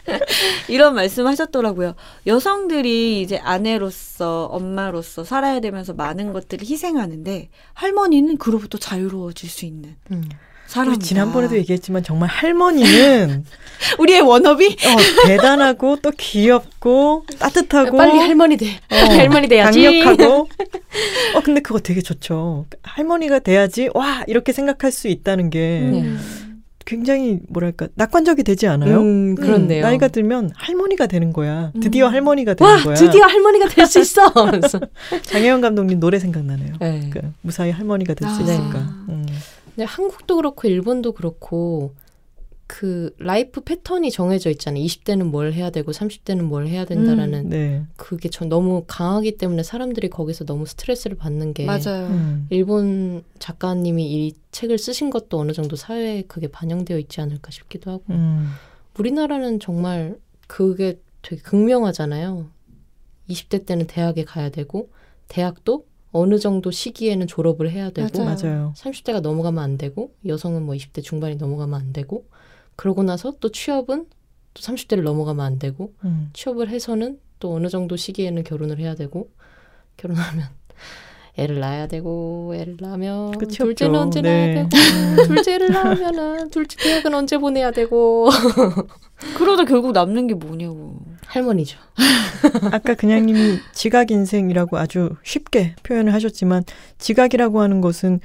이런 0.69 0.95
말씀하셨더라고요. 0.95 1.95
여성들이 2.25 3.21
이제 3.21 3.37
아내로서 3.37 4.45
엄마로서 4.45 5.23
살아야 5.23 5.59
되면서 5.59 5.93
많은 5.93 6.33
것들을 6.33 6.65
희생 6.67 6.86
하는데 6.95 7.49
할머니는 7.73 8.37
그로부터 8.37 8.77
자유로워질 8.77 9.49
수 9.49 9.65
있는 9.65 9.95
음. 10.11 10.23
사람. 10.67 10.89
우리 10.93 10.99
지난번에도 10.99 11.55
얘기했지만 11.57 12.03
정말 12.03 12.27
할머니는 12.29 13.45
우리의 13.99 14.21
원업이 14.21 14.65
어, 14.65 15.25
대단하고 15.27 15.97
또 16.01 16.11
귀엽고 16.11 17.25
따뜻하고 17.39 17.95
빨리 17.97 18.17
할머니 18.17 18.57
돼. 18.57 18.67
어, 18.91 18.95
할머니 18.95 19.47
돼야지. 19.47 19.81
강력하고 20.01 20.49
어 21.35 21.41
근데 21.41 21.61
그거 21.61 21.79
되게 21.79 22.01
좋죠. 22.01 22.65
할머니가 22.83 23.39
돼야지 23.39 23.89
와 23.93 24.23
이렇게 24.27 24.51
생각할 24.51 24.91
수 24.91 25.07
있다는 25.07 25.49
게 25.49 25.59
네. 25.91 26.15
굉장히 26.87 27.39
뭐랄까 27.49 27.89
낙관적이 27.95 28.43
되지 28.43 28.65
않아요? 28.67 29.01
음, 29.01 29.35
그렇네요. 29.35 29.83
나이가 29.83 30.07
들면 30.07 30.51
할머니가 30.55 31.05
되는 31.07 31.33
거야. 31.33 31.73
드디어 31.81 32.07
할머니가 32.07 32.53
되는 32.53 32.71
와 32.71 32.81
거야. 32.81 32.95
드디어 32.95 33.25
할머니가 33.25 33.67
될 33.67 33.85
수 33.87 33.99
있어. 33.99 34.31
장혜영 35.23 35.59
감독님 35.61 35.99
노래 35.99 36.17
생각나네요. 36.17 36.75
네. 36.79 37.09
그 37.11 37.19
무사히 37.41 37.71
할머니가 37.71 38.13
될수 38.13 38.37
아. 38.39 38.41
있을까. 38.43 38.79
네. 39.07 39.13
음. 39.13 39.25
근데 39.75 39.83
한국도 39.83 40.37
그렇고 40.37 40.67
일본도 40.67 41.11
그렇고 41.11 41.93
그 42.67 43.15
라이프 43.17 43.61
패턴이 43.61 44.11
정해져 44.11 44.49
있잖아요. 44.49 44.83
20대는 44.83 45.23
뭘 45.23 45.53
해야 45.53 45.69
되고 45.69 45.91
30대는 45.91 46.41
뭘 46.41 46.67
해야 46.67 46.83
된다라는 46.83 47.49
네. 47.49 47.85
그게 47.95 48.29
전 48.29 48.49
너무 48.49 48.83
강하기 48.85 49.37
때문에 49.37 49.63
사람들이 49.63 50.09
거기서 50.09 50.43
너무 50.43 50.65
스트레스를 50.65 51.15
받는 51.15 51.53
게 51.53 51.65
맞아요. 51.65 52.07
음. 52.07 52.47
일본 52.49 53.23
작가님이 53.39 54.05
이 54.05 54.33
책을 54.51 54.77
쓰신 54.77 55.09
것도 55.09 55.39
어느 55.39 55.53
정도 55.53 55.77
사회에 55.77 56.23
그게 56.27 56.47
반영되어 56.47 56.99
있지 56.99 57.21
않을까 57.21 57.51
싶기도 57.51 57.89
하고 57.89 58.03
음. 58.09 58.51
우리나라는 58.99 59.61
정말 59.61 60.17
그게 60.47 60.99
되게 61.21 61.41
극명하잖아요. 61.41 62.47
20대 63.29 63.65
때는 63.65 63.87
대학에 63.87 64.25
가야 64.25 64.49
되고 64.49 64.89
대학도 65.29 65.85
어느 66.11 66.37
정도 66.39 66.71
시기에는 66.71 67.27
졸업을 67.27 67.69
해야 67.71 67.91
되고. 67.91 68.23
맞아요. 68.23 68.73
30대가 68.75 69.21
넘어가면 69.21 69.63
안 69.63 69.77
되고 69.77 70.11
여성은 70.25 70.63
뭐 70.63 70.75
20대 70.75 71.01
중반이 71.01 71.35
넘어가면 71.35 71.79
안 71.79 71.93
되고 71.93 72.25
그러고 72.77 73.03
나서 73.03 73.33
또 73.41 73.51
취업은 73.51 74.05
또 74.53 74.61
30대를 74.61 75.01
넘어가면 75.01 75.45
안 75.45 75.59
되고 75.59 75.93
음. 76.05 76.29
취업을 76.31 76.69
해서는 76.69 77.19
또 77.39 77.53
어느 77.53 77.67
정도 77.67 77.97
시기에는 77.97 78.43
결혼을 78.43 78.79
해야 78.79 78.95
되고 78.95 79.29
결혼하면 79.97 80.47
애를 81.35 81.59
낳아야 81.59 81.87
되고 81.87 82.53
애를 82.55 82.77
낳으면 82.79 83.31
끝이 83.31 83.53
둘째는 83.55 83.95
없죠. 83.95 84.01
언제 84.01 84.21
네. 84.21 84.53
낳아야 84.53 84.69
되고 84.69 85.23
둘째를 85.27 85.71
낳으면은 85.71 86.49
둘째 86.49 86.77
대학은 86.77 87.13
언제 87.13 87.37
보내야 87.37 87.71
되고 87.71 88.29
그러다 89.37 89.65
결국 89.65 89.91
남는 89.91 90.27
게 90.27 90.33
뭐냐고. 90.35 90.99
할머니죠. 91.25 91.77
아까 92.71 92.93
그냥님이 92.93 93.59
지각 93.73 94.11
인생이라고 94.11 94.77
아주 94.77 95.09
쉽게 95.23 95.75
표현을 95.83 96.13
하셨지만 96.13 96.63
지각이라고 96.99 97.59
하는 97.59 97.81
것은 97.81 98.21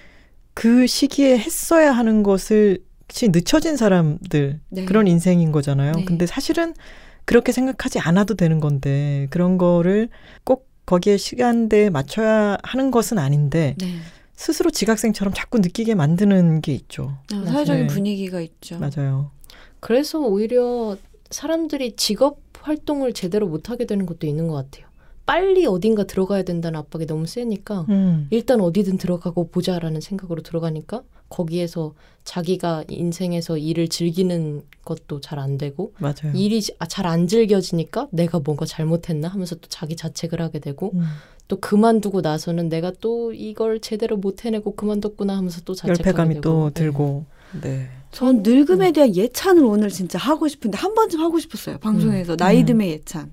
그 0.55 0.87
시기에 0.87 1.37
했어야 1.39 1.93
하는 1.93 2.23
것을 2.23 2.79
치 3.13 3.29
늦춰진 3.29 3.77
사람들 3.77 4.61
네. 4.71 4.85
그런 4.87 5.07
인생인 5.07 5.53
거잖아요. 5.53 5.93
네. 5.93 6.05
근데 6.05 6.27
사실은 6.27 6.75
그렇게 7.25 7.53
생각하지 7.53 7.99
않아도 8.01 8.35
되는 8.35 8.59
건데 8.59 9.27
그런 9.31 9.59
거를 9.59 10.09
꼭 10.45 10.69
거기에 10.87 11.17
시간대에 11.17 11.91
맞춰야 11.91 12.59
하는 12.63 12.91
것은 12.91 13.19
아닌데 13.19 13.77
네. 13.79 13.95
스스로 14.35 14.71
지각생처럼 14.71 15.35
자꾸 15.35 15.59
느끼게 15.59 15.95
만드는 15.95 16.63
게 16.63 16.73
있죠. 16.75 17.19
아, 17.33 17.45
사회적인 17.45 17.87
네. 17.87 17.95
분위기가 17.95 18.41
있죠. 18.41 18.79
맞아요. 18.79 19.31
그래서 19.79 20.19
오히려 20.19 20.97
사람들이 21.31 21.97
직업 21.97 22.41
활동을 22.61 23.13
제대로 23.13 23.47
못 23.47 23.71
하게 23.71 23.87
되는 23.87 24.07
것도 24.07 24.27
있는 24.27 24.49
것 24.49 24.55
같아요. 24.55 24.91
빨리 25.27 25.67
어딘가 25.67 26.05
들어가야 26.05 26.43
된다는 26.43 26.81
압박이 26.81 27.07
너무 27.07 27.27
세니까 27.27 27.87
음. 27.91 28.27
일단 28.31 28.61
어디든 28.61 28.99
들어가고 28.99 29.49
보자라는 29.49 30.01
생각으로 30.01 30.43
들어가니까 30.43 31.03
거기에서 31.33 31.95
자기가 32.25 32.85
인생에서 32.89 33.57
일을 33.59 33.89
즐기는 33.89 34.63
것도 34.85 35.21
잘 35.21 35.39
안 35.39 35.57
되고 35.59 35.93
맞아요. 35.99 36.33
일이 36.35 36.61
아, 36.79 36.87
잘 36.87 37.07
안 37.07 37.27
즐겨지니까 37.27 38.09
내가 38.13 38.39
뭔가 38.39 38.67
잘못했나 38.67 39.29
하면서 39.29 39.55
또 39.57 39.69
자기 39.69 39.97
자책을 39.97 40.41
하게 40.41 40.59
되고 40.59 40.93
음. 40.95 41.03
또 41.49 41.57
그만두고 41.59 42.21
나서는 42.21 42.69
내가 42.69 42.93
또 43.01 43.33
이걸 43.33 43.81
제대로 43.81 44.17
못 44.17 44.45
해내고 44.45 44.77
그만뒀구나 44.77 45.37
하면서 45.37 45.61
또 45.65 45.75
자책하게 45.75 46.05
열패감이 46.09 46.35
되고 46.35 46.43
또 46.43 46.71
네. 46.71 46.75
들고. 46.75 47.25
네. 47.63 47.89
전 48.11 48.43
늙음에 48.43 48.93
대한 48.93 49.15
예찬을 49.17 49.65
오늘 49.65 49.89
진짜 49.89 50.19
하고 50.19 50.47
싶은데 50.49 50.77
한 50.79 50.95
번쯤 50.95 51.21
하고 51.21 51.39
싶었어요. 51.39 51.79
방송에서 51.79 52.37
나이듦의 52.37 52.87
예찬. 52.89 53.33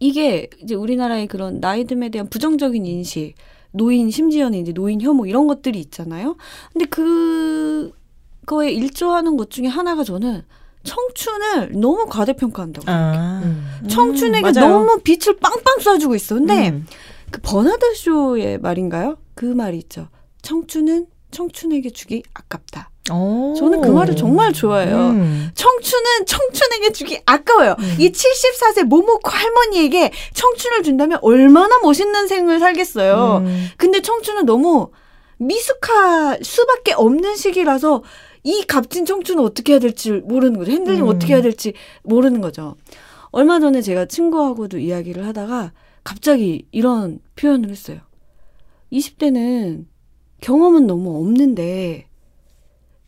이게 0.00 0.48
이제 0.62 0.74
우리나라의 0.74 1.26
그런 1.28 1.60
나이듦에 1.60 2.10
대한 2.12 2.28
부정적인 2.28 2.84
인식, 2.86 3.34
노인 3.72 4.10
심지어는 4.10 4.58
이제 4.58 4.72
노인 4.72 5.00
혐오 5.00 5.26
이런 5.26 5.46
것들이 5.46 5.80
있잖아요. 5.80 6.36
근데 6.72 6.86
그 6.86 7.92
거에 8.46 8.70
일조하는 8.70 9.36
것 9.36 9.50
중에 9.50 9.66
하나가 9.66 10.04
저는 10.04 10.42
청춘을 10.84 11.72
너무 11.72 12.06
과대평가한다고. 12.06 12.84
생각해요. 12.86 13.20
아. 13.20 13.40
음. 13.44 13.88
청춘에게 13.88 14.48
음. 14.48 14.52
너무 14.52 15.00
빛을 15.02 15.36
빵빵 15.38 15.78
쏴주고 15.78 16.14
있어. 16.16 16.34
근데 16.34 16.70
음. 16.70 16.86
그 17.30 17.40
버나드 17.40 17.94
쇼의 17.94 18.58
말인가요? 18.58 19.16
그 19.34 19.44
말이 19.46 19.78
있죠. 19.78 20.08
청춘은 20.42 21.06
청춘에게 21.30 21.90
주기 21.90 22.22
아깝다. 22.34 22.90
오. 23.10 23.54
저는 23.58 23.80
그 23.80 23.88
말을 23.88 24.14
정말 24.14 24.52
좋아해요. 24.52 24.96
음. 24.96 25.50
청춘은 25.54 26.26
청춘에게 26.26 26.92
주기 26.92 27.18
아까워요. 27.26 27.74
이 27.98 28.12
74세 28.12 28.84
모모코 28.84 29.28
할머니에게 29.28 30.12
청춘을 30.34 30.82
준다면 30.84 31.18
얼마나 31.22 31.80
멋있는 31.80 32.28
생을 32.28 32.60
살겠어요. 32.60 33.42
음. 33.44 33.68
근데 33.76 34.00
청춘은 34.00 34.46
너무 34.46 34.90
미숙할 35.38 36.40
수밖에 36.44 36.92
없는 36.92 37.34
시기라서 37.34 38.04
이 38.44 38.64
값진 38.66 39.04
청춘을 39.04 39.42
어떻게 39.44 39.72
해야 39.72 39.80
될지 39.80 40.12
모르는 40.12 40.58
거죠. 40.58 40.70
handling 40.70 41.02
음. 41.02 41.08
어떻게 41.08 41.34
해야 41.34 41.42
될지 41.42 41.74
모르는 42.04 42.40
거죠. 42.40 42.76
얼마 43.30 43.58
전에 43.58 43.82
제가 43.82 44.06
친구하고도 44.06 44.78
이야기를 44.78 45.26
하다가 45.26 45.72
갑자기 46.04 46.66
이런 46.70 47.18
표현을 47.36 47.70
했어요. 47.70 47.98
20대는 48.92 49.86
경험은 50.40 50.86
너무 50.86 51.18
없는데 51.18 52.06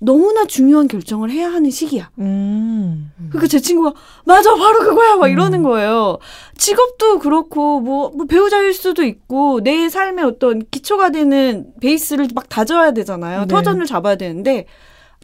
너무나 0.05 0.45
중요한 0.45 0.87
결정을 0.87 1.31
해야 1.31 1.51
하는 1.51 1.71
시기야. 1.71 2.11
음. 2.19 3.11
그러니까 3.31 3.47
제 3.49 3.59
친구가 3.59 3.95
맞아 4.25 4.55
바로 4.55 4.81
그거야 4.81 5.17
막 5.17 5.27
음. 5.27 5.33
이러는 5.33 5.63
거예요. 5.63 6.19
직업도 6.59 7.19
그렇고 7.21 7.81
뭐, 7.81 8.11
뭐 8.11 8.27
배우자일 8.27 8.75
수도 8.75 9.03
있고 9.03 9.61
내 9.63 9.89
삶의 9.89 10.25
어떤 10.25 10.63
기초가 10.71 11.11
되는 11.11 11.73
베이스를 11.81 12.29
막 12.35 12.49
다져야 12.49 12.93
되잖아요. 12.93 13.41
네. 13.43 13.47
터전을 13.47 13.87
잡아야 13.87 14.17
되는데 14.17 14.67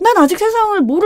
난 0.01 0.17
아직 0.17 0.39
세상을 0.39 0.81
모 0.81 0.99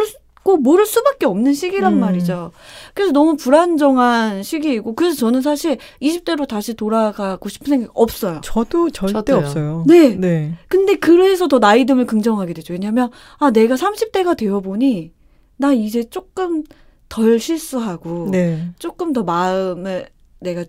르고 0.44 0.58
모를 0.58 0.86
수밖에 0.86 1.26
없는 1.26 1.54
시기란 1.54 1.94
음. 1.94 2.00
말이죠. 2.00 2.52
그래서 2.92 3.12
너무 3.12 3.36
불안정한 3.36 4.42
시기이고 4.42 4.94
그래서 4.94 5.16
저는 5.16 5.40
사실 5.40 5.78
20대로 6.00 6.46
다시 6.46 6.74
돌아가고 6.74 7.48
싶은 7.48 7.66
생각 7.66 7.90
없어요. 7.94 8.40
저도 8.44 8.90
절대 8.90 9.14
저도요. 9.14 9.36
없어요. 9.38 9.84
네. 9.86 10.14
네. 10.14 10.52
근데 10.68 10.94
그래서 10.96 11.48
더 11.48 11.58
나이듦을 11.58 12.06
긍정하게 12.06 12.52
되죠. 12.52 12.74
왜냐하면 12.74 13.10
아 13.38 13.50
내가 13.50 13.74
30대가 13.74 14.36
되어 14.36 14.60
보니 14.60 15.12
나 15.56 15.72
이제 15.72 16.04
조금 16.04 16.62
덜 17.08 17.40
실수하고 17.40 18.28
네. 18.30 18.68
조금 18.78 19.12
더 19.12 19.24
마음을 19.24 20.08
내가 20.40 20.64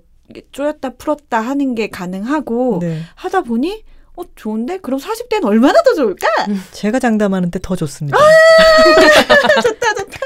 쪼였다 0.51 0.91
풀었다 0.91 1.39
하는 1.39 1.75
게 1.75 1.87
가능하고 1.87 2.79
네. 2.81 2.99
하다 3.15 3.41
보니 3.41 3.83
어 4.17 4.23
좋은데 4.35 4.77
그럼 4.77 4.99
40대는 4.99 5.45
얼마나 5.45 5.81
더 5.83 5.93
좋을까? 5.93 6.27
제가 6.71 6.99
장담하는데 6.99 7.59
더 7.61 7.75
좋습니다. 7.75 8.17
좋다 9.63 9.93
좋다. 9.93 10.19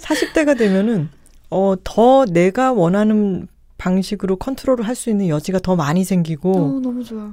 40대가 0.00 0.56
되면은 0.58 1.08
어 1.50 1.76
더 1.84 2.24
내가 2.26 2.72
원하는 2.72 3.48
방식으로 3.78 4.36
컨트롤을 4.36 4.86
할 4.86 4.94
수 4.96 5.10
있는 5.10 5.28
여지가 5.28 5.60
더 5.60 5.76
많이 5.76 6.04
생기고 6.04 6.52
어 6.56 6.80
너무 6.80 7.04
좋아. 7.04 7.32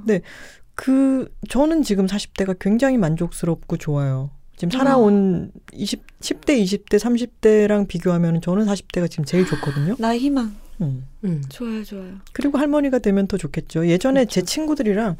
그 0.74 1.28
저는 1.48 1.82
지금 1.82 2.06
40대가 2.06 2.56
굉장히 2.58 2.96
만족스럽고 2.98 3.76
좋아요. 3.76 4.30
지금 4.56 4.70
살아온 4.78 5.50
20 5.72 6.02
10대, 6.20 6.62
20대, 6.62 6.98
30대랑 6.98 7.86
비교하면 7.88 8.40
저는 8.40 8.66
40대가 8.66 9.10
지금 9.10 9.24
제일 9.24 9.44
좋거든요. 9.46 9.96
나의 9.98 10.18
희망 10.20 10.54
음. 10.80 11.06
음. 11.24 11.42
좋아요 11.48 11.84
좋아요. 11.84 12.14
그리고 12.32 12.58
할머니가 12.58 12.98
되면 12.98 13.26
더 13.26 13.36
좋겠죠. 13.36 13.86
예전에 13.86 14.26
제 14.26 14.42
친구들이랑 14.42 15.16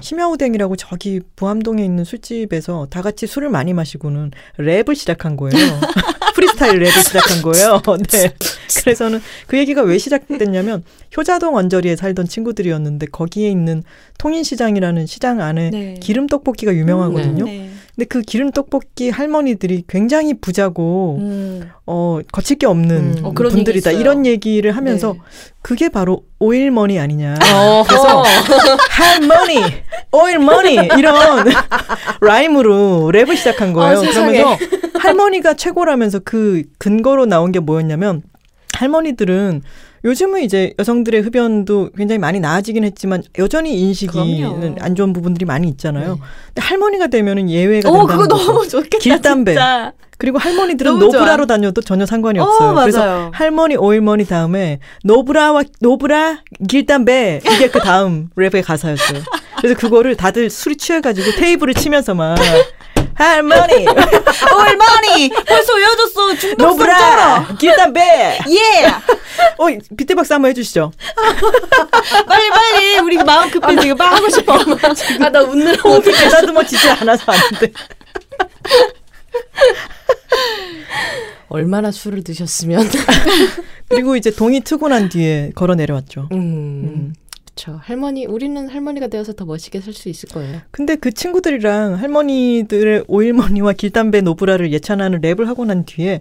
심야오뎅이라고 0.00 0.76
저기 0.76 1.20
부암동에 1.36 1.84
있는 1.84 2.04
술집에서 2.04 2.86
다 2.90 3.02
같이 3.02 3.26
술을 3.26 3.48
많이 3.50 3.72
마시고는 3.72 4.30
랩을 4.58 4.94
시작한 4.94 5.36
거예요. 5.36 5.52
프리스타일 6.34 6.80
랩을 6.80 7.04
시작한 7.04 7.42
거예요. 7.42 7.82
네. 8.12 8.32
그래서는 8.80 9.20
그 9.48 9.58
얘기가 9.58 9.82
왜 9.82 9.98
시작됐냐면 9.98 10.84
효자동 11.16 11.56
언저리에 11.56 11.96
살던 11.96 12.28
친구들이었는데 12.28 13.06
거기에 13.06 13.50
있는 13.50 13.82
통인시장이라는 14.18 15.06
시장 15.06 15.40
안에 15.40 15.70
네. 15.70 15.94
기름 16.00 16.28
떡볶이가 16.28 16.74
유명하거든요. 16.74 17.44
네. 17.44 17.70
근데 17.98 18.06
그 18.06 18.22
기름 18.22 18.52
떡볶이 18.52 19.10
할머니들이 19.10 19.82
굉장히 19.88 20.32
부자고 20.34 21.16
음. 21.18 21.68
어 21.84 22.20
거칠 22.30 22.56
게 22.56 22.64
없는 22.64 23.16
음. 23.18 23.24
어, 23.24 23.32
분들이다. 23.32 23.90
이런 23.90 24.24
얘기를 24.24 24.70
하면서 24.70 25.14
네. 25.14 25.18
그게 25.62 25.88
바로 25.88 26.22
오일머니 26.38 27.00
아니냐. 27.00 27.34
그래서 27.88 28.22
할머니, 28.88 29.64
오일머니 30.12 30.74
이런 30.96 31.44
rhyme으로 32.22 33.10
랩을 33.12 33.36
시작한 33.36 33.72
거예요. 33.72 33.98
아, 33.98 34.00
세상에. 34.00 34.42
그러면서 34.44 34.64
할머니가 34.96 35.54
최고라면서 35.54 36.20
그 36.20 36.62
근거로 36.78 37.26
나온 37.26 37.50
게 37.50 37.58
뭐였냐면 37.58 38.22
할머니들은 38.74 39.62
요즘은 40.04 40.42
이제 40.42 40.72
여성들의 40.78 41.22
흡연도 41.22 41.90
굉장히 41.96 42.18
많이 42.18 42.40
나아지긴 42.40 42.84
했지만 42.84 43.22
여전히 43.38 43.78
인식이는. 43.80 44.76
안 44.80 44.94
좋은 44.94 45.12
부분들이 45.12 45.44
많이 45.44 45.68
있잖아요. 45.68 46.14
네. 46.14 46.20
근데 46.48 46.62
할머니가 46.62 47.08
되면은 47.08 47.50
예외가 47.50 47.88
어 47.88 47.92
된다는 48.06 48.22
그거 48.22 48.36
거죠. 48.36 48.52
너무 48.52 48.68
좋겠다. 48.68 48.98
길담배. 48.98 49.52
진짜. 49.52 49.92
그리고 50.18 50.38
할머니들은 50.38 50.98
너무 50.98 51.12
좋아. 51.12 51.20
노브라로 51.20 51.46
다녀도 51.46 51.80
전혀 51.80 52.04
상관이 52.04 52.38
어 52.40 52.42
없어요. 52.42 52.74
그래서 52.74 52.98
맞아요. 52.98 53.30
할머니 53.32 53.76
오일머니 53.76 54.24
다음에 54.24 54.80
노브라와 55.04 55.62
노브라 55.80 56.42
길담배 56.68 57.40
이게 57.44 57.68
그 57.68 57.78
다음 57.78 58.28
랩의 58.36 58.64
가사였어요. 58.64 59.20
그래서 59.60 59.78
그거를 59.78 60.16
다들 60.16 60.50
술이 60.50 60.76
취해가지고 60.76 61.36
테이블을 61.38 61.74
치면서 61.74 62.14
막 62.14 62.36
할머니 63.18 63.84
얼마니 64.54 65.28
벌써 65.46 65.74
외워졌어 65.74 66.34
중독성 66.36 66.56
쩔어. 66.56 66.68
노브라 66.70 67.56
길담배 67.58 68.38
예. 68.48 68.86
어 69.58 69.66
비트박스 69.96 70.32
한번 70.32 70.50
해주시죠. 70.50 70.92
빨리 72.28 72.50
빨리 72.50 72.98
우리 73.00 73.16
마음 73.24 73.50
급해 73.50 73.76
지금 73.80 73.96
막 73.96 74.12
하고 74.14 74.28
싶어. 74.28 74.54
아 75.20 75.28
나 75.30 75.40
웃느라 75.40 75.76
어떻게 75.84 76.28
다듬어지지 76.28 76.88
않아서 76.90 77.32
아는데 77.32 77.72
얼마나 81.48 81.90
술을 81.90 82.22
드셨으면 82.24 82.88
그리고 83.88 84.16
이제 84.16 84.30
동이 84.30 84.60
트고 84.60 84.88
난 84.88 85.08
뒤에 85.08 85.50
걸어 85.54 85.74
내려왔죠. 85.74 86.28
음. 86.32 86.36
음. 86.38 87.14
그렇죠. 87.58 87.80
할머니 87.82 88.24
우리는 88.26 88.68
할머니가 88.68 89.08
되어서 89.08 89.32
더 89.32 89.44
멋있게 89.44 89.80
살 89.80 89.92
수 89.92 90.08
있을 90.08 90.28
거예요. 90.28 90.60
근데 90.70 90.94
그 90.96 91.10
친구들이랑 91.12 91.94
할머니들의 91.94 93.04
오일머니와 93.08 93.72
길담배 93.72 94.20
노브라를 94.20 94.72
예찬하는 94.72 95.20
랩을 95.20 95.44
하고 95.46 95.64
난 95.64 95.84
뒤에 95.84 96.20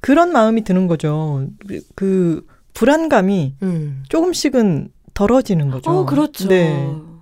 그런 0.00 0.32
마음이 0.32 0.62
드는 0.62 0.86
거죠. 0.86 1.46
그- 1.66 1.80
그 1.96 2.46
불안감이 2.74 3.54
음. 3.62 4.02
조금씩은 4.08 4.90
덜어지는 5.14 5.70
거죠. 5.70 5.90
어 5.90 6.06
그렇죠. 6.06 6.46
네. 6.48 6.70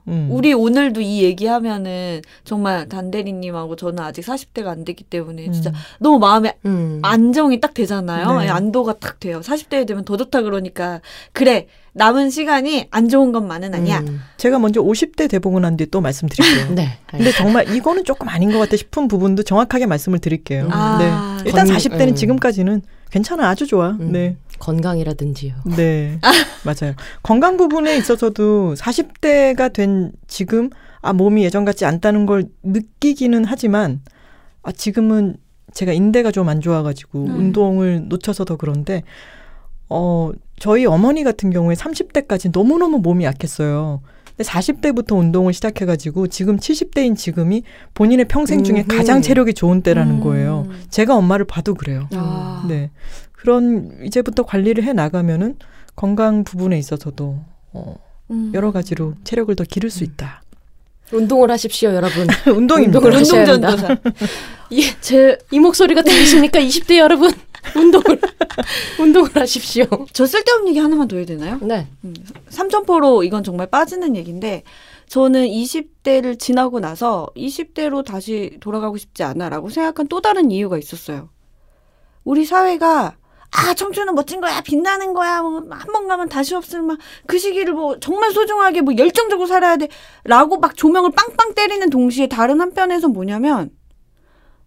음. 0.06 0.28
우리 0.30 0.52
오늘도 0.52 1.00
이 1.00 1.22
얘기하면은 1.22 2.20
정말 2.44 2.86
단대리님하고 2.88 3.76
저는 3.76 4.00
아직 4.00 4.22
40대가 4.22 4.66
안 4.66 4.84
됐기 4.84 5.04
때문에 5.04 5.50
진짜 5.50 5.70
음. 5.70 5.74
너무 6.00 6.18
마음에 6.18 6.58
음. 6.66 6.98
안정이 7.02 7.60
딱 7.60 7.72
되잖아요. 7.72 8.40
네. 8.40 8.48
안도가 8.48 8.94
딱 8.98 9.18
돼요. 9.20 9.40
40대 9.40 9.86
되면 9.86 10.04
더 10.04 10.18
좋다 10.18 10.42
그러니까 10.42 11.00
그래 11.32 11.68
남은 11.96 12.30
시간이 12.30 12.88
안 12.90 13.08
좋은 13.08 13.30
것만은 13.32 13.72
아니야. 13.74 14.00
음. 14.00 14.20
제가 14.36 14.58
먼저 14.58 14.82
50대 14.82 15.30
돼보고 15.30 15.60
난 15.60 15.76
뒤에 15.76 15.86
또 15.90 16.00
말씀드릴게요. 16.00 16.74
네. 16.74 16.98
근데 17.06 17.30
정말 17.30 17.72
이거는 17.74 18.04
조금 18.04 18.28
아닌 18.28 18.52
것 18.52 18.58
같아 18.58 18.76
싶은 18.76 19.06
부분도 19.08 19.44
정확하게 19.44 19.86
말씀을 19.86 20.18
드릴게요. 20.18 20.68
아. 20.72 20.98
네. 20.98 21.44
일단 21.46 21.66
건- 21.66 21.76
40대는 21.76 22.08
음. 22.08 22.14
지금까지는 22.14 22.82
괜찮아. 23.10 23.48
아주 23.48 23.66
좋아. 23.66 23.90
음. 23.90 24.10
네. 24.12 24.36
건강이라든지요. 24.58 25.54
네. 25.76 26.18
맞아요. 26.64 26.94
건강 27.22 27.56
부분에 27.56 27.96
있어서도 27.96 28.74
40대가 28.74 29.72
된 29.72 30.10
지금, 30.26 30.70
아, 31.00 31.12
몸이 31.12 31.44
예전 31.44 31.64
같지 31.64 31.84
않다는 31.84 32.26
걸 32.26 32.46
느끼기는 32.64 33.44
하지만, 33.44 34.00
아, 34.62 34.72
지금은 34.72 35.36
제가 35.74 35.92
인대가 35.92 36.30
좀 36.32 36.48
안 36.48 36.60
좋아가지고 36.60 37.24
음. 37.24 37.36
운동을 37.36 38.04
놓쳐서 38.08 38.44
더 38.44 38.56
그런데, 38.56 39.02
어, 39.96 40.32
저희 40.58 40.86
어머니 40.86 41.22
같은 41.22 41.50
경우에 41.50 41.74
30대까지 41.76 42.50
너무너무 42.52 42.98
몸이 42.98 43.24
약했어요. 43.24 44.00
근데 44.36 44.42
40대부터 44.50 45.16
운동을 45.16 45.52
시작해가지고 45.52 46.26
지금 46.26 46.56
70대인 46.56 47.16
지금이 47.16 47.62
본인의 47.94 48.26
평생 48.26 48.64
중에 48.64 48.84
음흠. 48.88 48.96
가장 48.96 49.22
체력이 49.22 49.54
좋은 49.54 49.82
때라는 49.82 50.16
음. 50.16 50.20
거예요. 50.20 50.66
제가 50.90 51.14
엄마를 51.14 51.44
봐도 51.46 51.74
그래요. 51.74 52.08
아. 52.14 52.64
네. 52.68 52.90
그런 53.32 53.96
이제부터 54.04 54.42
관리를 54.42 54.82
해 54.82 54.92
나가면은 54.92 55.56
건강 55.94 56.42
부분에 56.42 56.76
있어서도 56.78 57.38
어, 57.72 57.94
음. 58.32 58.50
여러 58.54 58.72
가지로 58.72 59.14
체력을 59.22 59.54
더 59.54 59.62
기를 59.62 59.90
수 59.90 60.02
있다. 60.02 60.42
운동을 61.12 61.50
하십시오, 61.52 61.94
여러분. 61.94 62.26
운동입니다. 62.52 62.98
운동을 62.98 63.18
운동. 63.18 63.44
전도사. 63.60 63.96
예, 64.72 64.80
제 65.00 65.38
이 65.52 65.60
목소리가 65.60 66.02
들리십니까? 66.02 66.58
20대 66.58 66.96
여러분. 66.96 67.30
운동을 67.76 68.20
운동을 69.00 69.30
하십시오. 69.36 69.86
저 70.12 70.26
쓸데없는 70.26 70.68
얘기 70.68 70.78
하나만 70.78 71.08
더 71.08 71.16
해야 71.16 71.24
되나요? 71.26 71.58
네. 71.62 71.88
삼천포로 72.48 73.24
이건 73.24 73.42
정말 73.42 73.66
빠지는 73.68 74.16
얘기인데 74.16 74.62
저는 75.08 75.46
20대를 75.46 76.38
지나고 76.38 76.80
나서 76.80 77.28
20대로 77.36 78.04
다시 78.04 78.56
돌아가고 78.60 78.96
싶지 78.96 79.22
않아라고 79.22 79.68
생각한 79.70 80.08
또 80.08 80.20
다른 80.20 80.50
이유가 80.50 80.78
있었어요. 80.78 81.28
우리 82.24 82.44
사회가 82.44 83.16
아 83.56 83.74
청춘은 83.74 84.14
멋진 84.16 84.40
거야 84.40 84.60
빛나는 84.62 85.14
거야 85.14 85.42
뭐 85.42 85.60
한 85.70 85.92
번 85.92 86.08
가면 86.08 86.28
다시 86.28 86.54
없을 86.56 86.82
막그 86.82 87.38
시기를 87.38 87.72
뭐 87.74 87.98
정말 88.00 88.32
소중하게 88.32 88.80
뭐 88.80 88.94
열정적으로 88.96 89.46
살아야 89.46 89.76
돼라고 89.76 90.58
막 90.58 90.76
조명을 90.76 91.10
빵빵 91.12 91.54
때리는 91.54 91.88
동시에 91.90 92.26
다른 92.26 92.60
한편에서 92.60 93.08
뭐냐면 93.08 93.70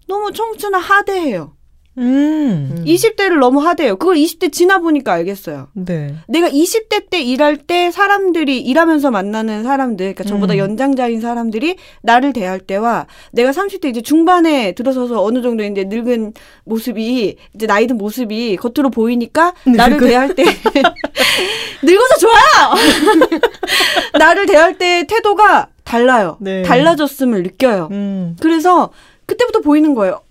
너무 0.08 0.32
청춘은 0.32 0.80
하대해요. 0.80 1.57
음. 1.98 2.72
음. 2.78 2.84
20대를 2.86 3.40
너무 3.40 3.60
하대해요. 3.60 3.98
그걸 3.98 4.16
20대 4.18 4.52
지나 4.52 4.80
보니까 4.80 5.14
알겠어요. 5.14 5.68
네. 5.74 6.16
내가 6.28 6.50
20대 6.50 7.10
때 7.10 7.22
일할 7.22 7.58
때 7.58 7.92
사람들이 7.92 8.60
일하면서 8.62 9.12
만나는 9.12 9.64
사람들, 9.64 10.14
그러니까 10.14 10.24
저보다 10.24 10.54
음. 10.54 10.60
연장자인 10.60 11.22
사람들이 11.22 11.76
나를 12.04 12.34
대할 12.34 12.60
때와 12.60 13.08
내가 13.32 13.52
30대 13.52 13.86
이제 13.86 14.02
중반에 14.02 14.74
들어서서 14.74 15.24
어느 15.24 15.42
정도 15.42 15.64
이제 15.64 15.86
늙은 15.86 16.34
모습이 16.66 17.36
이제 17.56 17.68
나이 17.68 17.88
든 17.88 17.98
모습이 17.98 18.58
겉으로 18.58 18.90
보이니까 18.92 19.54
나를 19.66 19.96
늙은? 19.98 20.08
대할 20.08 20.36
때 20.36 20.44
늙어서 21.84 22.18
좋아요. 22.20 23.40
나를 24.20 24.46
대할 24.46 24.78
때 24.78 25.06
태도가 25.08 25.70
달라요. 25.84 26.38
네. 26.42 26.64
달라졌음을 26.64 27.44
느껴요. 27.44 27.88
음. 27.92 28.36
그래서 28.40 28.92
그때부터 29.26 29.62
보이는 29.62 29.94
거예요. 29.94 30.22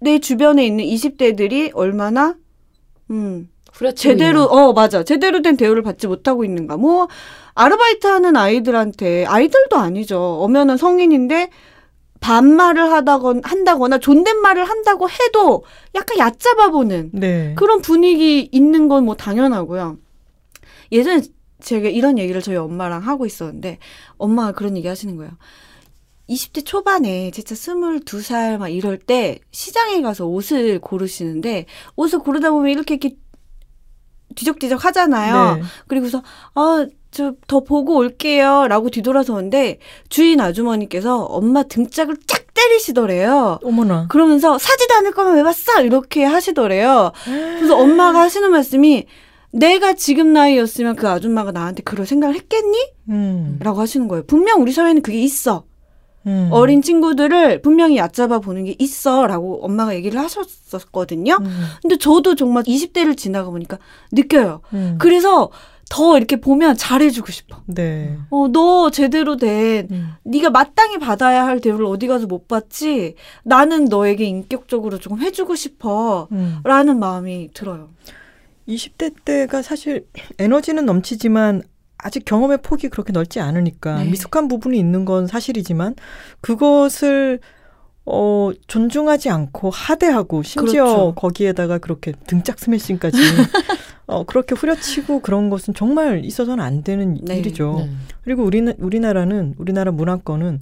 내 0.00 0.18
주변에 0.18 0.66
있는 0.66 0.84
20대들이 0.84 1.70
얼마나 1.74 2.36
음 3.10 3.48
제대로 3.94 4.42
있는. 4.42 4.52
어 4.58 4.72
맞아. 4.72 5.02
제대로 5.04 5.42
된 5.42 5.56
대우를 5.56 5.82
받지 5.82 6.06
못하고 6.06 6.44
있는가 6.44 6.76
뭐 6.76 7.08
아르바이트 7.54 8.06
하는 8.06 8.36
아이들한테 8.36 9.26
아이들도 9.26 9.76
아니죠. 9.76 10.18
엄연한 10.40 10.76
성인인데 10.76 11.50
반말을 12.20 12.92
하다건 12.92 13.42
한다거나 13.44 13.98
존댓말을 13.98 14.64
한다고 14.64 15.08
해도 15.08 15.64
약간 15.94 16.18
얕잡아 16.18 16.68
보는 16.70 17.10
네. 17.14 17.54
그런 17.56 17.80
분위기 17.80 18.48
있는 18.52 18.88
건 18.88 19.04
뭐 19.04 19.14
당연하고요. 19.16 19.98
예전에 20.92 21.22
제가 21.60 21.88
이런 21.88 22.18
얘기를 22.18 22.40
저희 22.42 22.56
엄마랑 22.56 23.02
하고 23.02 23.26
있었는데 23.26 23.78
엄마가 24.18 24.52
그런 24.52 24.76
얘기 24.76 24.88
하시는 24.88 25.14
거예요 25.16 25.30
20대 26.30 26.64
초반에 26.64 27.30
진짜 27.32 27.54
22살 27.54 28.58
막 28.58 28.68
이럴 28.68 28.98
때 28.98 29.40
시장에 29.50 30.00
가서 30.00 30.26
옷을 30.26 30.78
고르시는데 30.78 31.66
옷을 31.96 32.20
고르다 32.20 32.50
보면 32.50 32.70
이렇게 32.70 32.94
이렇게 32.94 33.16
뒤적뒤적 34.36 34.84
하잖아요. 34.84 35.56
네. 35.56 35.62
그리고서 35.88 36.22
아, 36.54 36.86
저 37.10 37.34
더 37.48 37.60
보고 37.60 37.96
올게요. 37.96 38.68
라고 38.68 38.88
뒤돌아서는데 38.90 39.78
주인 40.08 40.40
아주머니께서 40.40 41.24
엄마 41.24 41.64
등짝을 41.64 42.16
쫙 42.26 42.54
때리시더래요. 42.54 43.58
어머나. 43.64 44.06
그러면서 44.08 44.58
사지도 44.58 44.94
않을 44.94 45.12
거면 45.12 45.34
왜 45.34 45.42
봤어? 45.42 45.82
이렇게 45.82 46.24
하시더래요. 46.24 47.12
그래서 47.24 47.76
엄마가 47.76 48.20
하시는 48.20 48.48
말씀이 48.50 49.06
내가 49.52 49.94
지금 49.94 50.32
나이였으면 50.32 50.94
그 50.94 51.08
아줌마가 51.08 51.50
나한테 51.50 51.82
그럴 51.82 52.06
생각을 52.06 52.36
했겠니? 52.36 52.78
음. 53.08 53.58
라고 53.60 53.80
하시는 53.80 54.06
거예요. 54.06 54.24
분명 54.26 54.62
우리 54.62 54.70
사회에는 54.70 55.02
그게 55.02 55.20
있어. 55.20 55.64
음. 56.26 56.48
어린 56.52 56.82
친구들을 56.82 57.62
분명히 57.62 57.96
얕잡아 57.96 58.40
보는 58.40 58.64
게 58.64 58.76
있어. 58.78 59.26
라고 59.26 59.64
엄마가 59.64 59.94
얘기를 59.94 60.20
하셨었거든요. 60.20 61.38
음. 61.40 61.62
근데 61.82 61.96
저도 61.96 62.34
정말 62.34 62.62
20대를 62.64 63.16
지나가 63.16 63.50
보니까 63.50 63.78
느껴요. 64.12 64.60
음. 64.74 64.96
그래서 64.98 65.50
더 65.90 66.16
이렇게 66.16 66.36
보면 66.36 66.76
잘해주고 66.76 67.32
싶어. 67.32 67.62
네. 67.66 68.16
어, 68.30 68.46
너 68.48 68.90
제대로 68.90 69.36
된, 69.36 69.88
음. 69.90 70.10
네가 70.22 70.50
마땅히 70.50 70.98
받아야 70.98 71.44
할 71.44 71.60
대우를 71.60 71.84
어디 71.84 72.06
가서 72.06 72.26
못 72.26 72.46
받지? 72.46 73.16
나는 73.42 73.86
너에게 73.86 74.24
인격적으로 74.24 74.98
조금 74.98 75.20
해주고 75.20 75.56
싶어. 75.56 76.28
음. 76.30 76.60
라는 76.62 77.00
마음이 77.00 77.50
들어요. 77.54 77.90
20대 78.68 79.14
때가 79.24 79.62
사실 79.62 80.06
에너지는 80.38 80.86
넘치지만 80.86 81.62
아직 82.02 82.24
경험의 82.24 82.58
폭이 82.62 82.88
그렇게 82.88 83.12
넓지 83.12 83.40
않으니까 83.40 84.02
네. 84.02 84.10
미숙한 84.10 84.48
부분이 84.48 84.78
있는 84.78 85.04
건 85.04 85.26
사실이지만 85.26 85.94
그것을 86.40 87.40
어 88.06 88.50
존중하지 88.66 89.30
않고 89.30 89.70
하대하고 89.70 90.42
심지어 90.42 90.84
그렇죠. 90.84 91.14
거기에다가 91.16 91.78
그렇게 91.78 92.12
등짝 92.26 92.58
스매싱까지 92.58 93.18
어 94.06 94.24
그렇게 94.24 94.54
후려치고 94.54 95.20
그런 95.20 95.50
것은 95.50 95.74
정말 95.74 96.24
있어서는 96.24 96.64
안 96.64 96.82
되는 96.82 97.18
네. 97.22 97.38
일이죠. 97.38 97.86
네. 97.86 97.90
그리고 98.24 98.42
우리 98.42 98.60
우리나라는 98.78 99.54
우리나라 99.58 99.92
문화권은 99.92 100.60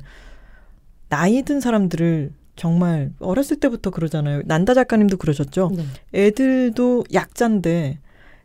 나이 1.08 1.42
든 1.42 1.60
사람들을 1.60 2.32
정말 2.56 3.12
어렸을 3.20 3.58
때부터 3.60 3.90
그러잖아요. 3.90 4.42
난다 4.44 4.74
작가님도 4.74 5.16
그러셨죠. 5.16 5.70
네. 5.74 5.84
애들도 6.12 7.04
약자인데 7.14 7.98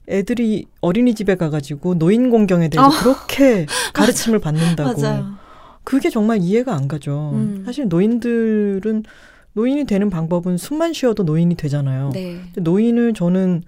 애들이 0.07 0.65
어린이집에 0.81 1.35
가가지고 1.35 1.95
노인 1.97 2.29
공경에 2.29 2.69
대해서 2.69 2.87
어. 2.87 2.91
그렇게 3.01 3.65
가르침을 3.93 4.39
받는다고. 4.39 5.01
맞아요. 5.01 5.33
그게 5.83 6.09
정말 6.09 6.39
이해가 6.41 6.73
안 6.73 6.87
가죠. 6.87 7.31
음. 7.33 7.63
사실 7.65 7.87
노인들은 7.87 9.03
노인이 9.53 9.85
되는 9.85 10.09
방법은 10.09 10.57
숨만 10.57 10.93
쉬어도 10.93 11.23
노인이 11.23 11.53
되잖아요. 11.55 12.11
네. 12.13 12.41
노인을 12.55 13.13
저는 13.13 13.63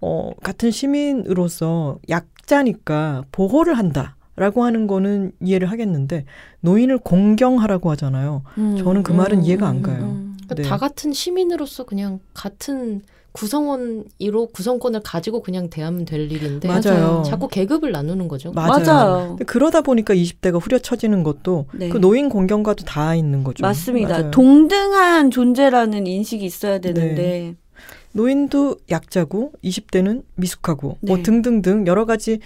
어 0.00 0.30
같은 0.42 0.70
시민으로서 0.70 1.98
약자니까 2.08 3.24
보호를 3.32 3.76
한다 3.78 4.16
라고 4.36 4.64
하는 4.64 4.86
거는 4.86 5.32
이해를 5.40 5.70
하겠는데 5.70 6.24
노인을 6.60 6.98
공경하라고 6.98 7.90
하잖아요. 7.90 8.42
저는 8.54 9.02
그 9.02 9.12
말은 9.12 9.44
이해가 9.44 9.68
안 9.68 9.82
가요. 9.82 10.18
그러니까 10.44 10.54
네. 10.54 10.62
다 10.62 10.78
같은 10.78 11.12
시민으로서 11.12 11.84
그냥 11.84 12.20
같은 12.32 13.02
구성원으로 13.32 14.46
구성권을 14.52 15.00
가지고 15.04 15.42
그냥 15.42 15.70
대하면 15.70 16.04
될 16.04 16.30
일인데 16.30 16.68
맞아요. 16.68 17.22
자꾸 17.26 17.48
계급을 17.48 17.92
나누는 17.92 18.28
거죠. 18.28 18.52
맞아요. 18.52 18.84
맞아요. 18.84 19.28
근데 19.30 19.44
그러다 19.44 19.82
보니까 19.82 20.14
20대가 20.14 20.60
후려쳐지는 20.60 21.22
것도 21.22 21.66
네. 21.72 21.88
그 21.88 21.98
노인 21.98 22.28
공경과도 22.28 22.84
다 22.84 23.14
있는 23.14 23.44
거죠. 23.44 23.62
맞습니다. 23.62 24.08
맞아요. 24.18 24.30
동등한 24.30 25.30
존재라는 25.30 26.06
인식이 26.06 26.44
있어야 26.44 26.78
되는데. 26.78 27.54
노인도 28.12 28.76
약자고 28.90 29.52
20대는 29.62 30.24
미숙하고 30.34 30.98
뭐 31.00 31.18
네. 31.18 31.22
등등등 31.22 31.86
여러 31.86 32.06
가지 32.06 32.40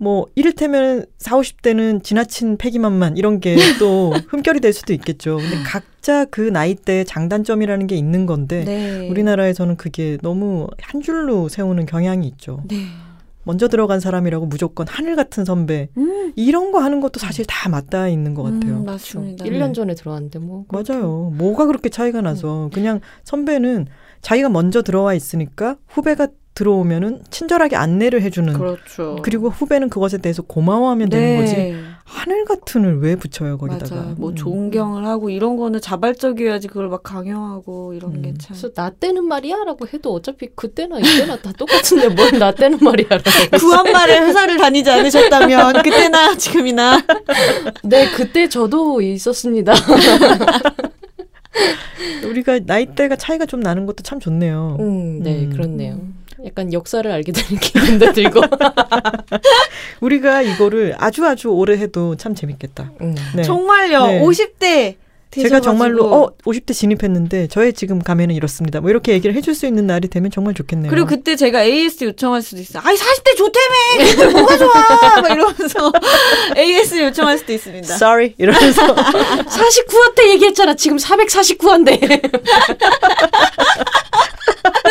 뭐 0.00 0.26
이를테면 0.34 1.04
4, 1.18 1.36
50대는 1.36 2.02
지나친 2.02 2.56
패기만만 2.56 3.18
이런 3.18 3.38
게 3.38 3.54
또 3.78 4.12
흠결이 4.28 4.60
될 4.60 4.72
수도 4.72 4.94
있겠죠. 4.94 5.36
근데 5.36 5.56
각자 5.64 6.24
그 6.24 6.40
나이대의 6.40 7.04
장단점이라는 7.04 7.86
게 7.86 7.96
있는 7.96 8.24
건데 8.24 8.64
네. 8.64 9.08
우리나라에서는 9.10 9.76
그게 9.76 10.16
너무 10.22 10.66
한 10.80 11.02
줄로 11.02 11.48
세우는 11.48 11.84
경향이 11.86 12.26
있죠. 12.28 12.62
네. 12.68 12.76
먼저 13.44 13.68
들어간 13.68 14.00
사람이라고 14.00 14.46
무조건 14.46 14.86
하늘 14.88 15.16
같은 15.16 15.44
선배 15.44 15.88
음, 15.96 16.32
이런 16.36 16.72
거 16.72 16.80
하는 16.80 17.00
것도 17.00 17.18
사실 17.20 17.44
다 17.46 17.68
맞닿아 17.68 18.08
있는 18.08 18.34
것 18.34 18.42
같아요. 18.42 18.76
음, 18.78 18.84
맞습니다. 18.84 19.44
1년 19.44 19.74
전에 19.74 19.94
들어왔는데 19.94 20.38
뭐 20.38 20.64
맞아요. 20.68 21.30
뭐가 21.36 21.66
그렇게 21.66 21.88
차이가 21.88 22.20
나서 22.20 22.70
그냥 22.72 23.00
선배는 23.24 23.86
자기가 24.22 24.48
먼저 24.50 24.82
들어와 24.82 25.14
있으니까 25.14 25.76
후배가 25.88 26.28
들어오면은 26.54 27.22
친절하게 27.30 27.76
안내를 27.76 28.22
해주는 28.22 28.52
그렇죠. 28.54 29.16
그리고 29.22 29.48
후배는 29.48 29.88
그것에 29.88 30.18
대해서 30.18 30.42
고마워하면 30.42 31.08
되는 31.08 31.40
거지 31.40 31.54
네. 31.54 31.76
하늘 32.04 32.44
같은을 32.44 32.98
왜 33.00 33.14
붙여요 33.14 33.56
거기다가 33.56 33.94
맞아. 33.94 34.14
뭐 34.18 34.30
음. 34.30 34.34
존경을 34.34 35.06
하고 35.06 35.30
이런 35.30 35.56
거는 35.56 35.80
자발적이어야지 35.80 36.66
그걸 36.68 36.88
막 36.88 37.02
강요하고 37.04 37.94
이런 37.94 38.16
음. 38.16 38.22
게 38.22 38.34
참. 38.38 38.48
그래서 38.56 38.70
나 38.72 38.90
때는 38.90 39.24
말이야라고 39.24 39.86
해도 39.94 40.12
어차피 40.12 40.48
그때나 40.54 40.98
이때나 40.98 41.36
다 41.40 41.52
똑같은데 41.56 42.08
뭘 42.08 42.30
나 42.38 42.50
때는 42.52 42.78
말이야라고. 42.82 43.30
구한 43.58 43.92
말에 43.92 44.18
회사를 44.20 44.56
다니지 44.58 44.90
않으셨다면 44.90 45.82
그때나 45.82 46.36
지금이나 46.36 47.00
네 47.84 48.10
그때 48.10 48.48
저도 48.48 49.00
있었습니다. 49.00 49.72
우리가 52.26 52.60
나이대가 52.64 53.16
차이가 53.16 53.46
좀 53.46 53.60
나는 53.60 53.86
것도 53.86 54.02
참 54.02 54.20
좋네요. 54.20 54.76
음, 54.80 55.22
네 55.22 55.44
음. 55.44 55.50
그렇네요. 55.50 55.98
약간 56.46 56.72
역사를 56.72 57.10
알게 57.10 57.32
되는 57.32 57.48
기분도 57.60 58.12
들고. 58.12 58.40
우리가 60.00 60.42
이거를 60.42 60.94
아주 60.98 61.24
아주 61.26 61.48
오래 61.48 61.76
해도 61.76 62.16
참 62.16 62.34
재밌겠다. 62.34 62.90
음. 63.00 63.14
네. 63.34 63.42
정말요. 63.42 64.06
네. 64.06 64.20
50대 64.22 64.94
제가 65.32 65.60
정말로 65.60 66.12
어 66.12 66.32
50대 66.44 66.74
진입했는데 66.74 67.46
저의 67.46 67.72
지금 67.72 68.00
가면은 68.00 68.34
이렇습니다. 68.34 68.80
뭐 68.80 68.90
이렇게 68.90 69.12
얘기를 69.12 69.32
해줄 69.36 69.54
수 69.54 69.64
있는 69.64 69.86
날이 69.86 70.08
되면 70.08 70.28
정말 70.28 70.54
좋겠네요. 70.54 70.90
그리고 70.90 71.06
그때 71.06 71.36
제가 71.36 71.62
AS 71.62 72.02
요청할 72.02 72.42
수도 72.42 72.60
있어. 72.60 72.80
아이 72.82 72.96
40대 72.96 73.36
좋다며. 73.36 74.32
뭐가 74.32 74.58
좋아. 74.58 75.20
막 75.20 75.30
이러면서 75.30 75.92
AS 76.58 77.00
요청할 77.00 77.38
수도 77.38 77.52
있습니다. 77.52 77.94
sorry 77.94 78.34
이러면서 78.38 78.92
49한테 78.92 80.30
얘기했잖아. 80.30 80.74
지금 80.74 80.96
449한데. 80.96 82.20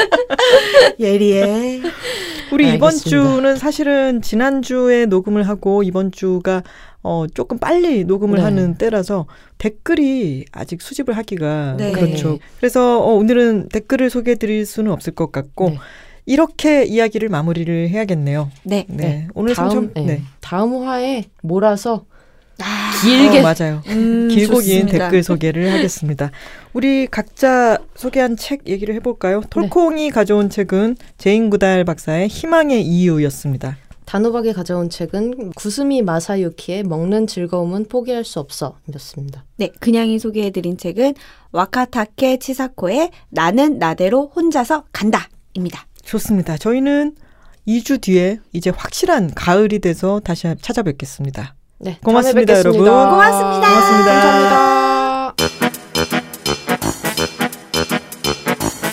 예리해. 0.99 1.81
우리 2.51 2.73
이번 2.73 2.89
알겠습니다. 2.89 3.09
주는 3.09 3.55
사실은 3.55 4.21
지난 4.21 4.61
주에 4.61 5.05
녹음을 5.05 5.47
하고 5.47 5.83
이번 5.83 6.11
주가 6.11 6.63
어 7.01 7.25
조금 7.33 7.57
빨리 7.57 8.03
녹음을 8.03 8.37
네. 8.37 8.43
하는 8.43 8.75
때라서 8.75 9.25
댓글이 9.57 10.45
아직 10.51 10.81
수집을 10.81 11.15
하기가 11.15 11.75
네. 11.77 11.91
그렇죠. 11.91 12.39
그래서 12.57 12.99
어, 12.99 13.13
오늘은 13.13 13.69
댓글을 13.69 14.09
소개해 14.09 14.35
드릴 14.35 14.65
수는 14.65 14.91
없을 14.91 15.13
것 15.13 15.31
같고 15.31 15.69
네. 15.69 15.77
이렇게 16.25 16.83
이야기를 16.83 17.29
마무리를 17.29 17.89
해야겠네요. 17.89 18.51
네. 18.63 18.85
네. 18.89 19.27
오늘 19.33 19.55
다음 19.55 19.69
상점 19.69 19.93
네. 19.93 20.01
네. 20.01 20.21
다음 20.41 20.83
화에 20.83 21.25
몰아서 21.41 22.05
아, 22.11 22.18
길게 23.01 23.39
어, 23.39 23.41
맞아요. 23.43 23.81
음, 23.87 24.27
길고 24.29 24.59
긴 24.59 24.81
좋습니다. 24.81 25.05
댓글 25.05 25.23
소개를 25.23 25.71
하겠습니다. 25.71 26.31
우리 26.73 27.07
각자 27.07 27.77
소개한 27.95 28.35
책 28.35 28.67
얘기를 28.67 28.93
해볼까요? 28.95 29.41
톨콩이 29.49 30.11
가져온 30.11 30.49
책은 30.49 30.97
제인 31.17 31.49
구달 31.49 31.83
박사의 31.85 32.27
희망의 32.27 32.85
이유였습니다. 32.85 33.77
단호박이 34.05 34.53
가져온 34.53 34.89
책은 34.89 35.51
구스미 35.51 36.01
마사유키의 36.01 36.81
먹는 36.83 37.27
즐거움은 37.27 37.85
포기할 37.85 38.23
수 38.23 38.39
없어였습니다. 38.39 39.45
네, 39.57 39.69
그냥이 39.79 40.17
소개해드린 40.17 40.77
책은 40.77 41.13
와카타케 41.51 42.37
치사코의 42.37 43.11
나는 43.29 43.77
나대로 43.77 44.31
혼자서 44.35 44.85
간다입니다. 44.91 45.85
좋습니다. 46.03 46.57
저희는 46.57 47.15
2주 47.67 48.01
뒤에 48.01 48.39
이제 48.51 48.71
확실한 48.71 49.31
가을이 49.35 49.77
돼서 49.77 50.19
다시 50.23 50.47
찾아뵙겠습니다. 50.59 51.53
네, 51.79 51.97
고맙습니다. 52.03 52.57
여러분. 52.57 52.79
고맙습니다. 52.83 53.59
고맙습니다. 53.59 54.11
감사합니다. 54.21 55.33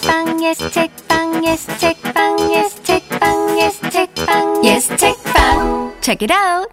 빵 0.06 0.42
예스 0.44 0.70
책빵 0.70 1.44
예스 1.44 1.78
책빵 1.78 2.52
예스 2.52 2.82
책빵 2.84 3.58
예스 3.58 3.90
책빵 3.90 4.64
예스 4.64 4.96
책빵 4.96 5.94
Check 6.00 6.24
it 6.28 6.32
out. 6.32 6.72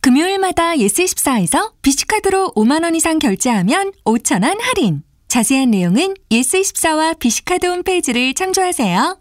금요일마다 0.00 0.76
예스24에서 0.76 1.72
비시카드로 1.82 2.52
5만 2.56 2.84
원 2.84 2.94
이상 2.94 3.18
결제하면 3.18 3.92
5천 4.06 4.44
원 4.44 4.58
할인. 4.60 5.02
자세한 5.28 5.72
내용은 5.72 6.14
예스24와 6.30 7.18
비시카드 7.18 7.66
홈페이지를 7.66 8.32
참조하세요. 8.32 9.18